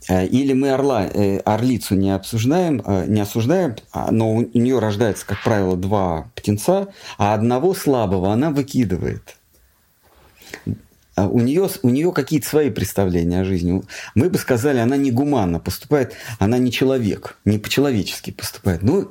[0.09, 3.77] А, или мы орла, э, орлицу не обсуждаем, а, не осуждаем,
[4.11, 6.89] но у нее рождается, как правило, два птенца,
[7.19, 9.37] а одного слабого она выкидывает.
[11.15, 13.83] А у нее, у нее какие-то свои представления о жизни.
[14.15, 18.83] Мы бы сказали, она не гуманно поступает, она не человек, не по-человечески поступает.
[18.83, 19.11] Ну,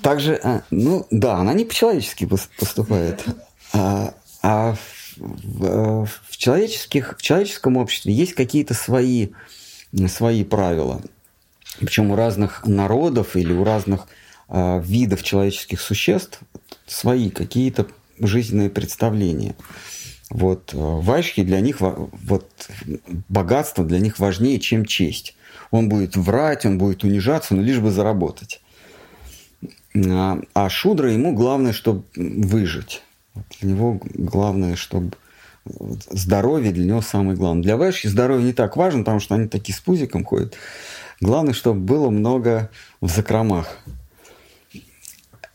[0.00, 2.24] также, а, ну да, она не по-человечески
[2.58, 3.24] поступает.
[3.72, 4.76] А, а
[5.16, 9.28] в, в, человеческих, в человеческом обществе есть какие-то свои,
[10.08, 11.02] свои правила.
[11.78, 14.06] Причем у разных народов или у разных
[14.48, 16.40] э, видов человеческих существ
[16.86, 17.86] свои какие-то
[18.18, 19.54] жизненные представления.
[20.30, 22.70] Вот э, вайшки для них, вот
[23.28, 25.36] богатство для них важнее, чем честь.
[25.70, 28.60] Он будет врать, он будет унижаться, но лишь бы заработать.
[29.94, 33.02] А, а шудра ему главное, чтобы выжить.
[33.60, 35.12] Для него главное, чтобы
[36.10, 37.62] здоровье для него самое главное.
[37.62, 40.54] Для вайшки здоровье не так важно, потому что они такие с пузиком ходят.
[41.20, 42.70] Главное, чтобы было много
[43.00, 43.78] в закромах.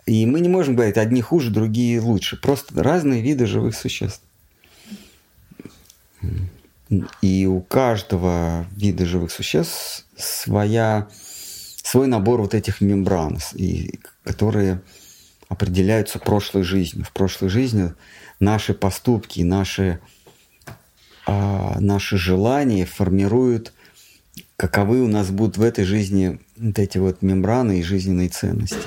[0.06, 2.40] И мы не можем говорить, одни хуже, другие лучше.
[2.40, 4.22] Просто разные виды живых существ.
[7.22, 11.10] И у каждого вида живых существ своя,
[11.84, 14.82] свой набор вот этих мембран, и, которые
[15.50, 17.06] определяются прошлой жизнью.
[17.06, 17.94] В прошлой жизни
[18.40, 20.00] наши поступки, наши,
[21.26, 23.74] а, наши желания формируют,
[24.56, 28.78] каковы у нас будут в этой жизни вот эти вот мембраны и жизненные ценности.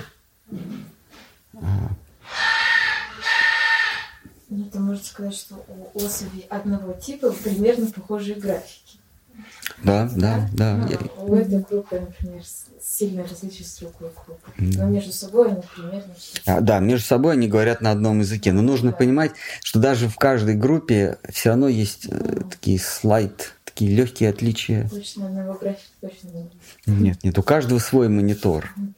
[1.54, 1.90] А,
[4.48, 8.99] ну, это можно сказать, что у особей одного типа примерно похожие графики.
[9.82, 10.76] Да, да, да.
[10.76, 10.98] Ну, Я...
[11.22, 12.42] У этой группы, например,
[12.82, 14.52] сильно различие с другой группой.
[14.58, 15.56] Но между собой
[16.18, 16.40] все.
[16.46, 18.52] А, да, между собой они говорят на одном языке.
[18.52, 18.96] Но нужно да.
[18.96, 22.50] понимать, что даже в каждой группе все равно есть mm.
[22.50, 24.88] такие слайд, такие легкие отличия.
[24.88, 26.52] Точно, одного графика точно нет.
[26.86, 28.72] Нет, нет, у каждого свой монитор.
[28.76, 28.94] Mm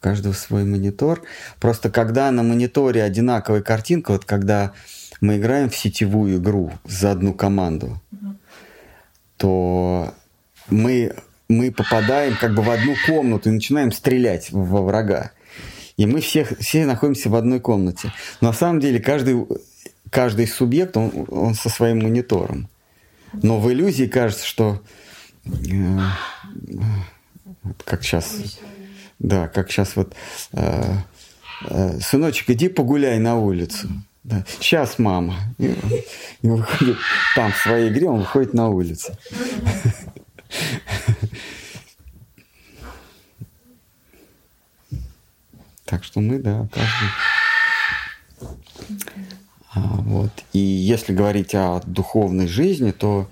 [0.00, 1.22] каждого свой монитор.
[1.60, 4.72] Просто когда на мониторе одинаковая картинка, вот когда
[5.20, 8.00] мы играем в сетевую игру за одну команду.
[9.38, 10.12] То
[10.68, 11.14] мы,
[11.48, 15.32] мы попадаем как бы в одну комнату и начинаем стрелять во врага.
[15.96, 18.12] И мы все, все находимся в одной комнате.
[18.40, 19.46] Но на самом деле каждый,
[20.10, 22.68] каждый субъект, он, он со своим монитором.
[23.32, 24.82] Но в иллюзии кажется, что
[25.44, 25.98] э,
[27.84, 28.58] как сейчас
[29.18, 30.14] да, как сейчас вот,
[30.52, 30.94] э,
[31.68, 33.88] э, сыночек, иди погуляй на улицу.
[34.28, 34.44] Да.
[34.46, 35.36] Сейчас, мама.
[35.56, 35.74] И,
[36.42, 36.98] и выходит
[37.34, 39.16] там, в своей игре, он выходит на улицу.
[45.86, 47.08] Так что мы, да, каждый.
[49.72, 50.30] А, вот.
[50.52, 53.30] И если говорить о духовной жизни, то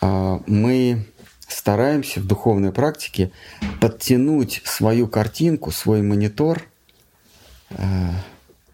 [0.00, 1.08] а, мы
[1.48, 3.32] стараемся в духовной практике
[3.80, 6.62] подтянуть свою картинку, свой монитор,
[7.70, 8.10] э,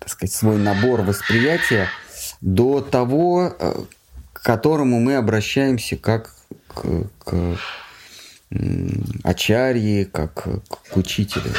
[0.04, 1.88] так сказать, свой набор восприятия
[2.42, 3.74] до того, э,
[4.34, 6.34] к которому мы обращаемся как
[6.68, 7.58] к, к
[9.22, 11.50] ачарьи, как к учителю.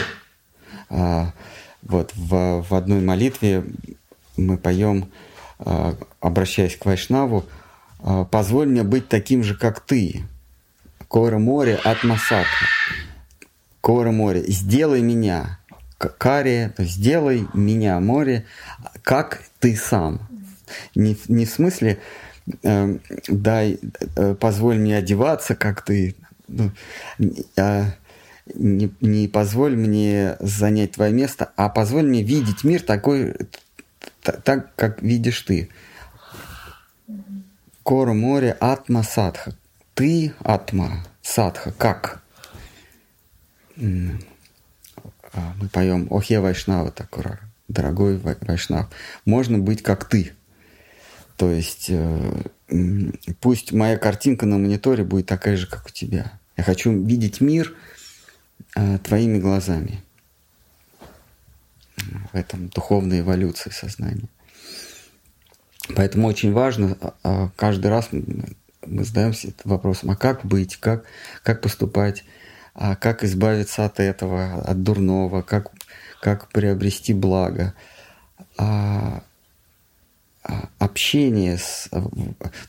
[0.90, 1.34] А,
[1.82, 3.66] вот в, в одной молитве
[4.38, 5.10] мы поем,
[5.58, 7.46] а, обращаясь к Вайшнаву,
[8.00, 10.24] «А, «Позволь мне быть таким же, как ты».
[11.08, 12.66] Кора море от Масатха.
[13.82, 14.44] Кора море.
[14.48, 15.60] Сделай меня.
[16.10, 18.46] Кария, сделай меня, море,
[19.04, 20.28] как ты сам.
[20.96, 22.00] Не, не в смысле
[22.64, 22.98] э,
[23.28, 23.80] дай,
[24.16, 26.16] э, позволь мне одеваться, как ты.
[26.48, 26.72] Ну,
[27.56, 27.86] э,
[28.54, 33.36] не, не позволь мне занять твое место, а позволь мне видеть мир такой,
[34.22, 35.70] так, как видишь ты.
[37.84, 39.56] Кора море атма садха
[39.96, 42.22] ты, атма, садха, как?
[43.78, 43.82] А,
[45.60, 48.90] мы поем Охе Вайшнава Такура, дорогой Вайшнав,
[49.26, 50.34] можно быть как ты.
[51.38, 52.42] То есть э,
[53.42, 56.40] пусть моя картинка на мониторе будет такая же, как у тебя.
[56.58, 57.76] Я хочу видеть мир
[58.76, 60.02] э, твоими глазами.
[62.32, 64.28] В этом духовной эволюции сознания.
[65.96, 71.06] Поэтому очень важно а, каждый раз мы задаемся вопросом, а как быть, как,
[71.44, 72.24] как поступать,
[72.76, 75.72] а как избавиться от этого, от дурного, как,
[76.22, 77.74] как приобрести благо.
[78.58, 79.24] А,
[80.44, 81.88] а, общение с...
[81.90, 82.12] То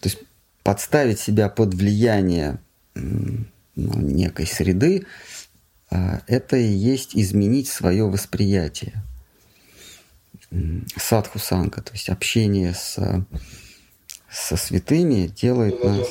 [0.05, 0.19] есть
[0.63, 2.59] подставить себя под влияние
[2.95, 3.45] ну,
[3.75, 5.07] некой среды,
[5.91, 9.03] а, это и есть изменить свое восприятие.
[10.97, 12.97] Садху санга, то есть общение с,
[14.31, 16.07] со святыми делает нас...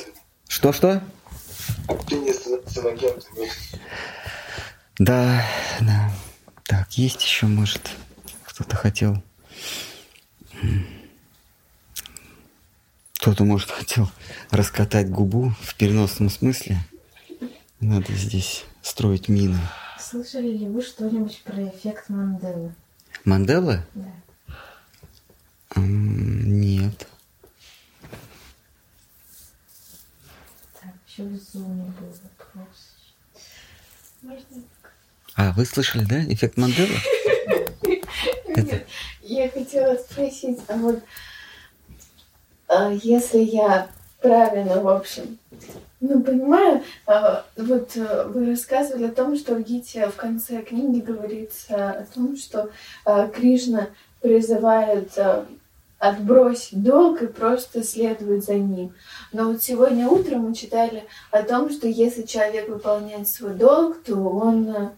[0.50, 1.02] Что-что?
[1.88, 3.50] Общение с, с иногентами.
[5.00, 5.46] Да,
[5.82, 6.12] да.
[6.64, 7.90] Так, есть еще, может,
[8.44, 9.24] кто-то хотел...
[13.16, 14.10] Кто-то, может, хотел
[14.52, 16.78] раскатать губу в переносном смысле.
[17.80, 19.60] Надо здесь строить мины.
[20.00, 22.76] Слышали ли вы что-нибудь про эффект Манделы?
[23.24, 23.84] Манделы?
[23.96, 24.12] Да.
[25.78, 27.08] Нет.
[30.80, 32.20] Так, еще в зуме был вопрос.
[32.20, 32.35] Можно?
[35.36, 36.96] А, вы слышали, да, эффект Манделы?
[38.56, 38.88] Нет,
[39.22, 41.04] я хотела спросить, а вот
[42.68, 43.90] а, если я
[44.22, 45.38] правильно, в общем,
[46.00, 51.00] ну, понимаю, а, вот э, вы рассказывали о том, что в Гите в конце книги
[51.00, 52.70] говорится о том, что
[53.06, 53.90] а, Кришна
[54.22, 55.12] призывает
[56.08, 58.94] отбросить долг и просто следовать за ним.
[59.32, 64.16] Но вот сегодня утром мы читали о том, что если человек выполняет свой долг, то
[64.16, 64.92] он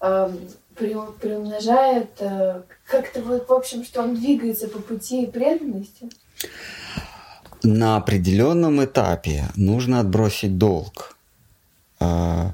[0.00, 0.30] э,
[0.74, 6.08] приумножает э, как-то вот, в общем, что он двигается по пути преданности.
[7.62, 11.16] На определенном этапе нужно отбросить долг.
[11.98, 12.52] А,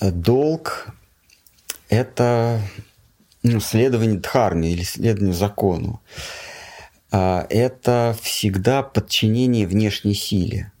[0.00, 0.88] долг–
[1.88, 2.60] это
[3.42, 6.00] ну, следование дхарме или следование закону.
[7.10, 10.72] А, это всегда подчинение внешней силе.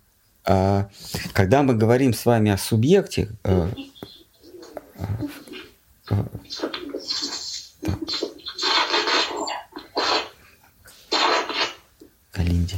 [0.44, 0.88] А,
[1.32, 3.70] когда мы говорим с вами о субъекте, а,
[12.32, 12.76] Калинди.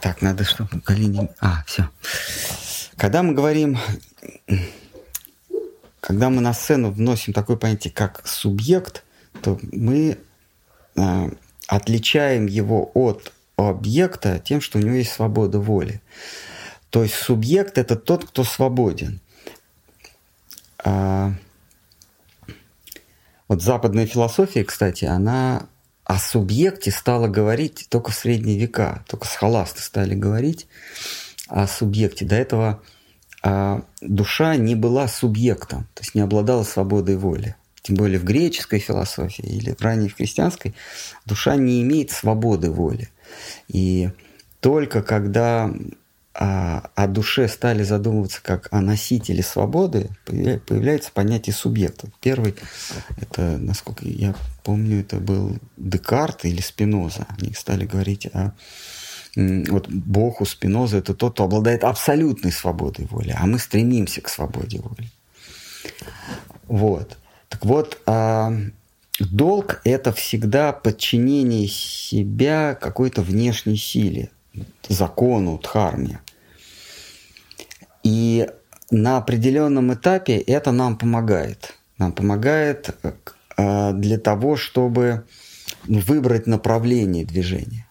[0.00, 1.28] Так, надо, чтобы Калинди...
[1.40, 1.88] А, все.
[2.96, 3.78] Когда мы говорим...
[6.00, 9.04] Когда мы на сцену вносим такое понятие, как субъект,
[9.42, 10.18] то мы
[11.68, 16.00] отличаем его от объекта тем, что у него есть свобода воли.
[16.90, 19.20] То есть субъект это тот, кто свободен.
[20.82, 21.34] А,
[23.46, 25.66] вот западная философия, кстати, она
[26.04, 30.66] о субъекте стала говорить только в средние века, только с халасты стали говорить
[31.48, 32.24] о субъекте.
[32.24, 32.82] До этого
[33.42, 38.78] а, душа не была субъектом, то есть не обладала свободой воли тем более в греческой
[38.78, 40.74] философии или в ранней в христианской,
[41.26, 43.08] душа не имеет свободы воли.
[43.68, 44.10] И
[44.60, 45.72] только когда
[46.34, 52.08] о, о душе стали задумываться как о носителе свободы, появляется понятие субъекта.
[52.20, 52.54] Первый,
[53.20, 57.26] это, насколько я помню, это был Декарт или Спиноза.
[57.36, 58.54] Они стали говорить о
[59.34, 64.28] вот Бог у Спиноза это тот, кто обладает абсолютной свободой воли, а мы стремимся к
[64.28, 65.10] свободе воли.
[66.66, 67.18] Вот.
[67.48, 68.52] Так вот, а,
[69.18, 74.30] долг– это всегда подчинение себя какой-то внешней силе,
[74.88, 76.20] закону, дхарме.
[78.02, 78.48] И
[78.90, 81.74] на определенном этапе это нам помогает.
[81.98, 82.94] Нам помогает
[83.56, 85.24] а, для того, чтобы
[85.86, 87.86] выбрать направление движения.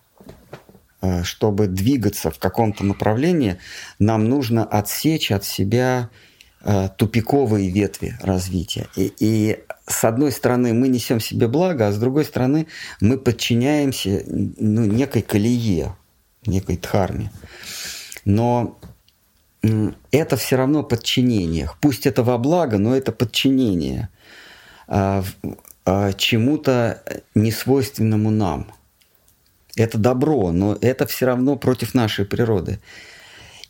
[1.01, 3.57] А, чтобы двигаться в каком-то направлении,
[3.99, 6.09] нам нужно отсечь от себя
[6.97, 8.87] тупиковые ветви развития.
[8.95, 12.67] И, и с одной стороны мы несем себе благо, а с другой стороны
[12.99, 15.95] мы подчиняемся ну, некой колее,
[16.45, 17.31] некой дхарме.
[18.25, 18.77] Но
[20.11, 21.69] это все равно подчинение.
[21.81, 24.09] Пусть это во благо, но это подчинение
[24.87, 25.23] а,
[25.85, 27.01] а, чему-то
[27.35, 28.71] несвойственному нам.
[29.75, 32.79] Это добро, но это все равно против нашей природы.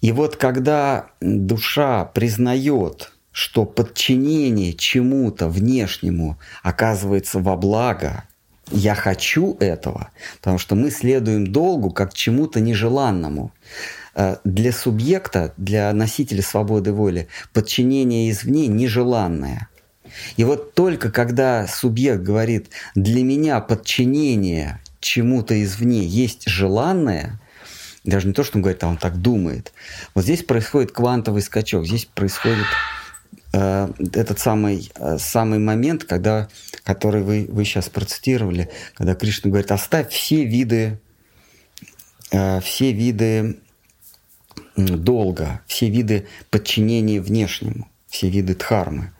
[0.02, 8.24] И вот когда душа признает, что подчинение чему-то внешнему оказывается во благо,
[8.72, 13.52] я хочу этого, потому что мы следуем долгу как чему-то нежеланному.
[14.14, 19.70] Э, для субъекта, для носителя свободы воли, подчинение извне нежеланное.
[20.38, 27.40] И вот только когда субъект говорит, для меня подчинение чему-то извне, есть желанное,
[28.08, 29.74] даже не то, что он говорит, а он так думает.
[30.16, 32.66] Вот здесь происходит квантовый скачок, здесь происходит
[33.54, 36.48] э, этот самый, э, самый момент, когда,
[36.84, 41.00] который вы, вы сейчас процитировали, когда Кришна говорит, оставь все виды,
[42.32, 43.60] э, все виды
[44.78, 49.12] долга, все виды подчинения внешнему, все виды дхармы.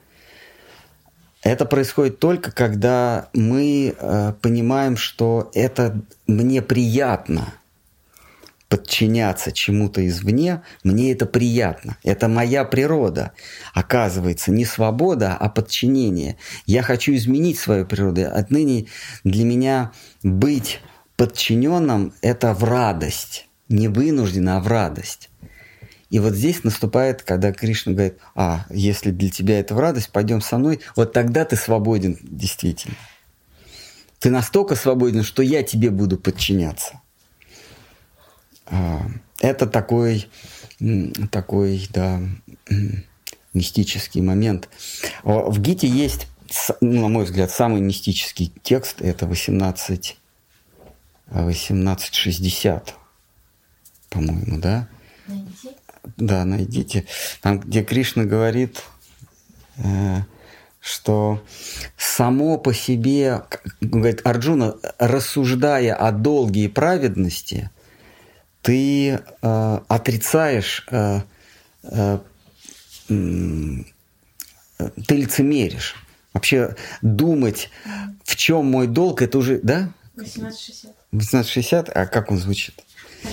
[1.44, 7.54] Это происходит только, когда мы э, понимаем, что это мне приятно
[8.70, 11.98] подчиняться чему-то извне, мне это приятно.
[12.04, 13.32] Это моя природа.
[13.74, 16.38] Оказывается, не свобода, а подчинение.
[16.66, 18.28] Я хочу изменить свою природу.
[18.28, 18.88] Отныне
[19.24, 19.92] для меня
[20.24, 20.82] быть
[21.16, 23.48] подчиненным– это в радость.
[23.70, 25.30] Не вынужденно, а в радость.
[26.10, 30.40] И вот здесь наступает, когда Кришна говорит, а, если для тебя это в радость, пойдем
[30.40, 32.96] со мной, вот тогда ты свободен действительно.
[34.20, 37.02] Ты настолько свободен, что я тебе буду подчиняться.
[38.68, 39.02] А,
[39.40, 40.28] это такой,
[41.32, 42.22] такой, да,
[43.54, 44.70] мистический момент.
[45.24, 46.28] В Гите есть,
[46.82, 50.18] ну, на мой взгляд, самый мистический текст, это 18,
[51.30, 52.96] 1860,
[54.10, 54.88] по-моему, да?
[55.28, 55.78] Найди
[56.16, 57.06] да, найдите,
[57.42, 58.84] там, где Кришна говорит,
[59.78, 60.22] э,
[60.80, 61.44] что
[61.98, 63.44] само по себе,
[63.82, 67.70] говорит Арджуна, рассуждая о долге и праведности,
[68.68, 71.22] ты э, отрицаешь, э,
[71.84, 72.20] э,
[73.08, 73.86] ты
[75.16, 75.96] лицемеришь.
[76.34, 77.70] Вообще думать,
[78.26, 79.94] в чем мой долг, это уже, да?
[80.16, 80.92] 1860.
[81.12, 82.84] 1860, а как он звучит?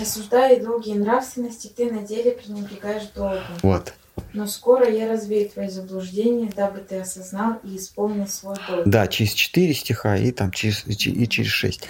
[0.01, 3.43] Рассуждая долгие нравственности, ты на деле пренебрегаешь долгом.
[3.63, 3.93] Вот.
[4.33, 8.83] Но скоро я развею твои заблуждения, дабы ты осознал и исполнил свой долг.
[8.87, 11.89] Да, через четыре стиха и там через, и через шесть.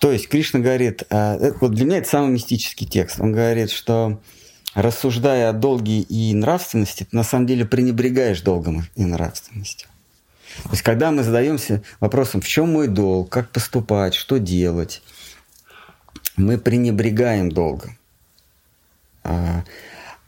[0.00, 3.20] То есть Кришна говорит, э, вот для меня это самый мистический текст.
[3.20, 4.20] Он говорит, что
[4.74, 9.88] рассуждая о долге и нравственности, ты на самом деле пренебрегаешь долгом и нравственностью.
[10.64, 15.02] То есть когда мы задаемся вопросом, в чем мой долг, как поступать, что делать,
[16.36, 17.96] мы пренебрегаем долгом.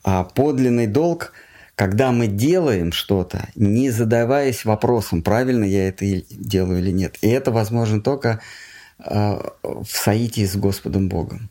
[0.05, 1.33] А, подлинный долг,
[1.75, 7.17] когда мы делаем что-то, не задаваясь вопросом, правильно я это делаю или нет.
[7.23, 8.41] И это возможно только
[8.99, 11.51] а, в соитии с Господом Богом.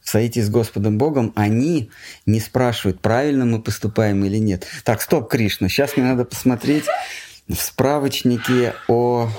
[0.00, 1.90] В соитии с Господом Богом они
[2.26, 4.66] не спрашивают, правильно мы поступаем или нет.
[4.84, 6.84] Так, стоп, Кришна, сейчас мне надо посмотреть
[7.48, 9.30] в справочнике о,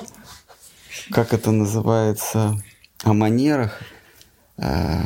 [1.11, 2.61] как это называется,
[3.03, 3.81] о манерах–
[4.57, 5.01] а,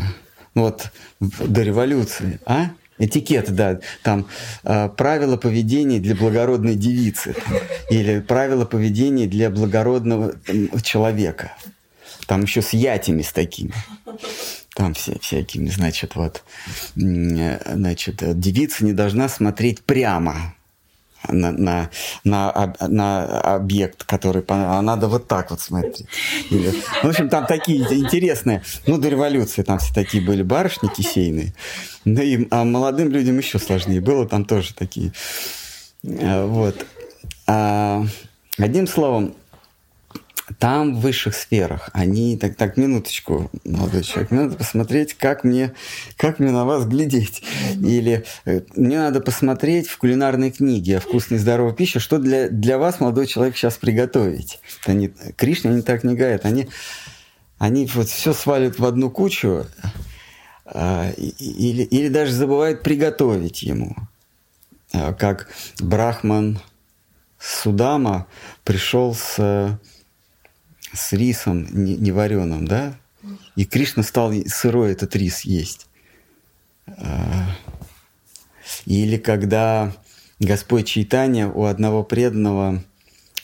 [0.54, 2.72] вот до революции, а?
[3.00, 4.28] Этикет, да, там
[4.64, 7.36] э, правила поведения для благородной девицы
[7.92, 11.54] или правила поведения для благородного там, человека.
[12.26, 13.74] Там еще с ятями с такими.
[14.74, 16.44] Там все всякими, значит, вот,
[16.96, 20.54] значит, девица не должна смотреть прямо
[21.28, 21.90] на, на,
[22.24, 24.44] на, на объект, который...
[24.48, 26.06] А надо вот так вот смотреть.
[26.50, 28.64] Или, в общем, там такие интересные...
[28.86, 31.54] Ну, до революции там все такие были барышни кисейные.
[32.06, 34.28] Да и а молодым людям еще сложнее было.
[34.28, 35.12] Там тоже такие...
[36.06, 36.86] А, вот.
[37.48, 38.06] А,
[38.58, 39.34] одним словом,
[40.60, 45.74] там в высших сферах они так так минуточку молодой человек мне надо посмотреть как мне
[46.16, 47.44] как мне на вас глядеть.
[47.76, 52.78] Или э, мне надо посмотреть в кулинарной книге о вкусной здоровой пище что для для
[52.78, 54.60] вас молодой человек сейчас приготовить.
[54.86, 56.70] Они Кришна они так не говорят они
[57.58, 59.66] они вот все свалят в одну кучу
[60.66, 63.96] а, или, или даже забывают приготовить ему.
[64.94, 66.60] А, как Брахман
[67.40, 68.28] Судама
[68.64, 69.80] пришел с
[70.94, 72.96] с рисом невареным, да?
[73.56, 75.88] И Кришна стал сырой этот рис есть.
[76.88, 77.50] А,
[78.86, 79.94] или когда
[80.40, 82.84] Господь Чайтанья у одного преданного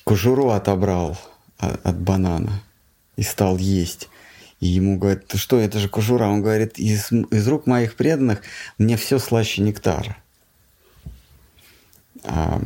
[0.04, 1.18] кожуру отобрал
[1.58, 2.62] от банана
[3.16, 4.10] и стал есть.
[4.60, 6.26] И ему говорят, что, это же кожура.
[6.26, 8.42] Он говорит, из, из рук моих преданных
[8.78, 10.18] мне все слаще нектара.
[12.24, 12.62] А,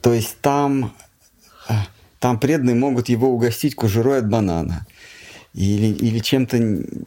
[0.00, 1.07] то есть там а,
[2.18, 4.86] там преданные могут его угостить кожурой от банана
[5.54, 6.56] или, или чем-то...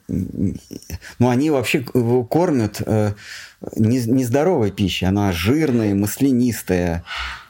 [0.07, 3.13] Ну, они вообще его кормят э,
[3.75, 5.05] нездоровой пищей.
[5.05, 7.03] Она жирная, маслянистая,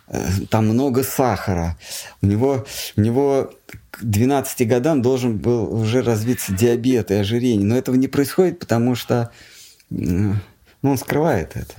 [0.07, 1.78] э, там много сахара.
[2.22, 2.66] У него,
[2.97, 3.51] у него
[3.89, 7.66] к 12 годам должен был уже развиться диабет и ожирение.
[7.66, 9.32] Но этого не происходит, потому что
[9.89, 10.36] ну,
[10.84, 11.74] он скрывает это.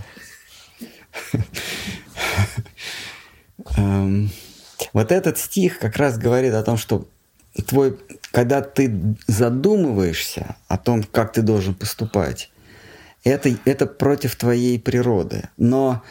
[4.93, 7.09] Вот этот стих как раз говорит о том, что
[7.67, 7.99] твой,
[8.31, 12.51] когда ты задумываешься о том, как ты должен поступать,
[13.25, 15.49] это, это против твоей природы.
[15.57, 16.03] Но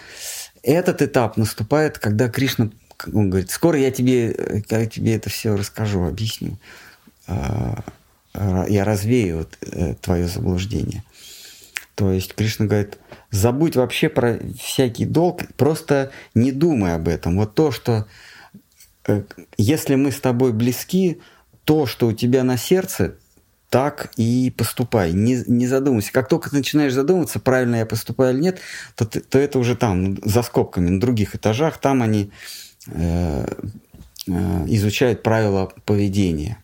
[0.64, 2.70] этот этап наступает, когда Кришна
[3.14, 6.58] он говорит, скоро я тебе, я тебе это все расскажу, объясню.
[7.28, 7.84] А,
[8.34, 11.04] а, я развею э, твое заблуждение.
[11.96, 12.98] То есть Кришна говорит,
[13.30, 17.38] забудь вообще про всякий долг, просто не думай об этом.
[17.38, 18.06] Вот то, что
[19.58, 21.22] если мы с тобой близки,
[21.64, 23.16] то, что у тебя на сердце,
[23.70, 25.14] так и поступай.
[25.14, 26.12] Не, не задумывайся.
[26.12, 28.60] Как только ты начинаешь задумываться, правильно я поступаю или нет,
[28.96, 32.32] то, то это уже там, за скобками, на других этажах, там они
[32.88, 33.46] э,
[34.28, 36.58] э, изучают правила поведения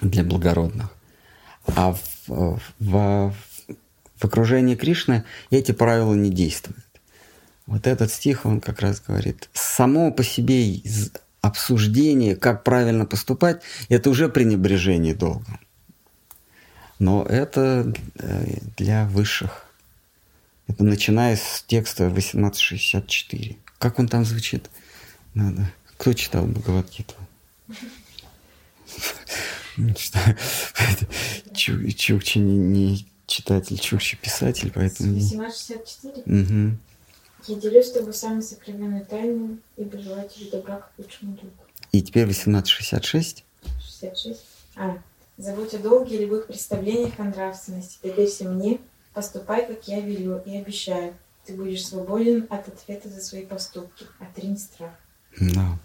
[0.00, 0.90] для благородных.
[1.66, 3.34] А в, в,
[4.16, 6.84] в окружении Кришны эти правила не действуют.
[7.66, 10.80] Вот этот стих, он как раз говорит, само по себе
[11.42, 15.60] обсуждение, как правильно поступать, это уже пренебрежение долгом.
[16.98, 19.66] Но это э, для высших.
[20.68, 23.56] Это начиная с текста 1864.
[23.78, 24.70] Как он там звучит?
[25.34, 25.70] Надо.
[25.96, 27.14] Кто читал Бхагавадгиту?
[31.54, 35.10] Чукчи не, не читатель, Чукчи писатель, поэтому...
[35.10, 36.22] 1864?
[36.24, 36.76] Угу.
[37.46, 41.54] Я делюсь с тобой самой сокровенной тайной и желаю тебе добра к лучшему другу.
[41.92, 43.44] И теперь 1866?
[43.80, 44.40] 66.
[44.76, 44.98] А,
[45.38, 47.98] Забудь о долге и любых представлениях о нравственности.
[48.02, 48.78] Доверься мне,
[49.14, 51.14] поступай, как я велю, и обещаю.
[51.44, 54.06] Ты будешь свободен от ответа за свои поступки.
[54.20, 54.92] Отринь страх.
[55.40, 55.78] Да.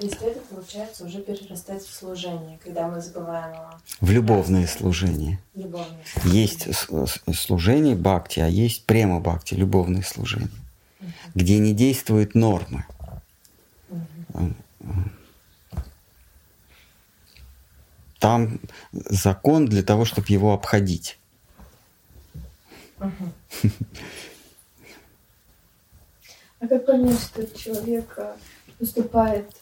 [0.00, 3.80] Если это получается уже перерастать в служение, когда мы забываем о...
[4.00, 5.40] В любовное служение.
[5.54, 6.42] Любовное служение.
[6.42, 6.68] Есть
[7.34, 10.48] служение бхакти, а есть према бхакти, любовное служение,
[11.00, 11.10] угу.
[11.34, 12.84] где не действуют нормы.
[14.34, 14.54] Угу
[18.18, 18.60] там
[18.92, 21.18] закон для того, чтобы его обходить.
[26.60, 28.34] А как понять, что человек э,
[28.80, 29.57] поступает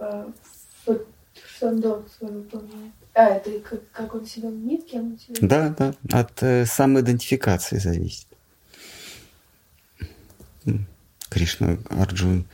[0.00, 0.94] э,
[1.60, 2.92] он долг свой выполняет?
[3.14, 7.78] А, это как, как он себя мнит, кем он себя Да, да, от э, самоидентификации
[7.78, 8.26] зависит.
[11.28, 12.46] Кришна Арджун,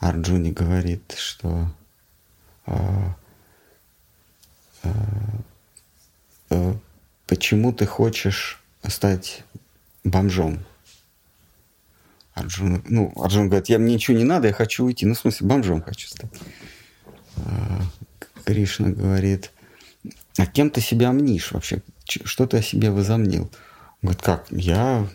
[0.00, 1.68] Арджуни говорит, что
[2.66, 2.74] э,
[4.82, 4.90] Э,
[6.50, 6.74] э,
[7.26, 9.44] почему ты хочешь стать
[10.04, 10.64] бомжом?
[12.34, 15.06] Арджун, ну, Арджун говорит, я мне ничего не надо, я хочу уйти.
[15.06, 16.30] Ну, в смысле, бомжом хочу стать.
[17.46, 17.80] Э,
[18.44, 19.50] Кришна говорит,
[20.36, 21.82] а кем ты себя мнишь вообще?
[22.06, 23.42] Что ты о себе возомнил?
[23.42, 23.50] Он
[24.02, 24.46] говорит, как?
[24.50, 25.06] Я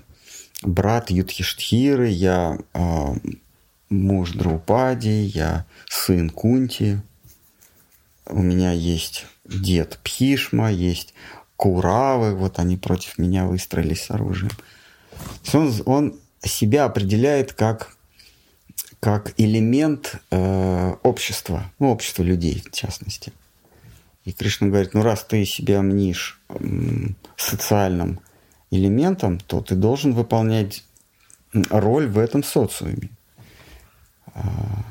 [0.61, 3.15] брат Юдхиштхиры, я э,
[3.89, 7.01] муж Драупади, я сын Кунти.
[8.25, 11.13] У меня есть дед Пхишма, есть
[11.57, 14.51] Куравы, вот они против меня выстроились с оружием.
[15.53, 17.92] Он, он себя определяет как,
[19.03, 23.33] как элемент э, общества, ну, общества людей в частности.
[24.23, 26.55] И Кришна говорит, ну раз ты себя мнишь э,
[27.35, 28.21] социальным
[28.71, 30.85] элементом, то ты должен выполнять
[31.69, 33.09] роль в этом социуме,
[34.27, 34.85] а,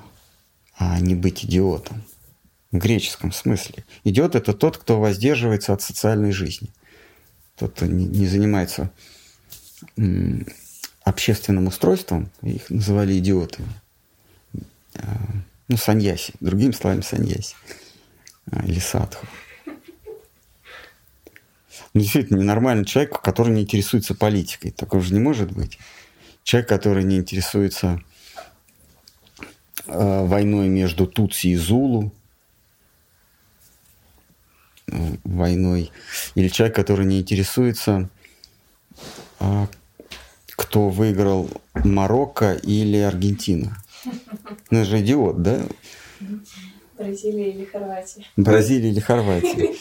[0.76, 2.04] а не быть идиотом
[2.70, 3.82] в греческом смысле.
[4.04, 6.68] Идет это тот, кто воздерживается от социальной жизни.
[7.56, 8.90] Тот, кто не, не занимается
[11.02, 13.68] общественным устройством, их называли идиотами.
[14.96, 15.02] А,
[15.68, 17.54] ну, саньяси, другими словами, саньяси.
[18.50, 19.26] А, или садху.
[21.94, 24.70] Ну, действительно, ненормальный человек, который не интересуется политикой.
[24.70, 25.78] Такого же не может быть.
[26.42, 28.00] Человек, который не интересуется
[29.86, 32.12] э, войной между Тутси и Зулу,
[35.24, 35.90] войной,
[36.34, 38.08] или человек, который не интересуется,
[39.38, 39.68] а,
[40.50, 43.81] кто выиграл Марокко или Аргентина.
[44.70, 45.60] Ну, же идиот, да?
[46.98, 48.24] Бразилия или Хорватия.
[48.36, 49.74] Бразилия или Хорватия.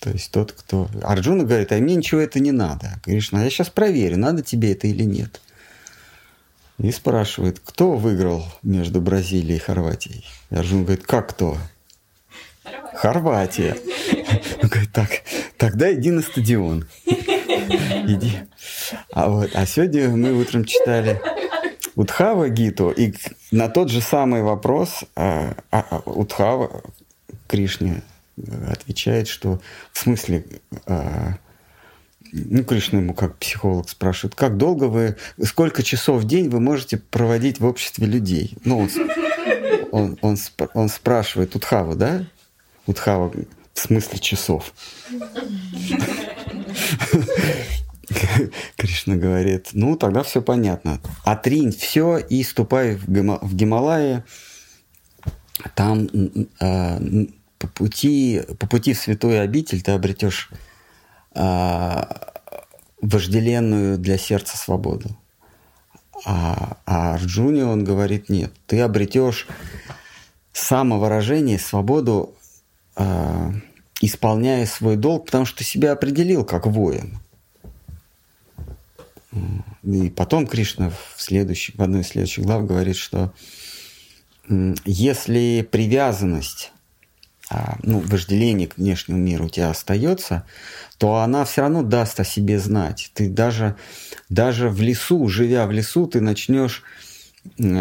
[0.00, 0.88] То есть тот, кто...
[1.02, 3.00] Арджуна говорит, а мне ничего это не надо.
[3.02, 5.40] Кришна, я сейчас проверю, надо тебе это или нет
[6.78, 10.24] и спрашивает, кто выиграл между Бразилией и Хорватией.
[10.50, 11.58] И Арджун говорит, как кто?
[12.94, 13.76] Хорватия.
[14.62, 15.10] Он говорит, так,
[15.58, 16.86] тогда иди на стадион.
[17.06, 18.32] Иди.
[19.12, 21.20] А, вот, а сегодня мы утром читали
[21.94, 23.12] Утхава Гиту, и
[23.50, 26.82] на тот же самый вопрос а, а, а Утхава
[27.46, 28.02] Кришне
[28.68, 29.60] отвечает, что
[29.92, 30.46] в смысле
[30.86, 31.34] а,
[32.32, 36.96] ну, Кришна ему как психолог спрашивает, как долго вы, сколько часов в день вы можете
[36.96, 38.56] проводить в обществе людей?
[38.64, 38.90] Ну, он,
[39.92, 40.36] он, он,
[40.72, 42.24] он спрашивает Утхаву, да?
[42.86, 43.32] Утхава
[43.78, 44.74] в смысле часов.
[48.76, 51.00] Кришна говорит, ну тогда все понятно.
[51.24, 54.24] Отринь все и ступай в, Гима, в Гималайи.
[55.74, 56.08] Там
[56.60, 57.26] э,
[57.58, 60.50] по, пути, по пути в святую обитель ты обретешь
[61.34, 62.02] э,
[63.00, 65.16] вожделенную для сердца свободу.
[66.24, 69.46] А, а Арджуне он говорит, нет, ты обретешь
[70.52, 72.34] самовыражение, свободу,
[72.96, 73.52] э,
[74.00, 77.18] исполняя свой долг, потому что себя определил как воин.
[79.82, 83.32] И потом Кришна в, следующий, в одной из следующих глав говорит, что
[84.84, 86.72] если привязанность,
[87.50, 90.44] а, ну, вожделение к внешнему миру у тебя остается,
[90.98, 93.10] то она все равно даст о себе знать.
[93.14, 93.76] Ты даже,
[94.28, 96.82] даже в лесу, живя в лесу, ты начнешь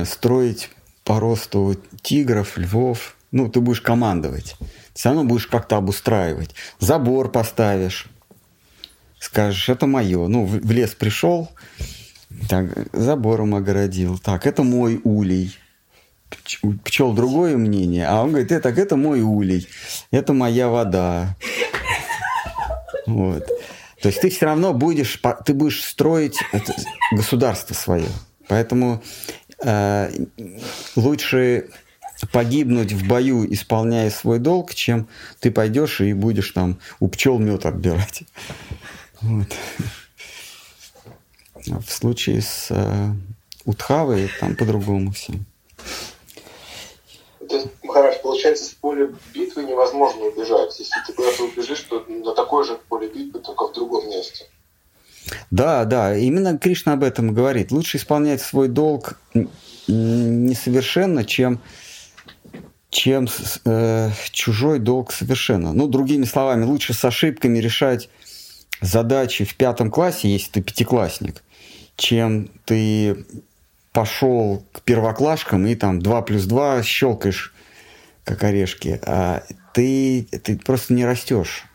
[0.05, 0.69] строить
[1.03, 3.15] по росту тигров, львов.
[3.31, 4.55] Ну, ты будешь командовать.
[4.97, 6.55] Все равно будешь как-то обустраивать.
[6.79, 8.07] Забор поставишь
[9.19, 10.27] скажешь, это мое.
[10.27, 11.51] Ну, в, лес пришел,
[12.49, 14.17] так, забором огородил.
[14.17, 15.57] Так, это мой улей.
[16.83, 19.67] Пчел другое мнение, а он говорит, это, это мой улей,
[20.11, 21.37] это моя вода.
[23.05, 23.45] Вот.
[24.01, 26.37] То есть ты все равно будешь, ты будешь строить
[27.11, 28.09] государство свое.
[28.49, 29.01] Поэтому
[29.63, 30.11] э,
[30.97, 31.69] лучше
[32.31, 35.07] погибнуть в бою, исполняя свой долг, чем
[35.39, 38.23] ты пойдешь и будешь там у пчел мед отбирать.
[39.19, 39.47] Вот.
[41.65, 43.09] В случае с э,
[43.65, 45.33] Утхавой там по-другому все.
[47.49, 50.77] То есть, Махараш, получается, с поля битвы невозможно убежать.
[50.79, 54.45] Если ты куда-то убежишь, то на такое же поле битвы, только в другом месте.
[55.51, 57.71] Да, да, именно Кришна об этом говорит.
[57.71, 59.19] Лучше исполнять свой долг
[59.87, 61.59] несовершенно, чем,
[62.89, 63.27] чем
[63.65, 65.73] э, чужой долг совершенно.
[65.73, 68.09] Ну, другими словами, лучше с ошибками решать
[68.81, 71.43] задачи в пятом классе, если ты пятиклассник,
[71.95, 73.25] чем ты
[73.91, 77.53] пошел к первоклашкам и там 2 плюс 2 щелкаешь,
[78.23, 79.43] как орешки, а
[79.73, 81.65] ты, ты просто не растешь.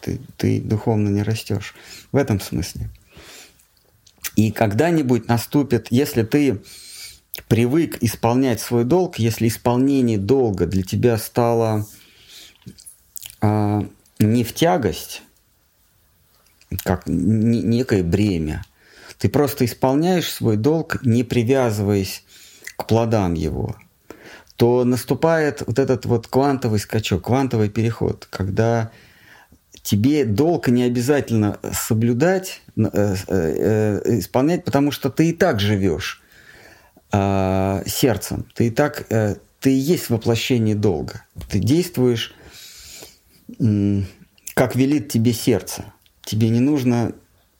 [0.00, 1.74] Ты, ты духовно не растешь.
[2.12, 2.90] В этом смысле.
[4.36, 6.60] И когда-нибудь наступит, если ты
[7.44, 11.86] привык исполнять свой долг, если исполнение долга для тебя стало
[13.40, 13.86] а,
[14.18, 15.22] не в тягость,
[16.84, 18.64] как некое бремя.
[19.18, 22.24] Ты просто исполняешь свой долг, не привязываясь
[22.76, 23.76] к плодам его,
[24.56, 28.90] то наступает вот этот вот квантовый скачок, квантовый переход, когда
[29.82, 36.22] тебе долг не обязательно соблюдать, э, э, э, исполнять, потому что ты и так живешь
[37.10, 39.06] а, сердцем, ты и так,
[39.60, 42.34] ты и есть воплощение долга, ты действуешь,
[44.54, 45.84] как велит тебе сердце–
[46.28, 47.12] тебе не нужно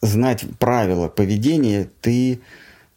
[0.03, 2.41] знать правила поведения, ты,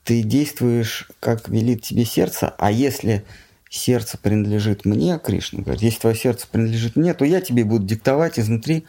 [0.04, 3.24] ты действуешь, как велит тебе сердце, а если
[3.70, 8.38] сердце принадлежит мне, Кришна говорит, если твое сердце принадлежит мне, то я тебе буду диктовать
[8.38, 8.86] изнутри,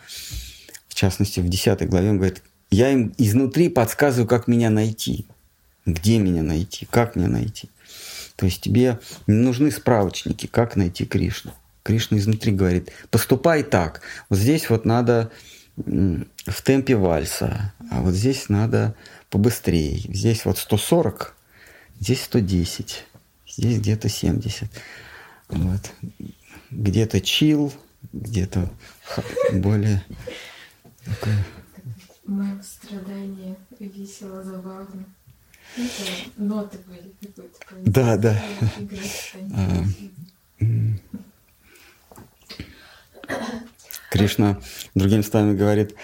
[0.88, 5.26] в частности, в 10 главе он говорит, я им изнутри подсказываю, как меня найти,
[5.86, 7.70] где меня найти, как меня найти.
[8.36, 11.52] То есть тебе не нужны справочники, как найти Кришну.
[11.82, 14.02] Кришна изнутри говорит, поступай так.
[14.28, 15.30] Вот здесь вот надо
[15.76, 18.94] в темпе вальса, а вот здесь надо
[19.30, 19.98] побыстрее.
[19.98, 21.34] Здесь вот 140,
[21.98, 23.06] здесь 110,
[23.48, 24.70] здесь где-то 70.
[25.48, 25.92] Вот.
[26.70, 27.72] Где-то чил,
[28.12, 28.70] где-то
[29.52, 30.04] более.
[32.24, 35.04] Мое страдание весело, забавно.
[36.36, 37.90] Ноты были какой-то.
[37.90, 38.42] Да, да.
[44.10, 44.60] Кришна
[44.94, 45.94] другими словами говорит,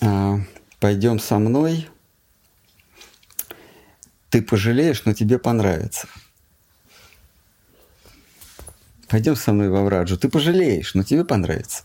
[0.00, 0.38] «А,
[0.78, 1.88] пойдем со мной,
[4.30, 6.06] ты пожалеешь, но тебе понравится.
[9.08, 11.84] Пойдем со мной во Враджу, ты пожалеешь, но тебе понравится.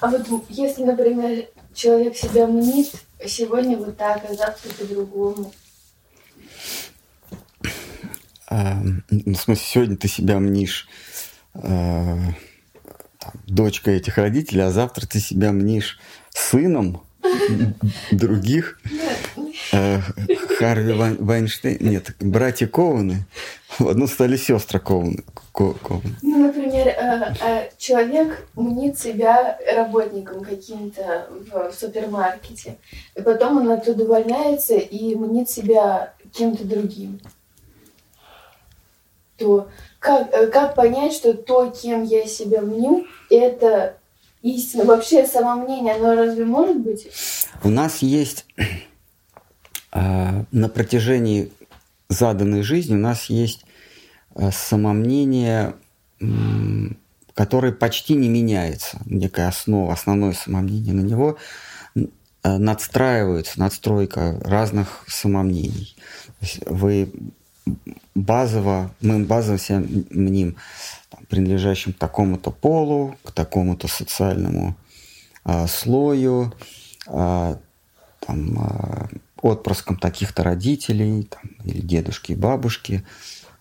[0.00, 2.92] А вот если, например, человек себя мнит,
[3.24, 5.52] сегодня вот так, а завтра по-другому,
[8.50, 8.74] э,
[9.10, 10.88] ну, в смысле, сегодня ты себя мнишь
[11.54, 15.98] э, там, дочкой этих родителей, а завтра ты себя мнишь
[16.30, 17.02] сыном
[18.10, 18.80] других.
[18.84, 19.15] э,
[20.58, 23.26] Харви Вайнштейн, нет, братья Коуны,
[23.78, 25.22] в одну стали сестры Коуны.
[25.52, 26.02] Коуны.
[26.22, 32.76] Ну, например, э, э, человек мнит себя работником каким-то в супермаркете,
[33.14, 37.20] и потом он оттуда увольняется и мнит себя кем-то другим.
[39.38, 43.96] То как, как понять, что то, кем я себя мню, это
[44.42, 44.84] истина?
[44.84, 47.08] Вообще самомнение, оно разве может быть?
[47.64, 48.46] У нас есть
[50.52, 51.50] на протяжении
[52.08, 53.64] заданной жизни у нас есть
[54.34, 55.74] а, самомнение,
[57.34, 60.94] которое почти не меняется, некая основа, основное самомнение.
[60.94, 61.36] На него
[62.42, 65.96] а, надстраивается надстройка разных самомнений.
[66.66, 67.12] Вы
[68.14, 70.56] базово, мы базово себя мним
[71.28, 74.76] принадлежащим к такому-то полу, к такому-то социальному
[75.44, 76.54] а, слою,
[77.06, 77.58] а,
[78.20, 79.08] там, а,
[79.46, 83.04] отпрыском таких-то родителей, там, или дедушки и бабушки,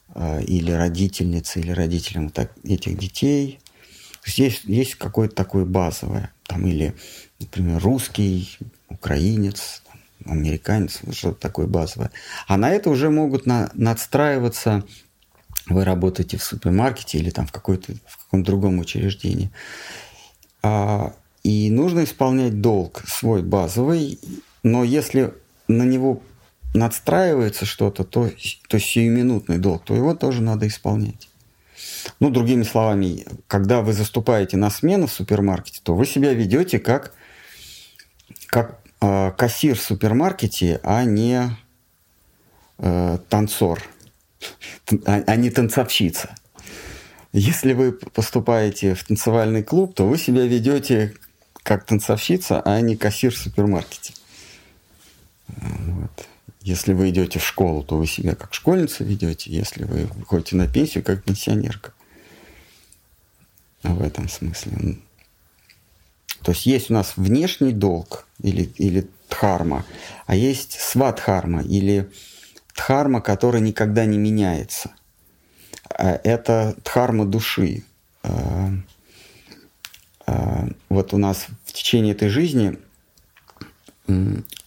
[0.09, 3.59] а, или родительницы, или родителям так, этих детей.
[4.25, 6.95] Есть, есть какое-то такое базовое, там, или,
[7.39, 8.57] например, русский,
[8.89, 9.83] украинец,
[10.23, 12.11] там, американец, что-то такое базовое.
[12.47, 14.83] А на это уже могут на, надстраиваться
[15.67, 19.51] вы работаете в супермаркете или там в, какой-то, в каком-то другом учреждении.
[20.61, 21.13] А,
[21.43, 24.19] и нужно исполнять долг свой базовый,
[24.63, 25.33] но если
[25.67, 26.21] на него
[26.73, 28.29] надстраивается что-то, то,
[28.67, 31.29] то сиюминутный долг, то его тоже надо исполнять.
[32.19, 37.13] Ну, другими словами, когда вы заступаете на смену в супермаркете, то вы себя ведете как,
[38.47, 41.49] как э, кассир в супермаркете, а не
[42.77, 43.81] э, танцор–
[45.05, 46.35] а, а не танцовщица.
[47.33, 51.15] Если вы поступаете в танцевальный клуб, то вы себя ведете
[51.63, 54.13] как танцовщица, а не кассир в супермаркете.
[55.47, 56.27] Вот.
[56.61, 59.51] Если вы идете в школу, то вы себя как школьница ведете.
[59.51, 61.93] Если вы выходите на пенсию, как пенсионерка.
[63.83, 64.97] В этом смысле.
[66.41, 69.85] То есть есть у нас внешний долг или, или дхарма,
[70.25, 72.09] а есть свадхарма или
[72.75, 74.91] дхарма, которая никогда не меняется.
[75.89, 77.83] А это дхарма души.
[78.23, 78.71] А,
[80.27, 82.77] а, вот у нас в течение этой жизни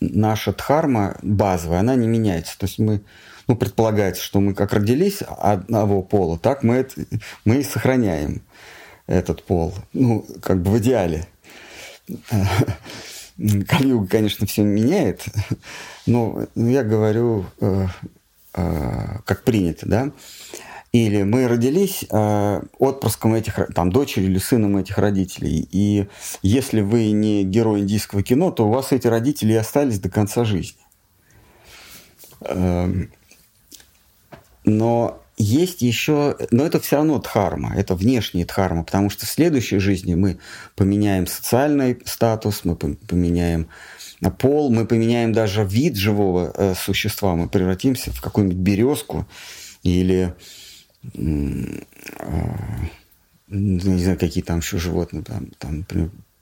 [0.01, 2.59] наша дхарма базовая, она не меняется.
[2.59, 3.03] То есть мы,
[3.47, 7.03] ну, предполагается, что мы как родились одного пола, так мы, это,
[7.45, 8.43] мы и сохраняем
[9.07, 9.75] этот пол.
[9.93, 11.27] Ну, как бы в идеале.
[13.69, 15.25] Калюга, конечно, все меняет,
[16.07, 17.87] но я говорю, э,
[18.55, 20.11] э, как принято, да.
[20.93, 25.69] Или мы родились э, отпрыском этих, там, дочерью или сыном этих родителей.
[25.71, 26.09] И
[26.43, 30.45] если вы не герой индийского кино, то у вас эти родители и остались до конца
[30.45, 30.81] жизни.
[32.41, 32.91] Э,
[34.65, 39.79] но есть еще, но это все равно дхарма, это внешняя дхарма, потому что в следующей
[39.79, 40.39] жизни мы
[40.75, 43.69] поменяем социальный статус, мы поменяем
[44.39, 49.29] пол, мы поменяем даже вид живого э, существа, мы превратимся в какую-нибудь березку
[49.85, 50.68] или э,
[51.15, 51.85] не
[54.03, 55.85] знаю, какие там еще животные, там, там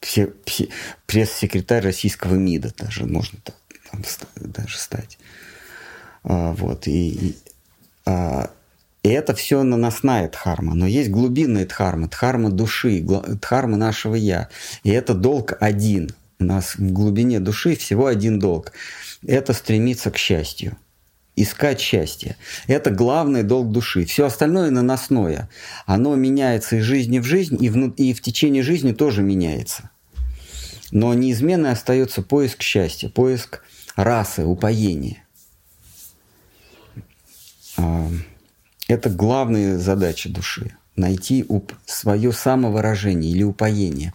[0.00, 0.68] все, все,
[1.06, 3.56] пресс-секретарь российского МИДа даже можно так,
[3.90, 4.02] там,
[4.40, 5.18] даже стать.
[6.24, 7.36] А, вот, и, и
[8.04, 8.50] а,
[9.06, 10.74] и это все наносная дхарма.
[10.74, 14.48] Но есть глубинная дхарма, дхарма души, дхарма нашего «я».
[14.82, 16.10] И это долг один.
[16.40, 18.72] У нас в глубине души всего один долг.
[19.24, 20.76] Это стремиться к счастью.
[21.38, 22.36] Искать счастье.
[22.66, 24.06] Это главный долг души.
[24.06, 25.50] Все остальное наносное.
[25.84, 29.90] Оно меняется из жизни в жизнь, и в, и в течение жизни тоже меняется.
[30.92, 33.62] Но неизменно остается поиск счастья, поиск
[33.96, 35.24] расы, упоения.
[38.88, 40.74] Это главная задача души.
[40.94, 44.14] Найти уп- свое самовыражение или упоение.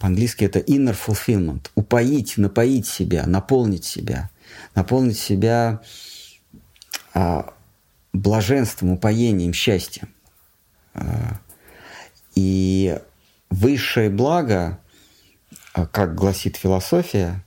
[0.00, 1.70] По-английски это inner fulfillment.
[1.76, 4.30] Упоить, напоить себя, наполнить себя.
[4.74, 5.80] Наполнить себя а,
[8.12, 10.08] блаженством, упоением, счастьем.
[10.94, 11.38] А,
[12.34, 12.98] и
[13.50, 14.78] высшее благо,
[15.72, 17.44] а, как гласит философия,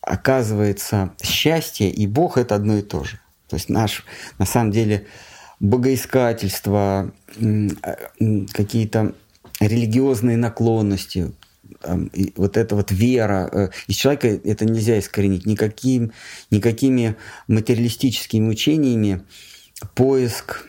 [0.00, 3.18] оказывается, счастье и Бог– это одно и то же.
[3.48, 4.04] То есть наш,
[4.38, 5.06] на самом деле,
[5.60, 7.12] богоискательство,
[8.52, 9.14] какие-то
[9.60, 11.32] религиозные наклонности,
[12.12, 13.48] и вот эта вот вера.
[13.52, 16.12] Э, из человека это нельзя искоренить никаким,
[16.50, 17.16] никакими
[17.48, 19.22] материалистическими учениями.
[19.94, 20.66] Поиск,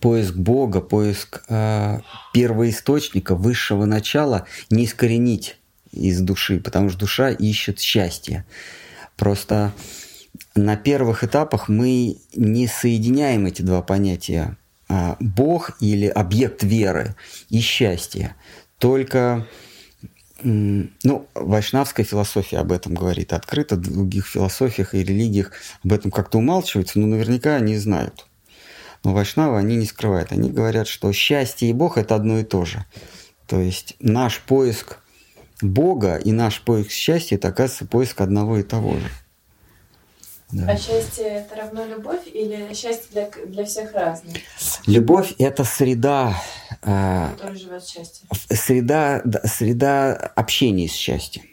[0.00, 2.00] поиск Бога, поиск э,
[2.32, 5.58] первоисточника, высшего начала не искоренить
[5.92, 8.44] из души, потому что душа ищет счастье.
[9.16, 9.72] Просто
[10.54, 14.56] на первых этапах мы не соединяем эти два понятия
[14.88, 17.14] а, Бог или объект веры
[17.48, 18.34] и счастье.
[18.78, 19.46] Только
[20.42, 25.52] ну, вайшнавская философия об этом говорит открыто, в других философиях и религиях
[25.84, 28.26] об этом как-то умалчиваются, но наверняка они знают.
[29.04, 30.32] Но вайшнавы они не скрывают.
[30.32, 32.84] Они говорят, что счастье и Бог– это одно и то же.
[33.46, 34.98] То есть наш поиск
[35.60, 39.10] Бога и наш поиск счастья– это, оказывается, поиск одного и того же.
[40.52, 40.70] Да.
[40.70, 44.36] А счастье это равно любовь или счастье для, для всех разное?
[44.86, 46.34] Любовь это среда.
[46.84, 48.26] Которая живет счастье.
[48.50, 51.44] Среда, среда общения с счастьем.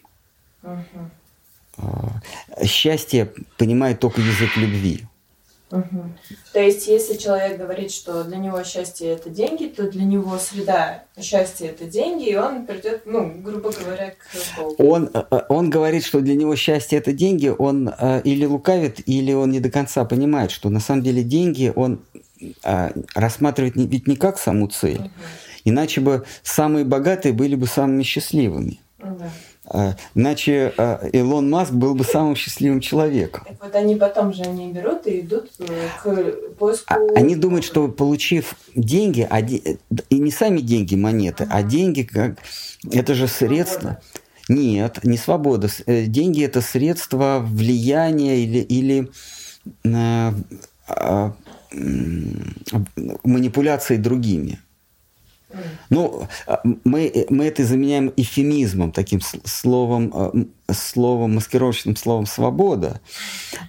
[0.64, 2.66] Угу.
[2.66, 5.06] Счастье понимает только язык любви.
[5.72, 6.04] Угу.
[6.52, 11.06] То есть, если человек говорит, что для него счастье это деньги, то для него среда
[11.20, 14.76] счастья это деньги, и он придет, ну, грубо говоря, к Богу.
[14.84, 19.08] Он, э, э, он говорит, что для него счастье это деньги, он э, или лукавит,
[19.08, 22.02] или он не до конца понимает, что на самом деле деньги он
[23.14, 25.00] рассматривает ведь не как саму цель.
[25.00, 25.10] Угу.
[25.66, 28.80] Иначе бы самые богатые были бы самыми счастливыми.
[29.00, 29.24] Угу.
[29.74, 33.44] А, иначе а, Илон Маск был бы самым счастливым человеком.
[33.48, 36.94] Так вот они потом же они берут и идут э, к поиску...
[36.94, 39.28] А, они думают, что получив деньги,
[40.10, 42.38] и не сами деньги монеты, а деньги как...
[42.92, 44.02] Это же средство...
[44.50, 45.70] Нет, не свобода.
[45.86, 49.10] Э, деньги это средство влияния или, или
[53.24, 54.60] манипуляции другими.
[55.90, 60.32] Ну, а, мы, мы это заменяем эфемизмом, таким словом, а,
[60.74, 63.02] словом, маскировочным словом «свобода».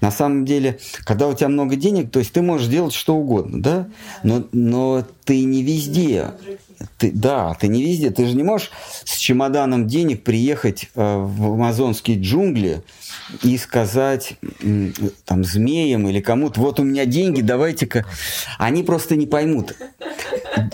[0.01, 3.61] На самом деле, когда у тебя много денег, то есть ты можешь делать что угодно,
[3.61, 3.89] да?
[4.23, 6.31] Но, но ты не везде.
[6.99, 8.11] Ты, да, ты не везде.
[8.11, 8.71] Ты же не можешь
[9.05, 12.83] с чемоданом денег приехать э, в амазонские джунгли
[13.43, 14.35] и сказать
[15.25, 18.05] там змеям или кому-то, вот у меня деньги, давайте-ка.
[18.59, 19.75] Они просто не поймут.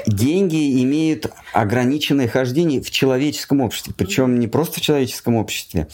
[0.07, 3.95] Деньги имеют ограниченное хождение в человеческом обществе.
[3.97, 5.89] Причем не просто в человеческом обществе,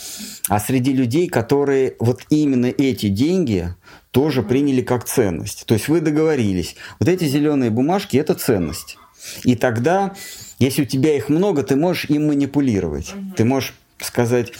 [0.48, 3.74] а среди людей, которые вот именно эти деньги
[4.10, 5.64] тоже приняли как ценность.
[5.66, 6.76] То есть вы договорились.
[7.00, 8.96] Вот эти зеленые бумажки– это ценность.
[9.42, 10.14] И тогда,
[10.58, 13.14] если у тебя их много, ты можешь им манипулировать.
[13.36, 14.52] Ты можешь сказать,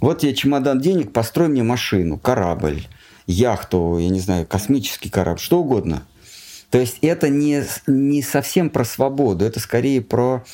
[0.00, 2.86] вот тебе чемодан денег, построй мне машину, корабль,
[3.26, 6.04] яхту, я не знаю, космический корабль, что угодно.
[6.70, 10.44] То есть это не, не совсем про свободу, это скорее про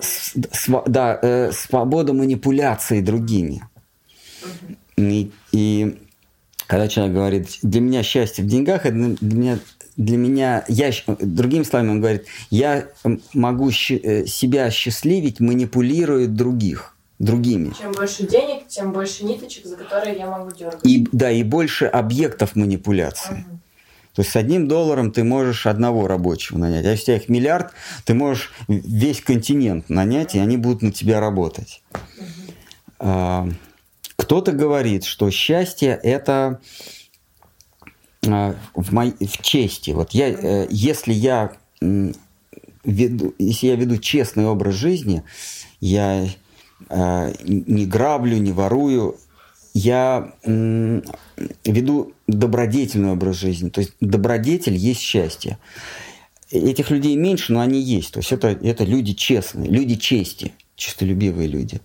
[0.00, 3.62] св, да, э, свободу манипуляции другими.
[4.96, 5.98] И, и
[6.66, 9.58] когда человек говорит, для меня счастье в деньгах, это для меня
[9.96, 12.86] для меня, я, другими словами, он говорит, я
[13.34, 17.72] могу э, себя счастливить, манипулируя других, другими.
[17.78, 20.80] Чем больше денег, тем больше ниточек, за которые я могу дергать.
[20.84, 23.34] И, да, и больше объектов манипуляции.
[23.34, 23.58] Угу.
[24.14, 26.84] То есть с одним долларом ты можешь одного рабочего нанять.
[26.84, 27.72] А если у тебя их миллиард,
[28.04, 31.82] ты можешь весь континент нанять, и они будут на тебя работать.
[32.98, 33.54] Угу.
[34.16, 36.60] Кто-то говорит, что счастье– это
[38.22, 39.90] в, моей, в чести.
[39.90, 41.52] Вот я, э, если я
[42.84, 45.22] веду, если я веду честный образ жизни,
[45.80, 46.28] я
[46.88, 49.16] э, не граблю, не ворую,
[49.74, 53.70] я веду добродетельный образ жизни.
[53.70, 55.58] То есть добродетель есть счастье.
[56.50, 58.12] Этих людей меньше, но они есть.
[58.12, 61.80] То есть это, это люди честные, люди чести, честолюбивые люди.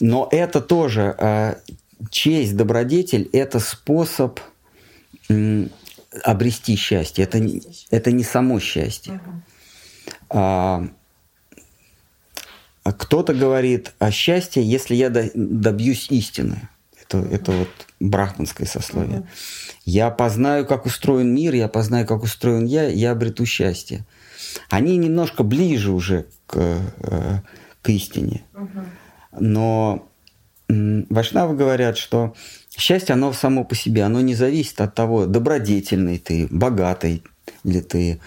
[0.00, 1.54] Но это тоже э,
[2.10, 4.40] честь, добродетель– это способ–
[6.22, 7.24] обрести счастье.
[7.24, 7.88] Это, обрести счастье.
[7.90, 9.14] это не само счастье.
[9.14, 9.42] Угу.
[10.30, 10.88] А,
[12.84, 16.68] а кто-то говорит о счастье, если я добьюсь истины.
[17.02, 17.34] Это, угу.
[17.34, 17.68] это вот
[18.00, 19.20] брахманское сословие.
[19.20, 19.28] Угу.
[19.84, 24.04] Я познаю, как устроен мир, я познаю, как устроен я, я обрету счастье.
[24.70, 27.40] Они немножко ближе уже к, э,
[27.82, 28.42] к истине.
[28.54, 28.80] Угу.
[29.40, 30.08] Но
[30.68, 32.34] Вайшнавы говорят, что
[32.76, 37.22] счастье, оно само по себе, оно не зависит от того, добродетельный ты, богатый
[37.64, 38.20] ли ты.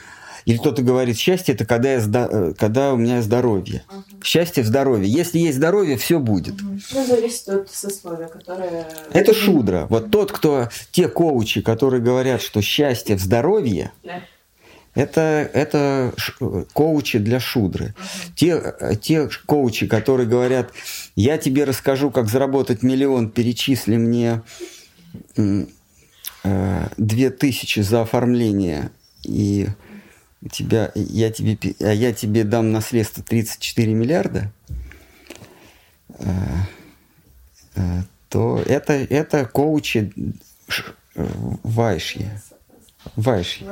[0.46, 3.84] Или кто-то говорит, счастье это когда, я, э, когда у меня здоровье.
[3.90, 4.24] Угу.
[4.24, 5.08] Счастье в здоровье.
[5.08, 6.62] Если есть здоровье, все будет.
[6.62, 6.80] Угу.
[6.94, 8.88] Ну, зависит от сословия, которое...
[9.14, 9.86] Это шудра.
[9.90, 14.22] Вот тот, кто, те коучи, которые говорят, что счастье в здоровье, да.
[14.96, 16.14] Это, это
[16.74, 17.94] коучи для шудры.
[18.36, 20.72] Те, те коучи, которые говорят,
[21.16, 24.42] я тебе расскажу, как заработать миллион, перечисли мне
[26.44, 28.92] э, две тысячи за оформление,
[29.24, 29.68] и
[30.52, 34.52] тебя, я тебе, а я тебе дам наследство 34 миллиарда,
[36.18, 36.26] э,
[37.76, 40.12] э, то это, это коучи
[41.64, 42.42] вайши.
[43.16, 43.66] Вайши.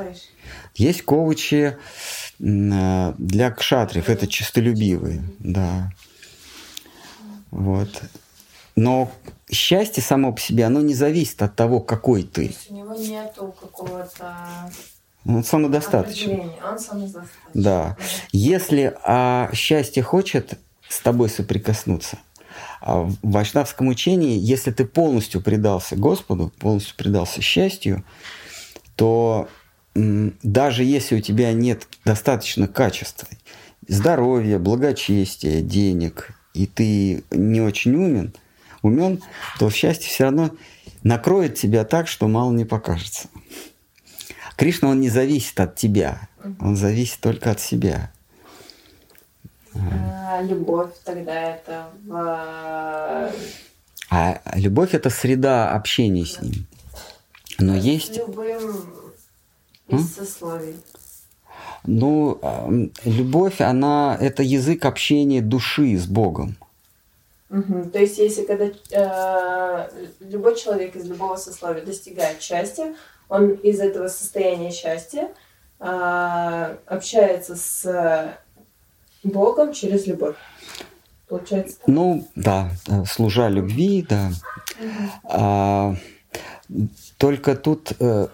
[0.74, 1.76] Есть коучи
[2.38, 5.92] для кшатриев, это чистолюбивые, да.
[7.50, 8.02] Вот.
[8.76, 9.10] Но
[9.50, 12.48] счастье само по себе, оно не зависит от того, какой ты.
[12.48, 14.70] То есть у него нету какого-то
[15.26, 16.52] он самодостаточен.
[16.64, 17.30] Он самодостаточен.
[17.54, 17.96] Да.
[18.32, 22.18] Если а, счастье хочет с тобой соприкоснуться,
[22.80, 28.04] а в вайшнавском учении, если ты полностью предался Господу, полностью предался счастью,
[28.98, 29.48] то
[29.96, 33.28] даже если у тебя нет достаточно качества,
[33.86, 38.34] здоровья, благочестия, денег, и ты не очень умен,
[38.82, 39.22] умен,
[39.60, 40.50] то счастье все равно
[41.04, 43.28] накроет тебя так, что мало не покажется.
[44.56, 48.10] Кришна, он не зависит от тебя, он зависит только от себя.
[49.74, 53.32] А, любовь тогда это в...
[54.10, 56.66] А любовь это среда общения с ним.
[57.58, 58.16] Но есть...
[58.16, 58.86] Любым
[59.88, 60.76] из сословий.
[61.84, 62.38] Ну,
[63.04, 66.56] любовь, она это язык общения души с Богом.
[67.50, 67.90] Угу.
[67.92, 72.94] То есть, если когда э, любой человек из любого сословия достигает счастья,
[73.28, 75.30] он из этого состояния счастья
[75.80, 78.36] э, общается с
[79.22, 80.36] Богом через любовь.
[81.26, 81.78] Получается?
[81.86, 82.70] Ну, да,
[83.06, 84.30] служа любви, да.
[84.78, 84.90] Угу.
[85.24, 85.96] А,
[87.16, 88.28] только тут э,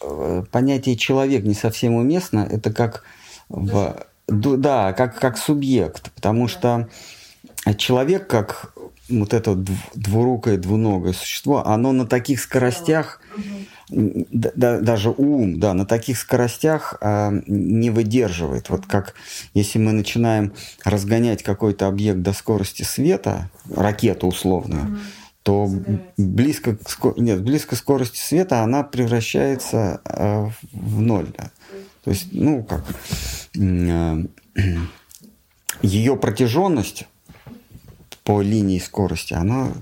[0.00, 2.46] э, понятие человек не совсем уместно.
[2.50, 3.04] Это как
[3.48, 6.88] в, да, как, как субъект, потому что
[7.76, 8.72] человек, как
[9.08, 9.54] вот это
[9.94, 13.20] двурукое, двуногое существо, оно на таких скоростях,
[13.88, 18.70] да, даже ум, да, на таких скоростях а, не выдерживает.
[18.70, 19.14] Вот как
[19.52, 20.52] если мы начинаем
[20.84, 25.00] разгонять какой-то объект до скорости света, ракету условную,
[25.42, 25.68] то
[26.18, 26.76] близко,
[27.16, 31.32] нет, близко скорости света она превращается а, в ноль.
[31.36, 31.50] Да.
[32.04, 32.84] То есть, ну, как
[33.58, 34.18] а,
[35.82, 37.06] ее протяженность
[38.24, 39.72] по линии скорости, она...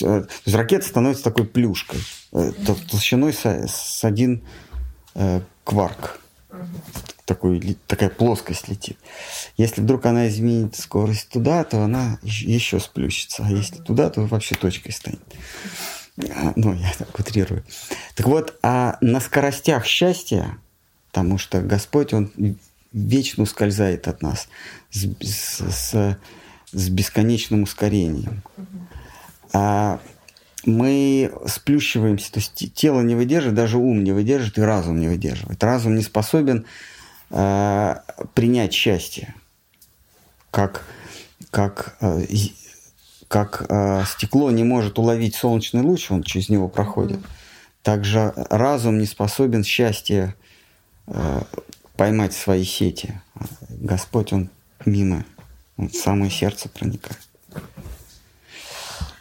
[0.00, 2.00] То есть ракета становится такой плюшкой,
[2.32, 2.52] э,
[2.90, 4.42] толщиной с, с один
[5.14, 6.21] э, кварк.
[7.24, 8.98] Такой, такая плоскость летит.
[9.56, 13.44] Если вдруг она изменит скорость туда, то она еще сплющится.
[13.46, 15.22] А если туда, то вообще точкой станет.
[16.18, 17.64] А, ну, я так утрирую.
[18.16, 20.58] Так вот, а на скоростях счастья,
[21.08, 22.30] потому что Господь, Он
[22.92, 24.48] вечно ускользает от нас
[24.90, 26.18] с, с, с
[26.72, 28.42] с бесконечным ускорением.
[29.52, 30.00] А
[30.64, 35.62] мы сплющиваемся, то есть тело не выдержит, даже ум не выдержит и разум не выдерживает.
[35.62, 36.66] Разум не способен
[37.30, 37.96] э,
[38.34, 39.34] принять счастье,
[40.50, 40.84] как,
[41.50, 42.24] как, э,
[43.28, 47.20] как э, стекло не может уловить солнечный луч, он через него проходит.
[47.82, 50.34] Также разум не способен счастье
[51.06, 51.42] э,
[51.96, 53.20] поймать в свои сети.
[53.68, 54.50] Господь, он
[54.84, 55.24] мимо
[55.76, 57.18] он в самое сердце проникает.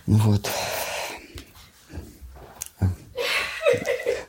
[0.05, 0.49] Вот.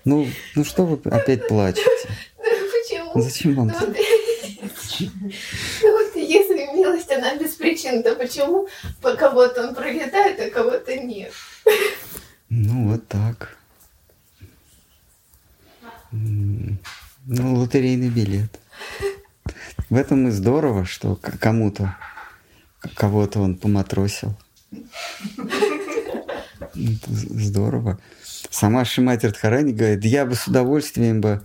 [0.04, 1.88] Ну, ну что вы опять плачете?
[2.36, 3.20] Почему?
[3.20, 3.68] Зачем вам?
[3.68, 3.96] Ну, вот,
[5.82, 8.68] ну вот если милость, она без причин, то почему
[9.00, 11.32] по кого-то он пролетает, а кого-то нет?
[12.48, 13.56] Ну, вот так.
[16.10, 16.76] Ну,
[17.26, 18.58] лотерейный билет.
[19.88, 21.96] В этом и здорово, что кому-то
[22.94, 24.34] кого-то он поматросил.
[26.74, 27.98] Здорово.
[28.52, 31.42] Сама Шимати Радхарани говорит, я бы с удовольствием бы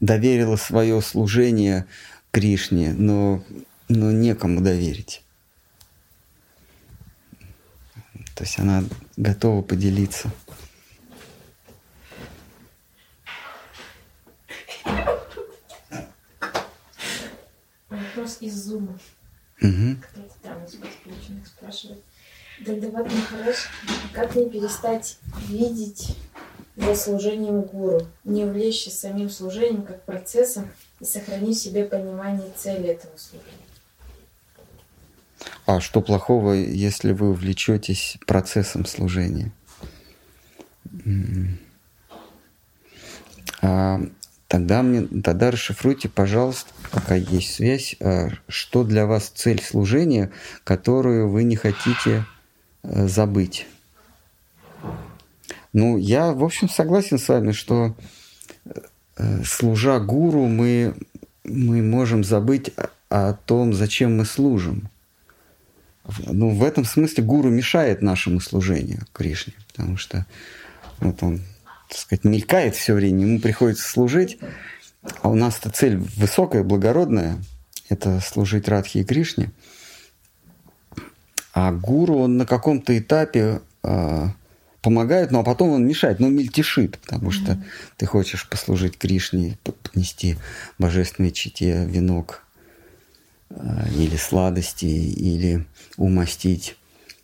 [0.00, 1.86] доверила свое служение
[2.30, 3.44] Кришне, но,
[3.88, 5.22] но некому доверить.
[8.34, 8.82] То есть она
[9.18, 10.32] готова поделиться.
[18.22, 18.98] вопрос из зума.
[19.60, 19.96] Угу.
[20.00, 22.02] Кто-то там из подключенных спрашивает.
[22.60, 23.66] Дальдават Махарадж,
[24.12, 25.18] как не перестать
[25.48, 26.16] видеть
[26.76, 30.70] за служением гуру, не увлечься самим служением как процессом
[31.00, 33.50] и сохранить в себе понимание цели этого служения?
[35.66, 39.52] А что плохого, если вы увлечетесь процессом служения?
[43.60, 44.00] А,
[44.52, 50.30] Тогда, мне, тогда расшифруйте, пожалуйста, пока есть связь, а, что для вас цель служения,
[50.62, 52.26] которую вы не хотите
[52.82, 53.66] забыть.
[55.72, 57.96] Ну, я, в общем, согласен с вами, что
[59.16, 60.94] э, служа гуру, мы,
[61.44, 62.72] мы можем забыть
[63.08, 64.90] о том, зачем мы служим.
[66.26, 70.26] ну, в этом смысле гуру мешает нашему служению Кришне, потому что
[70.98, 71.40] вот он,
[71.88, 74.38] так сказать, мелькает все время, ему приходится служить,
[75.20, 77.38] а у нас-то цель высокая, благородная,
[77.88, 79.50] это служить Радхи и Кришне.
[81.52, 84.28] А гуру, он на каком-то этапе э,
[84.82, 87.32] помогает, ну, а потом он мешает, но мельтешит, потому mm-hmm.
[87.32, 87.64] что
[87.96, 90.36] ты хочешь послужить Кришне, поднести
[90.78, 92.42] божественной чите венок
[93.50, 95.66] э, или сладости, или
[95.96, 96.76] умастить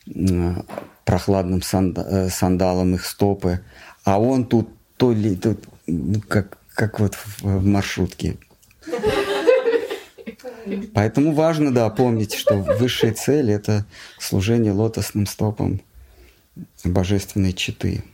[0.06, 0.62] э,
[1.04, 3.60] прохладным санда, э, сандалом их стопы,
[4.04, 8.36] а он тут то ли тут, ну, как, как вот в, в маршрутке.
[10.94, 13.86] Поэтому важно, да, помнить, что высшая цель– это
[14.18, 15.80] служение лотосным стопам
[16.84, 18.04] божественной читы.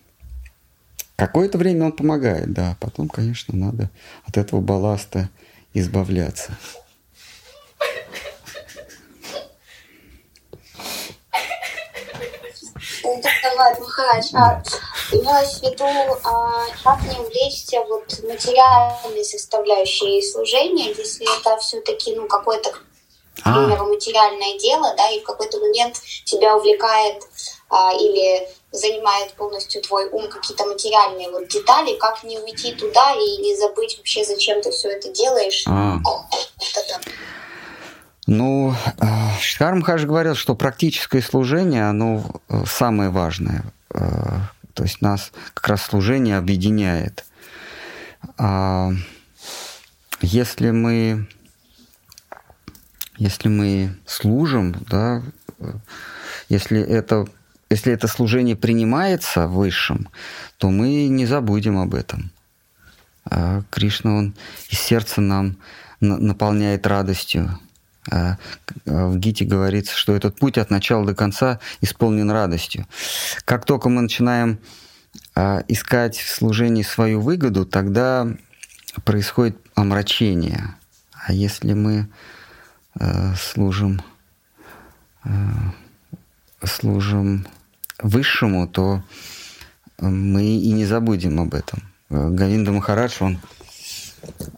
[1.17, 3.91] Какое-то время он помогает, да, потом, конечно, надо
[4.27, 5.31] от этого балласта
[5.73, 6.57] избавляться.
[13.43, 14.63] Давай, Махарадж, а
[15.13, 15.87] имелось в виду,
[16.83, 22.83] как не увлечься вот материальной составляющей служения, если это все-таки ну, какое-то, к
[23.43, 23.53] а.
[23.53, 27.23] примеру, материальное дело, да, и в какой-то момент тебя увлекает
[27.71, 33.37] а, или занимает полностью твой ум какие-то материальные вот детали, как не уйти туда и
[33.39, 35.65] не забыть вообще, зачем ты все это делаешь.
[35.67, 35.99] А.
[38.27, 43.65] Ну, а, Шхар Мхаш говорил, что практическое служение, оно э, самое важное.
[44.75, 47.25] То есть нас как раз служение объединяет.
[48.37, 48.93] А
[50.21, 51.29] если мы,
[53.17, 55.23] если мы служим, да,
[56.49, 57.27] если это,
[57.71, 60.09] если это служение принимается высшим,
[60.59, 62.31] то мы не забудем об этом.
[63.25, 64.35] А Кришна, он
[64.69, 65.57] из сердца нам
[66.01, 67.59] наполняет радостью.
[68.11, 68.37] А
[68.85, 72.87] в Гите говорится, что этот путь от начала до конца исполнен радостью.
[73.45, 74.59] Как только мы начинаем
[75.35, 78.29] а, искать в служении свою выгоду, тогда
[79.05, 80.75] происходит омрачение.
[81.27, 82.09] А если мы
[83.01, 84.03] э, служим,
[86.63, 87.47] служим
[87.99, 89.03] высшему, то
[89.99, 91.83] мы и не забудем об этом.
[92.11, 93.23] Гавинда Махарадж,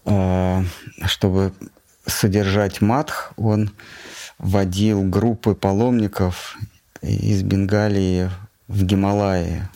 [0.05, 0.67] он,
[1.07, 1.53] чтобы
[2.07, 3.71] содержать матх, он
[4.39, 6.57] водил группы паломников
[7.03, 8.31] из Бенгалии
[8.69, 9.69] в Гималаи.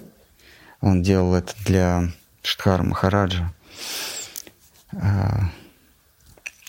[0.80, 2.10] Он делал это для
[2.42, 3.52] Штхара Махараджа.
[4.92, 5.50] А,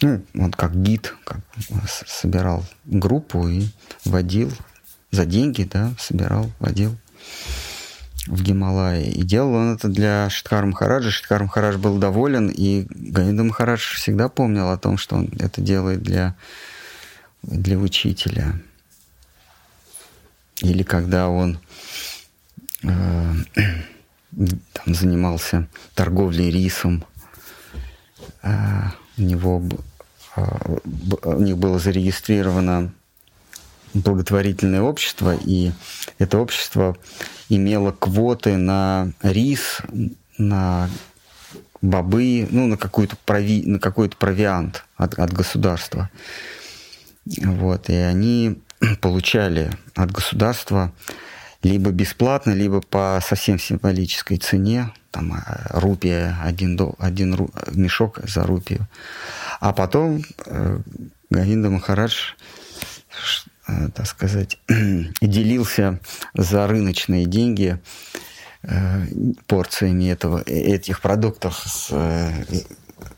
[0.01, 1.39] ну, он как гид как,
[1.87, 3.67] собирал группу и
[4.05, 4.51] водил
[5.11, 6.95] за деньги, да, собирал, водил
[8.27, 9.11] в Гималайи.
[9.11, 11.11] И делал он это для Шиткара Махараджа.
[11.11, 16.01] Шиткар Махарадж был доволен, и Ганида Махарадж всегда помнил о том, что он это делает
[16.01, 16.35] для,
[17.41, 18.59] для учителя.
[20.61, 21.59] Или когда он
[22.83, 23.33] э,
[24.73, 27.03] там занимался торговлей рисом,
[28.43, 28.83] э,
[29.17, 29.63] у него
[30.35, 30.77] э,
[31.23, 32.93] у них было зарегистрировано
[33.93, 35.71] благотворительное общество, и
[36.19, 36.97] это общество
[37.49, 39.81] имело квоты на рис,
[40.37, 40.89] на
[41.81, 46.09] бобы, ну, на, какую-то прови, на какой-то провиант от, от государства.
[47.25, 48.61] Вот, и они
[49.01, 50.91] получали от государства
[51.63, 58.19] либо бесплатно, либо по совсем символической цене, там э, рупия, один, до, один ру, мешок
[58.23, 58.87] за рупию.
[59.59, 60.79] А потом э,
[61.29, 62.33] Говинда Махарадж
[63.93, 64.59] так сказать,
[65.21, 65.99] делился
[66.33, 67.79] за рыночные деньги
[68.63, 69.05] э,
[69.47, 72.43] порциями этого, этих продуктов с, э,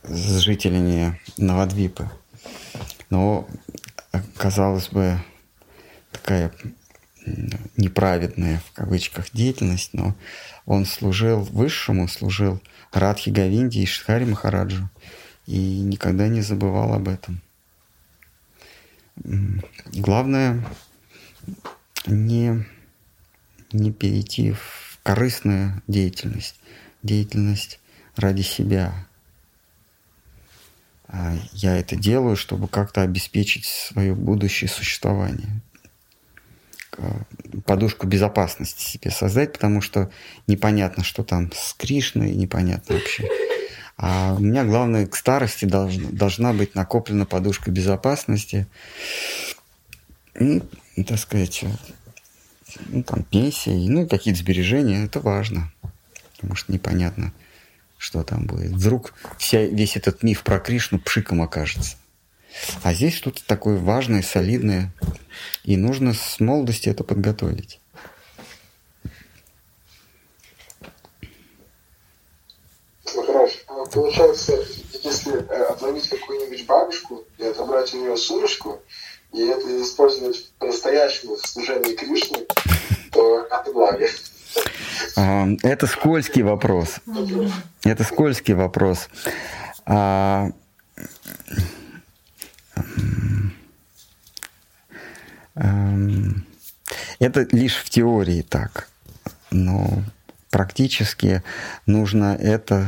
[0.04, 2.10] с жителями Новодвипы.
[3.10, 3.48] Но,
[4.38, 5.20] казалось бы,
[6.12, 6.52] такая
[7.78, 10.16] неправедная в кавычках деятельность, но
[10.66, 12.62] он служил высшему, служил
[12.92, 14.90] Радхи Гавинди и Шхари Махараджу
[15.46, 17.42] и никогда не забывал об этом.
[19.15, 20.64] Главное
[22.06, 22.65] не,
[23.72, 26.60] не перейти в корыстную деятельность,
[27.03, 27.80] деятельность
[28.15, 29.07] ради себя.
[31.07, 35.61] А я это делаю, чтобы как-то обеспечить свое будущее существование
[37.65, 40.11] подушку безопасности себе создать, потому что
[40.48, 43.27] непонятно, что там с Кришной, непонятно вообще.
[43.98, 48.68] А у меня главное к старости должна, должна быть накоплена подушка безопасности.
[50.36, 50.61] Ну,
[51.07, 51.64] так сказать,
[52.88, 55.72] ну, там, пенсия, ну, какие-то сбережения, это важно.
[56.36, 57.34] Потому что непонятно,
[57.98, 58.72] что там будет.
[58.72, 61.98] Вдруг вся, весь этот миф про Кришну пшиком окажется.
[62.84, 64.94] А здесь что-то такое важное, солидное,
[65.64, 67.80] и нужно с молодости это подготовить.
[73.15, 73.57] Ну, хорошо.
[73.68, 74.53] А получается,
[75.03, 78.82] если э, отловить какую-нибудь бабушку и отобрать у нее сумочку,
[79.32, 82.45] и это использовать по-настоящему в служении Кришны,
[83.11, 84.07] то это благо.
[85.15, 86.98] А, это скользкий вопрос.
[87.84, 89.10] Это скользкий вопрос.
[89.86, 90.49] А,
[97.20, 98.90] это лишь в теории так,
[99.52, 100.03] но
[100.49, 101.44] практически
[101.86, 102.88] нужно это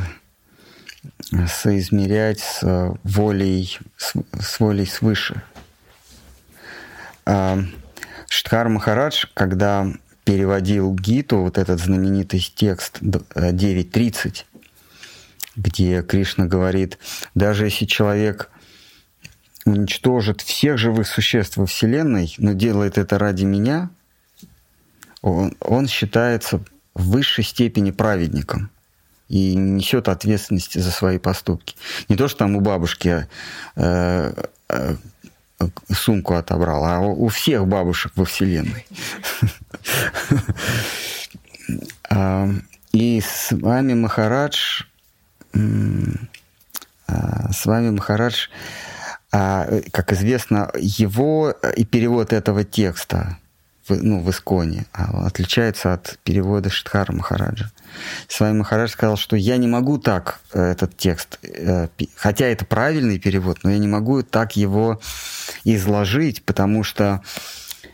[1.48, 2.62] соизмерять с
[3.02, 5.42] волей, с волей свыше.
[7.24, 7.58] А,
[8.28, 9.92] Штхар Махарадж, когда
[10.24, 14.44] переводил Гиту, вот этот знаменитый текст 9.30,
[15.56, 16.98] где Кришна говорит,
[17.34, 18.50] даже если человек
[19.64, 23.90] уничтожит всех живых существ во Вселенной, но делает это ради меня,
[25.22, 26.58] он, он считается
[26.94, 28.70] в высшей степени праведником
[29.28, 31.76] и несет ответственность за свои поступки.
[32.08, 33.26] Не то, что там у бабушки
[33.76, 34.32] э,
[34.68, 34.96] э,
[35.92, 38.86] сумку отобрал, а у всех бабушек во Вселенной.
[42.08, 42.48] А,
[42.92, 44.84] и с вами Махарадж,
[47.08, 48.46] а, с вами Махарадж,
[49.32, 53.38] а, как известно, его и перевод этого текста
[53.88, 57.70] ну, в Исконе отличается от перевода Штхара Махараджа.
[58.28, 62.64] С вами Махарадж сказал, что я не могу так э, этот текст, э, хотя это
[62.64, 65.00] правильный перевод, но я не могу так его
[65.64, 67.22] изложить, потому что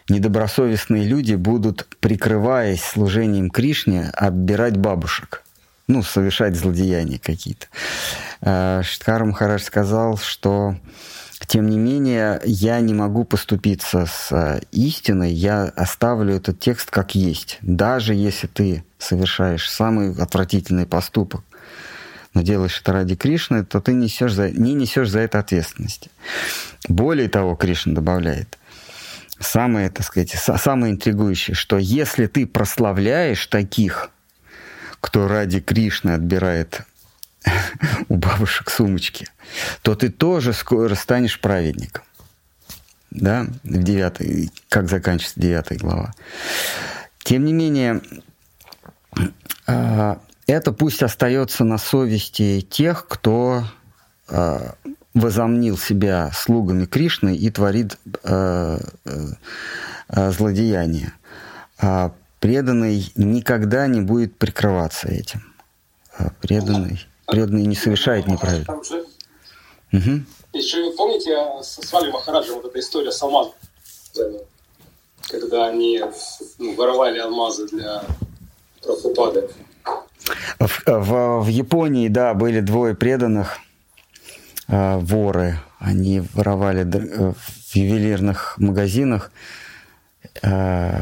[0.08, 5.42] недобросовестные люди будут, прикрываясь служением Кришне, отбирать бабушек,
[5.88, 7.66] ну, совершать злодеяния какие-то.
[8.40, 10.76] Э, Штхар Махарадж сказал, что
[11.46, 17.58] тем не менее, я не могу поступиться с истиной, я оставлю этот текст как есть,
[17.62, 21.42] даже если ты совершаешь самый отвратительный поступок,
[22.34, 26.10] но делаешь это ради Кришны, то ты несешь за, не несешь за это ответственности.
[26.88, 28.58] Более того, Кришна добавляет,
[29.38, 34.10] самое, так сказать, самое интригующее, что если ты прославляешь таких,
[35.00, 36.82] кто ради Кришны отбирает
[38.08, 39.28] у бабушек сумочки,
[39.82, 42.02] то ты тоже скоро станешь праведником.
[43.10, 46.14] Да, в девятой, как заканчивается девятая глава.
[47.22, 48.00] Тем не менее,
[49.66, 53.64] а, это пусть остается на совести тех, кто
[54.28, 54.76] а,
[55.12, 58.78] возомнил себя слугами Кришны и творит а,
[60.08, 61.12] злодеяния.
[61.78, 65.42] А преданный никогда не будет прикрываться этим.
[66.40, 68.80] Преданный, преданный не совершает неправильно.
[69.92, 70.22] Угу.
[70.54, 73.52] Еще помните с вами Махараджем вот эта история с алмазом?
[75.28, 76.02] Когда они
[76.58, 78.04] ну, воровали алмазы для
[78.82, 79.48] Прабхупады.
[80.58, 83.58] В, в, в Японии, да, были двое преданных
[84.68, 85.58] э, воры.
[85.78, 89.32] Они воровали э, в ювелирных магазинах
[90.42, 90.98] э,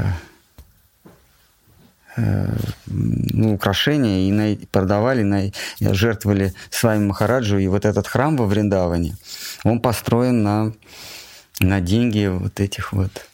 [2.87, 7.59] ну, украшения и на, продавали, на, жертвовали своим Махараджу.
[7.59, 9.17] И вот этот храм во Вриндаване,
[9.65, 10.73] он построен на,
[11.61, 13.27] на деньги вот этих вот.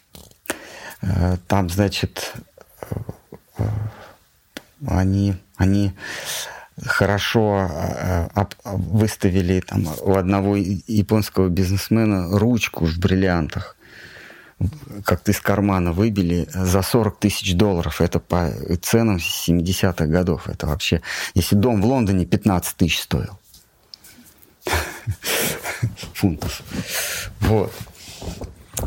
[1.03, 2.35] Э, там, значит,
[3.59, 3.65] э,
[4.87, 5.93] они, они
[6.85, 8.29] хорошо э,
[8.65, 13.76] выставили там, у одного японского бизнесмена ручку в бриллиантах
[15.05, 18.01] как-то из кармана выбили за 40 тысяч долларов.
[18.01, 18.51] Это по
[18.83, 20.49] ценам 70-х годов.
[20.49, 21.03] Это вообще...
[21.35, 23.39] Если дом в Лондоне 15 тысяч стоил.
[26.15, 26.62] Фунтов.
[27.41, 27.73] Вот.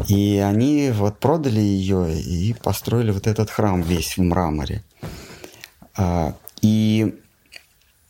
[0.07, 4.83] И они вот продали ее и построили вот этот храм весь в мраморе.
[5.95, 7.15] А, и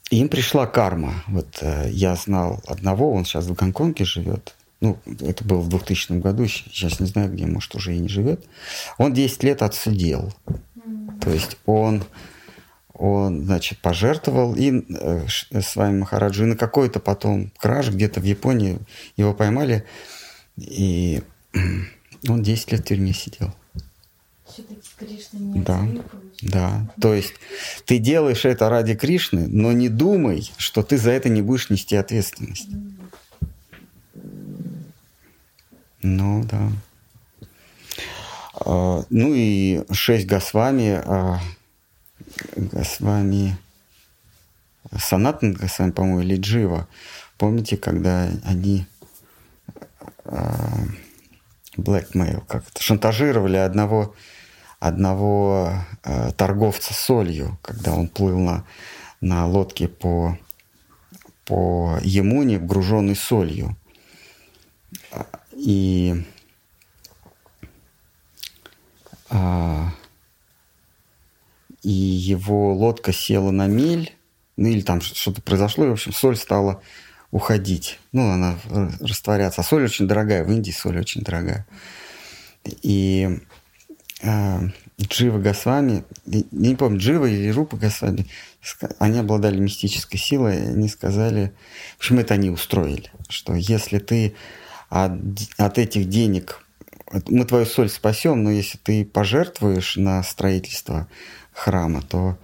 [0.10, 1.24] им пришла карма.
[1.28, 6.14] Вот э, я знал одного, он сейчас в Гонконге живет, ну, это было в 2000
[6.20, 8.46] году, сейчас не знаю где, может, уже и не живет,
[8.98, 10.34] он 10 лет отсидел.
[11.22, 12.06] То есть он,
[12.94, 18.24] он значит, пожертвовал и э, с вами Махараджу, и на какой-то потом краж где-то в
[18.24, 18.80] Японии
[19.18, 19.86] его поймали,
[20.56, 21.22] и
[22.28, 23.54] он 10 лет в тюрьме сидел.
[25.38, 25.88] да,
[26.42, 26.94] да.
[27.00, 27.34] То есть
[27.86, 31.96] ты делаешь это ради Кришны, но не думай, что ты за это не будешь нести
[31.96, 32.70] ответственность.
[36.02, 36.72] Ну, да.
[38.54, 41.40] А, ну и шесть Госвами, а,
[42.56, 43.58] Госвами,
[44.98, 46.88] Санатан Госвами, по-моему, или Джива.
[47.38, 48.86] Помните, когда они
[51.80, 54.16] blackmail, как это, шантажировали одного,
[54.80, 55.74] одного
[56.04, 58.66] э, торговца солью, когда он плыл на,
[59.22, 60.38] на лодке по,
[61.46, 63.76] по Емуне, груженной солью.
[65.60, 66.24] И
[69.30, 69.92] а,
[71.84, 74.16] и его лодка села на мель,
[74.58, 76.82] ну или там что-то произошло, и, в общем, соль стала
[77.32, 78.00] уходить.
[78.12, 78.58] Ну, она
[79.00, 79.62] растворяться.
[79.62, 81.66] А соль очень дорогая, в Индии соль очень дорогая.
[82.82, 83.40] И
[84.22, 84.60] э,
[85.02, 88.26] Джива Госвами, не помню, Джива или Рупа Госвами,
[88.98, 91.54] они обладали мистической силой, они сказали,
[91.96, 94.36] в общем, это они устроили, что если ты
[94.90, 95.12] от,
[95.58, 96.64] от этих денег,
[97.28, 101.08] мы твою соль спасем, но если ты пожертвуешь на строительство
[101.54, 102.38] храма, то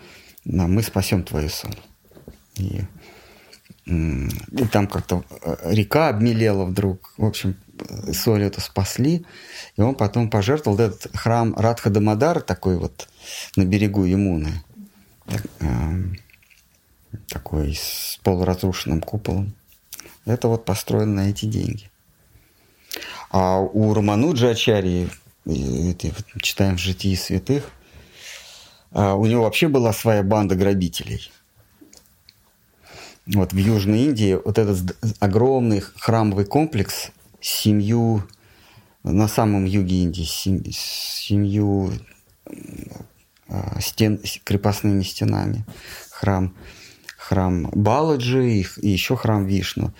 [0.43, 1.77] мы спасем твою соль.
[2.57, 2.81] И
[3.85, 7.13] и там как-то э, река обмелела вдруг.
[7.17, 7.55] В общем,
[8.11, 9.25] соль эту спасли.
[9.77, 13.07] И он потом пожертвовал этот храм Радха Дамадар, такой вот
[13.55, 14.63] на берегу Ямуны.
[15.59, 16.17] Эм,
[17.27, 19.53] такой с полуразрушенным куполом.
[20.25, 21.91] Это вот построено на эти деньги.
[23.37, 25.09] А у Романуджа Ачарьи,
[26.41, 27.69] читаем в «Житии святых»,
[28.91, 31.29] а, у него вообще была своя банда грабителей–
[33.25, 38.23] вот в Южной Индии вот этот огромный храмовый комплекс с семью,
[39.03, 41.91] на самом юге Индии, с семью
[43.49, 45.65] а, стен, крепостными стенами,
[46.11, 46.55] храм,
[47.17, 49.91] храм Баладжи и еще храм Вишну,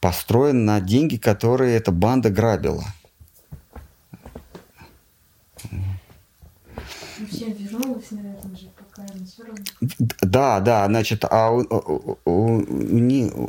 [0.00, 2.84] построен на деньги, которые эта банда грабила.
[7.18, 8.70] Вообще вернулась, наверное, же.
[9.98, 12.62] Да, да, значит, а у, у, у,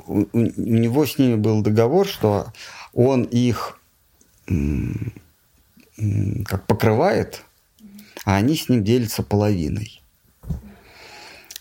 [0.06, 2.52] у, у него с ними был договор, что
[2.94, 3.80] он их
[6.46, 7.44] как покрывает,
[8.26, 10.02] а они с ним делятся половиной.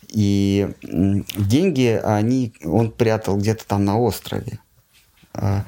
[0.08, 4.58] И деньги они, он прятал где-то там на острове.
[5.36, 5.64] А,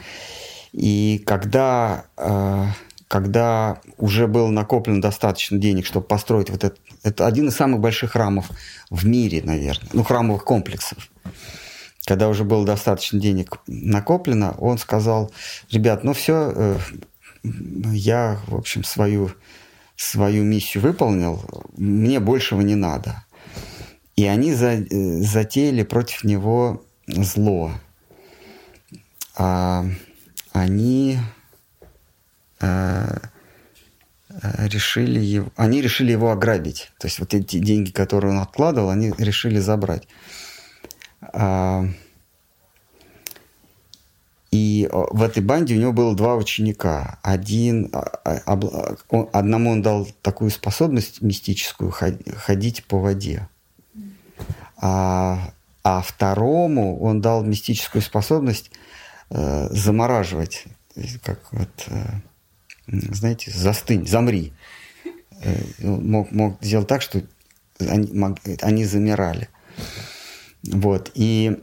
[0.73, 2.69] и когда а,
[3.09, 6.79] когда уже было накоплено достаточно денег, чтобы построить вот этот...
[7.03, 8.51] Это один из самых больших храмов
[8.91, 9.89] в мире, наверное.
[9.95, 11.11] Ну, храмовых комплексов.
[12.05, 15.33] Когда уже было достаточно денег накоплено, он сказал,
[15.71, 16.77] ребят, ну все, э,
[17.43, 19.31] я, в общем, свою,
[19.97, 21.43] свою миссию выполнил,
[21.77, 23.25] мне большего не надо.
[24.17, 24.87] И они за, э,
[25.23, 27.73] затеяли против него зло.
[29.39, 29.85] А,
[30.53, 31.19] они
[32.61, 33.19] Э,
[34.31, 36.91] э, решили его, они решили его ограбить.
[36.99, 40.09] То есть вот эти деньги, которые он откладывал, они решили забрать.
[41.21, 41.85] А,
[44.51, 47.19] и в этой банде у него было два ученика.
[47.23, 48.43] Один, а,
[49.33, 53.49] одному он дал такую способность мистическую ходить по воде.
[54.81, 55.53] А,
[55.85, 58.71] а второму он дал мистическую способность
[59.31, 60.65] э, замораживать.
[61.23, 62.05] Как вот, э,
[62.87, 64.53] знаете, застынь, замри.
[65.43, 67.23] Э, мог, мог сделать так, что
[67.79, 69.49] они, мог, они замирали.
[70.65, 71.11] Вот.
[71.15, 71.59] И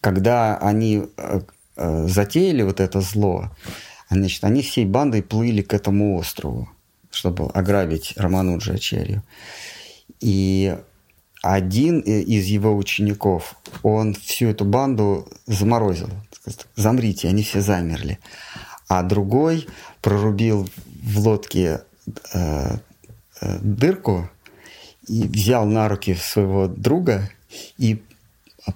[0.00, 1.40] когда они э,
[1.76, 3.50] э, затеяли вот это зло,
[4.10, 6.68] значит, они всей бандой плыли к этому острову,
[7.10, 9.22] чтобы ограбить Романуджа Ачерию.
[10.20, 10.76] И
[11.42, 16.10] один из его учеников, он всю эту банду заморозил.
[16.76, 18.18] Замрите, они все замерли
[18.90, 19.68] а другой
[20.02, 20.68] прорубил
[21.00, 21.82] в лодке
[22.34, 22.76] э,
[23.40, 24.28] э, дырку
[25.06, 27.30] и взял на руки своего друга
[27.78, 28.02] и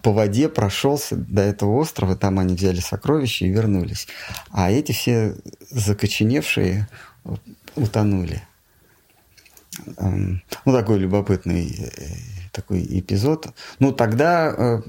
[0.03, 4.07] по воде прошелся до этого острова, там они взяли сокровища и вернулись.
[4.51, 5.35] А эти все
[5.69, 6.87] закоченевшие
[7.75, 8.41] утонули.
[9.97, 13.49] Эм, ну, такой любопытный э, такой эпизод.
[13.79, 14.83] Ну, тогда э,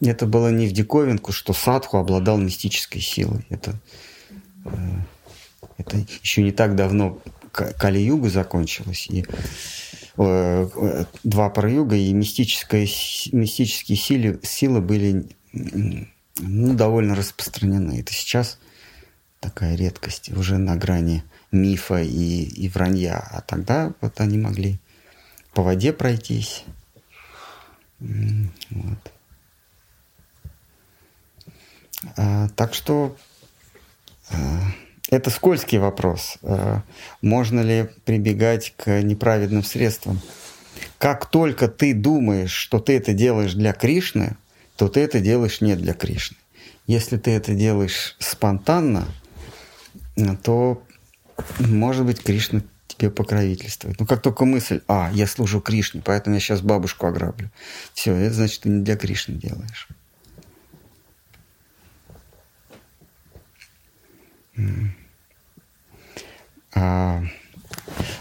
[0.00, 3.46] это было не в диковинку, что Садху обладал мистической силой.
[3.50, 3.78] Это
[4.66, 5.00] Э,
[5.78, 7.20] это еще не так давно
[7.52, 9.24] Кали-юга закончилась, и
[10.18, 18.00] э, два параюга и мистическая, мистические силы, силы были ну, довольно распространены.
[18.00, 18.58] Это сейчас
[19.40, 23.18] такая редкость, уже на грани мифа и, и вранья.
[23.18, 24.78] А тогда вот они могли
[25.54, 26.64] по воде пройтись.
[27.98, 29.12] Вот.
[32.16, 33.16] А, так что
[34.30, 34.58] Э,
[35.10, 36.38] это скользкий вопрос.
[36.42, 36.80] Э,
[37.22, 40.20] можно ли прибегать к неправедным средствам?
[40.98, 44.36] Как только ты думаешь, что ты это делаешь для Кришны,
[44.76, 46.36] то ты это делаешь не для Кришны.
[46.86, 49.06] Если ты это делаешь спонтанно,
[50.42, 50.82] то,
[51.58, 52.62] может быть, Кришна
[52.96, 54.00] тебе покровительствует.
[54.00, 57.50] Ну, как только мысль, а, я служу Кришне, поэтому я сейчас бабушку ограблю.
[57.94, 59.88] Все, это значит, ты не для Кришны делаешь.
[66.74, 67.22] А,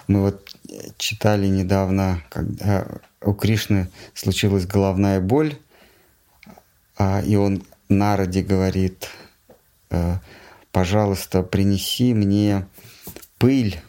[0.07, 0.55] мы вот
[0.97, 2.87] читали недавно, когда
[3.21, 5.57] у Кришны случилась головная боль,
[6.97, 9.09] а, и он Нараде говорит,
[9.91, 10.17] э,
[10.71, 12.65] пожалуйста, принеси мне
[13.37, 13.79] пыль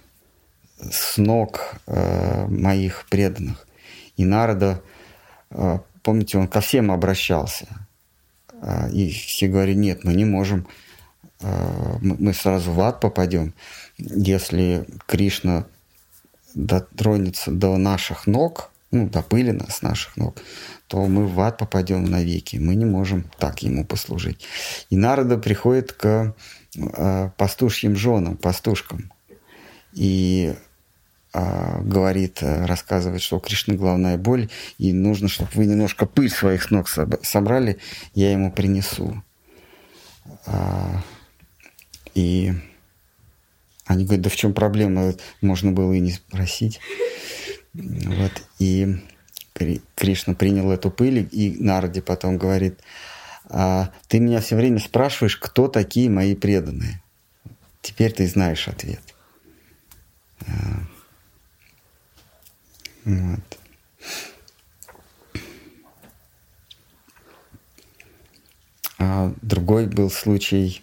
[0.78, 3.66] с ног э, моих преданных.
[4.16, 4.82] И Нарада,
[5.51, 7.66] э, помните, он ко всем обращался.
[8.90, 10.66] И все говорили, нет, мы не можем,
[11.43, 13.53] мы сразу в ад попадем,
[13.98, 15.66] если Кришна
[16.55, 20.36] дотронется до наших ног, ну, до пыли с наших ног,
[20.86, 22.57] то мы в ад попадем навеки.
[22.57, 24.44] Мы не можем так ему послужить.
[24.90, 26.35] И Народа приходит к
[26.77, 29.12] э, пастушьим женам, пастушкам.
[29.93, 30.65] И э,
[31.82, 34.48] говорит, рассказывает, что у Кришны главная боль,
[34.78, 36.88] и нужно, чтобы вы немножко пыль своих ног
[37.22, 37.78] собрали,
[38.14, 39.22] я ему принесу.
[40.46, 41.02] А,
[42.14, 42.52] и
[43.84, 45.14] они говорят, да в чем проблема?
[45.40, 46.80] Можно было и не спросить.
[47.74, 48.32] Вот.
[48.58, 48.98] И
[49.94, 52.80] Кришна принял эту пыль, и Нарди потом говорит,
[53.48, 57.02] а, ты меня все время спрашиваешь, кто такие мои преданные.
[57.82, 59.00] Теперь ты знаешь ответ.
[63.06, 63.58] Вот.
[68.98, 70.82] А другой был случай,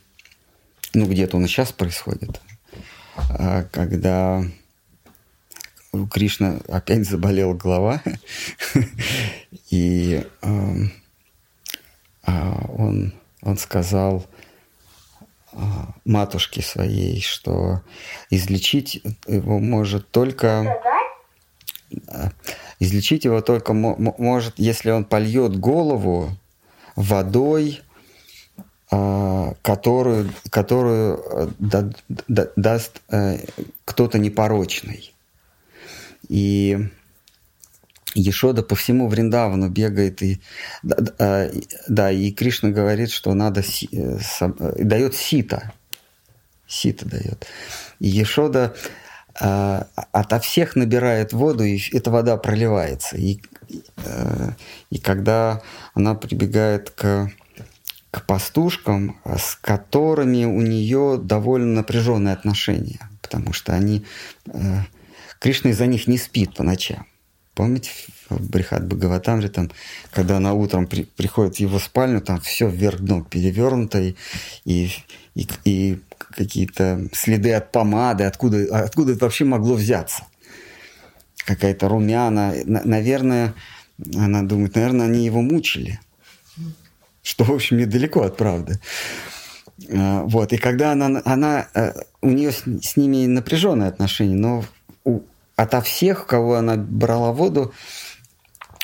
[0.93, 2.39] ну где-то он и сейчас происходит,
[3.29, 4.41] а, когда
[5.91, 8.01] у Кришны опять заболела голова,
[9.69, 10.93] и эм,
[12.23, 14.25] а, он, он сказал
[15.51, 17.81] а, матушке своей, что
[18.29, 20.79] излечить его может только...
[22.79, 26.29] Излечить его только может, если он польет голову
[26.95, 27.81] водой,
[28.91, 31.91] а, которую, которую э,
[32.55, 33.39] даст э,
[33.85, 35.13] кто-то непорочный.
[36.29, 36.77] И
[38.13, 40.39] Ешода по всему Вриндавану бегает и
[40.83, 41.49] да,
[41.87, 45.73] да и Кришна говорит, что надо э, э, дает сита,
[46.67, 47.47] сита дает.
[47.99, 48.75] И Ешода
[49.39, 53.17] а, ото всех набирает воду, и эта вода проливается.
[53.17, 53.41] И,
[53.97, 54.51] э,
[54.89, 55.61] и когда
[55.93, 57.31] она прибегает к,
[58.11, 64.05] к пастушкам, с которыми у нее довольно напряженные отношения, потому что они
[65.43, 67.05] Кришна из-за них не спит по ночам.
[67.53, 67.91] Помните,
[68.29, 69.69] в Брихат Бхагаватамре, там,
[70.09, 74.15] когда она утром при, приходит в его спальню, там все вверх дном перевернуто, и,
[74.63, 74.89] и,
[75.65, 75.99] и
[76.35, 80.23] какие-то следы от помады, откуда, откуда это вообще могло взяться.
[81.45, 82.53] Какая-то румяна.
[82.65, 83.53] Наверное,
[84.15, 85.99] она думает, наверное, они его мучили.
[87.21, 88.79] Что, в общем, недалеко от правды.
[89.91, 90.53] А, вот.
[90.53, 94.63] И когда она, она э, у нее с, ними напряженные отношения, но
[95.55, 97.73] ото всех, кого она брала воду,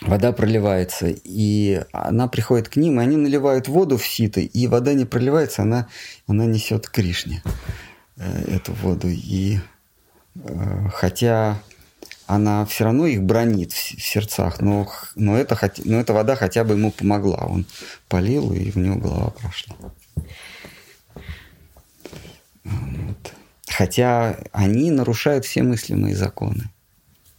[0.01, 1.07] вода проливается.
[1.07, 5.63] И она приходит к ним, и они наливают воду в сито, и вода не проливается,
[5.63, 5.87] она,
[6.27, 7.43] она несет Кришне
[8.17, 9.07] э, эту воду.
[9.09, 9.59] И
[10.35, 11.59] э, хотя
[12.27, 16.63] она все равно их бронит в, в сердцах, но, но, это, но эта вода хотя
[16.63, 17.45] бы ему помогла.
[17.45, 17.65] Он
[18.07, 19.75] полил, и в него голова прошла.
[22.63, 23.33] Вот.
[23.67, 26.69] Хотя они нарушают все мыслимые законы,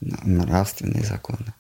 [0.01, 1.55] нравственные законы.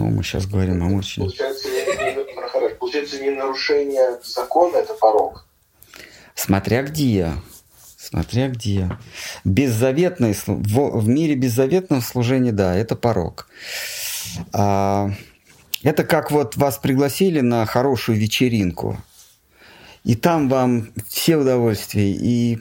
[0.00, 1.24] Ну, мы сейчас говорим о очень...
[1.24, 5.44] Получается, не, получается, не нарушение закона– это порог.
[6.34, 7.32] Смотря где.
[7.98, 8.88] Смотря где.
[9.44, 13.46] Беззаветное, в, в мире беззаветного служения, да, это порог.
[14.54, 15.10] А,
[15.82, 18.96] это как вот вас пригласили на хорошую вечеринку–
[20.04, 22.58] и там вам все удовольствия, и,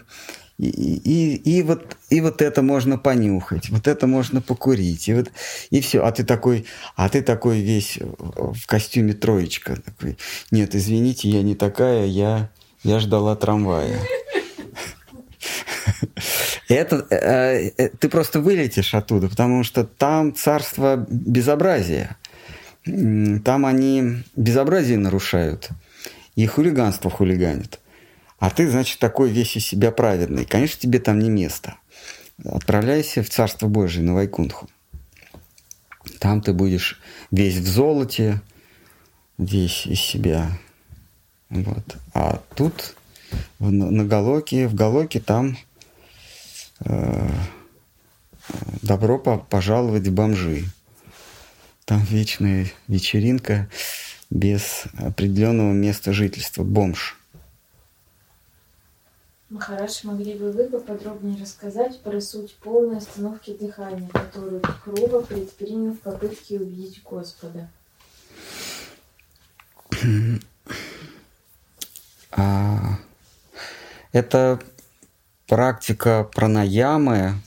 [0.59, 5.31] и, и, и, вот, и вот это можно понюхать, вот это можно покурить, и, вот,
[5.69, 6.03] и все.
[6.03, 6.65] А ты такой,
[6.97, 9.81] а ты такой весь в костюме троечка.
[9.81, 10.17] Такой,
[10.51, 12.49] Нет, извините, я не такая, я,
[12.83, 13.99] я ждала трамвая.
[16.67, 22.17] Это э, э, ты просто вылетишь оттуда, потому что там царство безобразия.
[22.85, 25.69] Там они безобразие нарушают
[26.35, 27.79] и хулиганство хулиганит.
[28.39, 30.45] А ты, значит, такой весь из себя праведный.
[30.45, 31.75] Конечно, тебе там не место.
[32.45, 34.69] Отправляйся в Царство Божие, на Вайкунху.
[36.19, 36.99] Там ты будешь
[37.31, 38.41] весь в золоте,
[39.37, 40.49] весь из себя.
[41.49, 41.97] Вот.
[42.13, 42.95] А тут
[43.59, 45.57] в, на Галоке, в Галоке там
[46.85, 47.29] э,
[48.81, 50.63] добро пожаловать в бомжи.
[51.85, 53.69] Там вечная вечеринка
[54.29, 57.18] без определенного места жительства, бомж.
[59.49, 65.99] Махараш, могли бы вы поподробнее рассказать про суть полной остановки дыхания, которую Круба предпринял в
[65.99, 67.67] попытке увидеть Господа?
[72.31, 72.99] А,
[74.11, 74.59] это
[75.47, 77.41] практика пранаямы,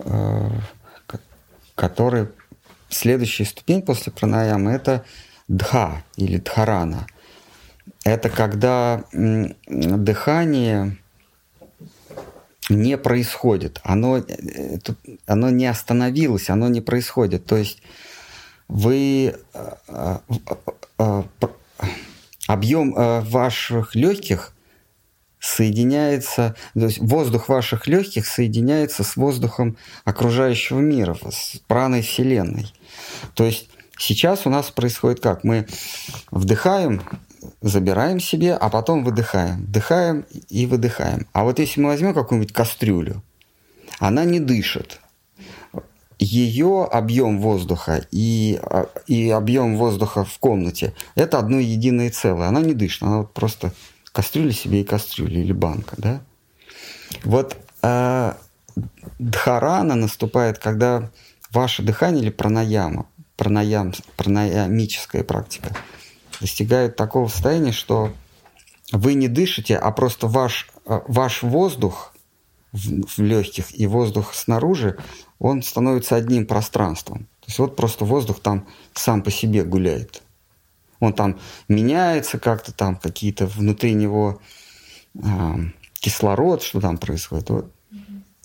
[0.00, 0.50] э,
[1.76, 2.28] который
[2.88, 5.04] следующая ступень после пранаямы это
[5.46, 7.06] дха или дхарана.
[8.04, 9.04] Это когда
[9.66, 10.96] дыхание
[12.68, 14.78] не происходит, оно, э,
[15.26, 17.44] оно не остановилось, оно не происходит.
[17.44, 17.82] То есть
[18.68, 20.18] вы э,
[22.46, 24.54] объем э, ваших легких
[25.40, 32.72] соединяется, то есть воздух ваших легких соединяется с воздухом окружающего мира, с праной Вселенной.
[33.34, 33.68] То есть
[33.98, 35.42] сейчас у нас происходит как?
[35.42, 35.66] Мы
[36.30, 37.02] вдыхаем,
[37.60, 39.62] забираем себе, а потом выдыхаем.
[39.66, 41.26] Вдыхаем и выдыхаем.
[41.32, 43.22] А вот если мы возьмем какую-нибудь кастрюлю,
[43.98, 45.00] она не дышит
[46.20, 52.48] ее объем воздуха и, а, и объем воздуха в комнате– это одно единое целое.
[52.48, 53.72] Она не дышит, она вот просто
[54.12, 56.20] кастрюля себе и кастрюля, или банка, да?
[57.24, 58.34] Вот э,
[59.18, 61.10] дхарана наступает, когда
[61.50, 63.06] ваше дыхание или пранаяма,
[63.36, 65.74] пранаям, пранаямическая практика,
[66.40, 68.12] достигает такого состояния, что
[68.92, 72.14] вы не дышите, а просто ваш, а, ваш воздух
[72.72, 74.98] в, в легких и воздух снаружи
[75.38, 77.20] он становится одним пространством.
[77.40, 80.22] То есть вот просто воздух там сам по себе гуляет.
[80.98, 84.40] Он там меняется как-то, там какие-то внутри него
[85.14, 85.20] э,
[85.94, 87.48] кислород, что там происходит.
[87.48, 87.72] Вот.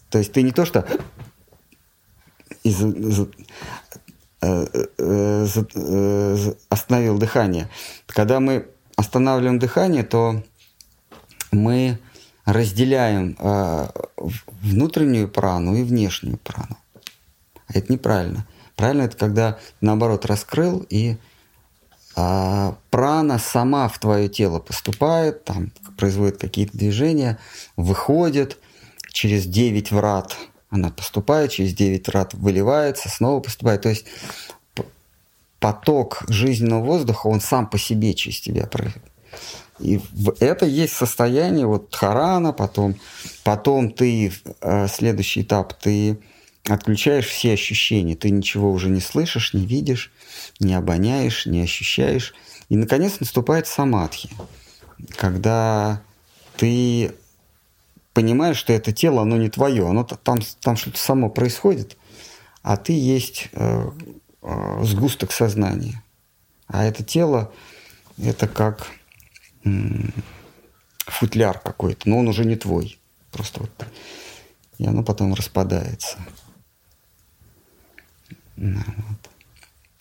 [0.09, 0.87] То есть ты не то что
[2.63, 3.27] из, из, э, э,
[3.95, 4.04] э,
[6.69, 7.69] остановил дыхание.
[8.07, 10.43] Когда мы останавливаем дыхание, то
[11.51, 11.99] мы
[12.45, 13.87] разделяем э,
[14.61, 16.77] внутреннюю прану и внешнюю прану.
[17.67, 18.45] Это неправильно.
[18.75, 21.17] Правильно это когда наоборот раскрыл и
[22.15, 27.39] а, прана сама в твое тело поступает, там производит какие-то движения,
[27.75, 28.57] выходит
[29.11, 30.35] через 9 врат,
[30.75, 33.81] она поступает, через 9 врат выливается, снова поступает.
[33.81, 34.05] То есть
[35.59, 39.01] поток жизненного воздуха, он сам по себе через тебя проходит.
[39.79, 39.99] И
[40.39, 42.95] это есть состояние вот харана, потом,
[43.43, 44.31] потом ты,
[44.61, 46.17] э, следующий этап, ты
[46.67, 48.15] отключаешь все ощущения.
[48.15, 50.11] Ты ничего уже не слышишь, не видишь,
[50.59, 52.33] не обоняешь, не ощущаешь.
[52.69, 54.29] И, наконец, наступает самадхи,
[55.17, 56.01] когда
[56.57, 57.11] ты
[58.15, 61.97] понимаешь, что это тело, оно не твое, оно там, там что-то само происходит,
[62.63, 63.91] а ты есть э,
[64.41, 66.01] э, сгусток сознания.
[66.67, 67.51] А это тело,
[68.17, 68.87] это как
[69.65, 69.69] э,
[70.99, 72.97] футляр какой-то, но он уже не твой.
[73.31, 73.85] Просто вот.
[74.77, 76.17] И оно потом распадается.
[78.55, 79.29] Вот.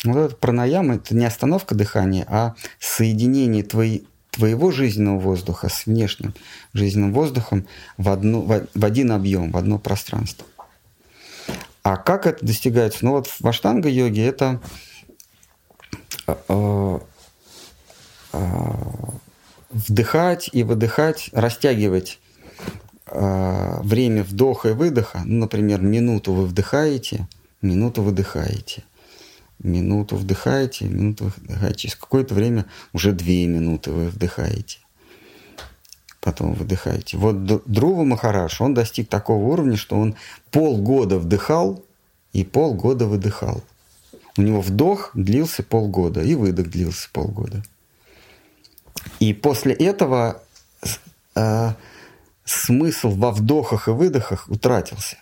[0.05, 6.35] Вот этот пранаяма– это не остановка дыхания, а соединение твоей, твоего жизненного воздуха с внешним
[6.73, 7.67] жизненным воздухом
[7.97, 10.47] в, одну, в, в один объем, в одно пространство.
[11.83, 13.05] А как это достигается?
[13.05, 14.61] Ну вот в аштанга-йоге это
[16.27, 16.99] э,
[18.33, 18.71] э,
[19.71, 22.19] вдыхать и выдыхать, растягивать
[23.07, 25.23] э, время вдоха и выдоха.
[25.25, 27.29] Ну, например, минуту вы вдыхаете–
[27.65, 28.85] минуту выдыхаете.
[29.65, 31.79] Минуту вдыхаете, минуту выдыхаете.
[31.79, 34.79] Через какое-то время уже две минуты вы вдыхаете.
[36.21, 37.17] Потом выдыхаете.
[37.17, 40.15] Вот Друва Махараш, он достиг такого уровня, что он
[40.51, 41.83] полгода вдыхал
[42.33, 43.63] и полгода выдыхал.
[44.37, 47.63] У него вдох длился полгода и выдох длился полгода.
[49.21, 50.43] И после этого
[51.35, 51.73] э,
[52.45, 55.17] смысл во вдохах и выдохах утратился.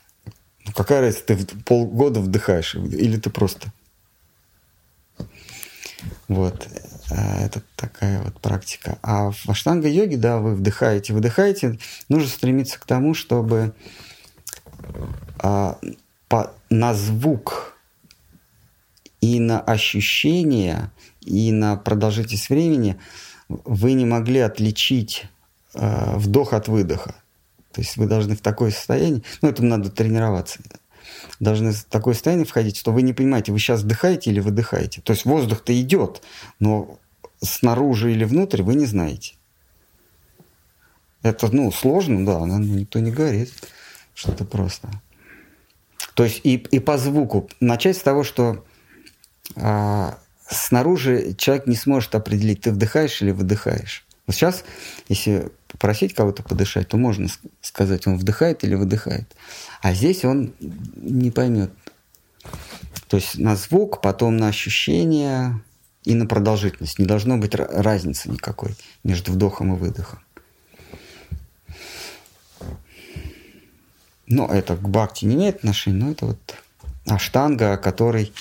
[0.65, 3.73] Ну, какая разница, ты полгода вдыхаешь, или ты просто...
[6.29, 6.69] Вот.
[7.11, 8.99] А, это такая вот практика.
[9.03, 11.79] А в аштанга-йоге, да, вы вдыхаете, выдыхаете.
[12.09, 13.75] Нужно стремиться к тому, чтобы
[15.39, 15.79] а,
[16.29, 17.77] по, на звук
[19.21, 22.99] и на ощущение, и на продолжительность времени
[23.49, 25.27] вы не могли отличить
[25.75, 27.15] а, вдох от выдоха.
[27.73, 30.61] То есть вы должны в такое состояние, ну, этому надо тренироваться.
[31.41, 35.01] Должны в такое состояние входить, что вы не понимаете, вы сейчас вдыхаете или выдыхаете.
[35.01, 36.23] То есть воздух-то идет,
[36.61, 36.99] но
[37.41, 39.35] снаружи или внутрь вы не знаете.
[41.23, 43.53] Это, ну, сложно, да, но никто не говорит,
[44.15, 44.89] что это просто.
[46.15, 47.49] То есть и, и по звуку.
[47.61, 48.65] Начать с того, что
[49.57, 50.19] а,
[50.49, 54.05] снаружи человек не сможет определить, ты вдыхаешь или выдыхаешь.
[54.27, 54.65] Вот сейчас,
[55.09, 57.29] если попросить кого-то подышать, то можно
[57.61, 59.35] сказать, он вдыхает или выдыхает.
[59.81, 61.73] А здесь он не поймет.
[63.09, 65.61] То есть на звук, потом на ощущение
[66.05, 66.99] и на продолжительность.
[66.99, 68.75] Не должно быть разницы никакой
[69.05, 70.21] между вдохом и выдохом.
[74.27, 76.57] Но это к бхакти не имеет отношения, но это вот
[77.07, 78.33] аштанга, который,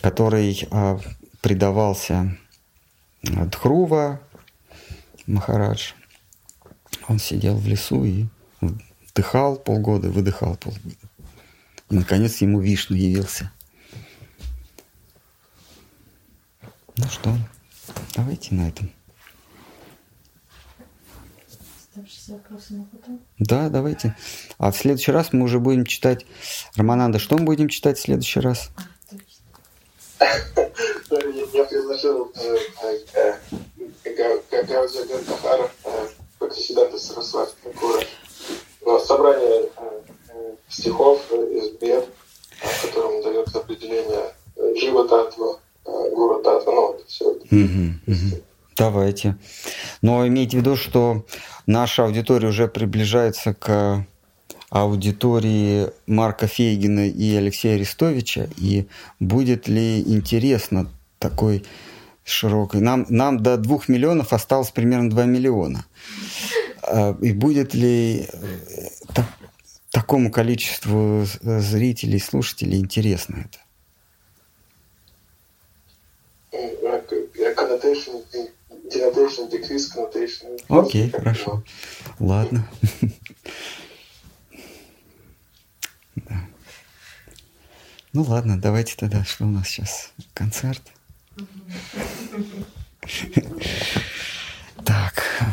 [0.00, 0.98] который а,
[1.40, 2.36] предавался
[3.24, 4.20] а, Дхрува
[5.26, 5.92] Махарадж.
[7.08, 8.26] Он сидел в лесу и
[8.60, 10.94] вдыхал полгода, выдыхал полгода.
[11.90, 13.50] И, наконец, ему Вишну явился.
[16.96, 17.34] Ну что,
[18.14, 18.90] давайте на этом.
[23.38, 24.14] Да, давайте.
[24.58, 26.26] А в следующий раз мы уже будем читать...
[26.76, 28.70] Романанда, что мы будем читать в следующий раз?
[28.76, 28.82] А,
[30.20, 32.32] я предложил
[36.38, 38.04] Гандахара Бхактисиданта Сарасвати Такура
[39.00, 39.68] собрание
[40.68, 42.08] стихов из Бед,
[42.60, 44.34] в котором дается определение
[44.76, 48.42] Джива Татва, Гура Татва, ну вот все это.
[48.76, 49.36] Давайте.
[50.02, 51.24] Но имейте в виду, что
[51.66, 54.06] наша аудитория уже приближается к
[54.70, 58.86] аудитории Марка Фейгина и Алексея Арестовича, и
[59.18, 61.64] будет ли интересно такой
[62.28, 62.80] широкой.
[62.80, 65.84] Нам, нам до двух миллионов осталось примерно 2 миллиона.
[66.82, 69.26] А, и будет ли э, так,
[69.90, 73.58] такому количеству зрителей, слушателей интересно это?
[80.68, 81.62] Окей, хорошо.
[82.18, 82.68] Ладно.
[88.14, 90.12] Ну ладно, давайте тогда, что у нас сейчас?
[90.32, 90.82] Концерт?
[94.84, 95.44] Так.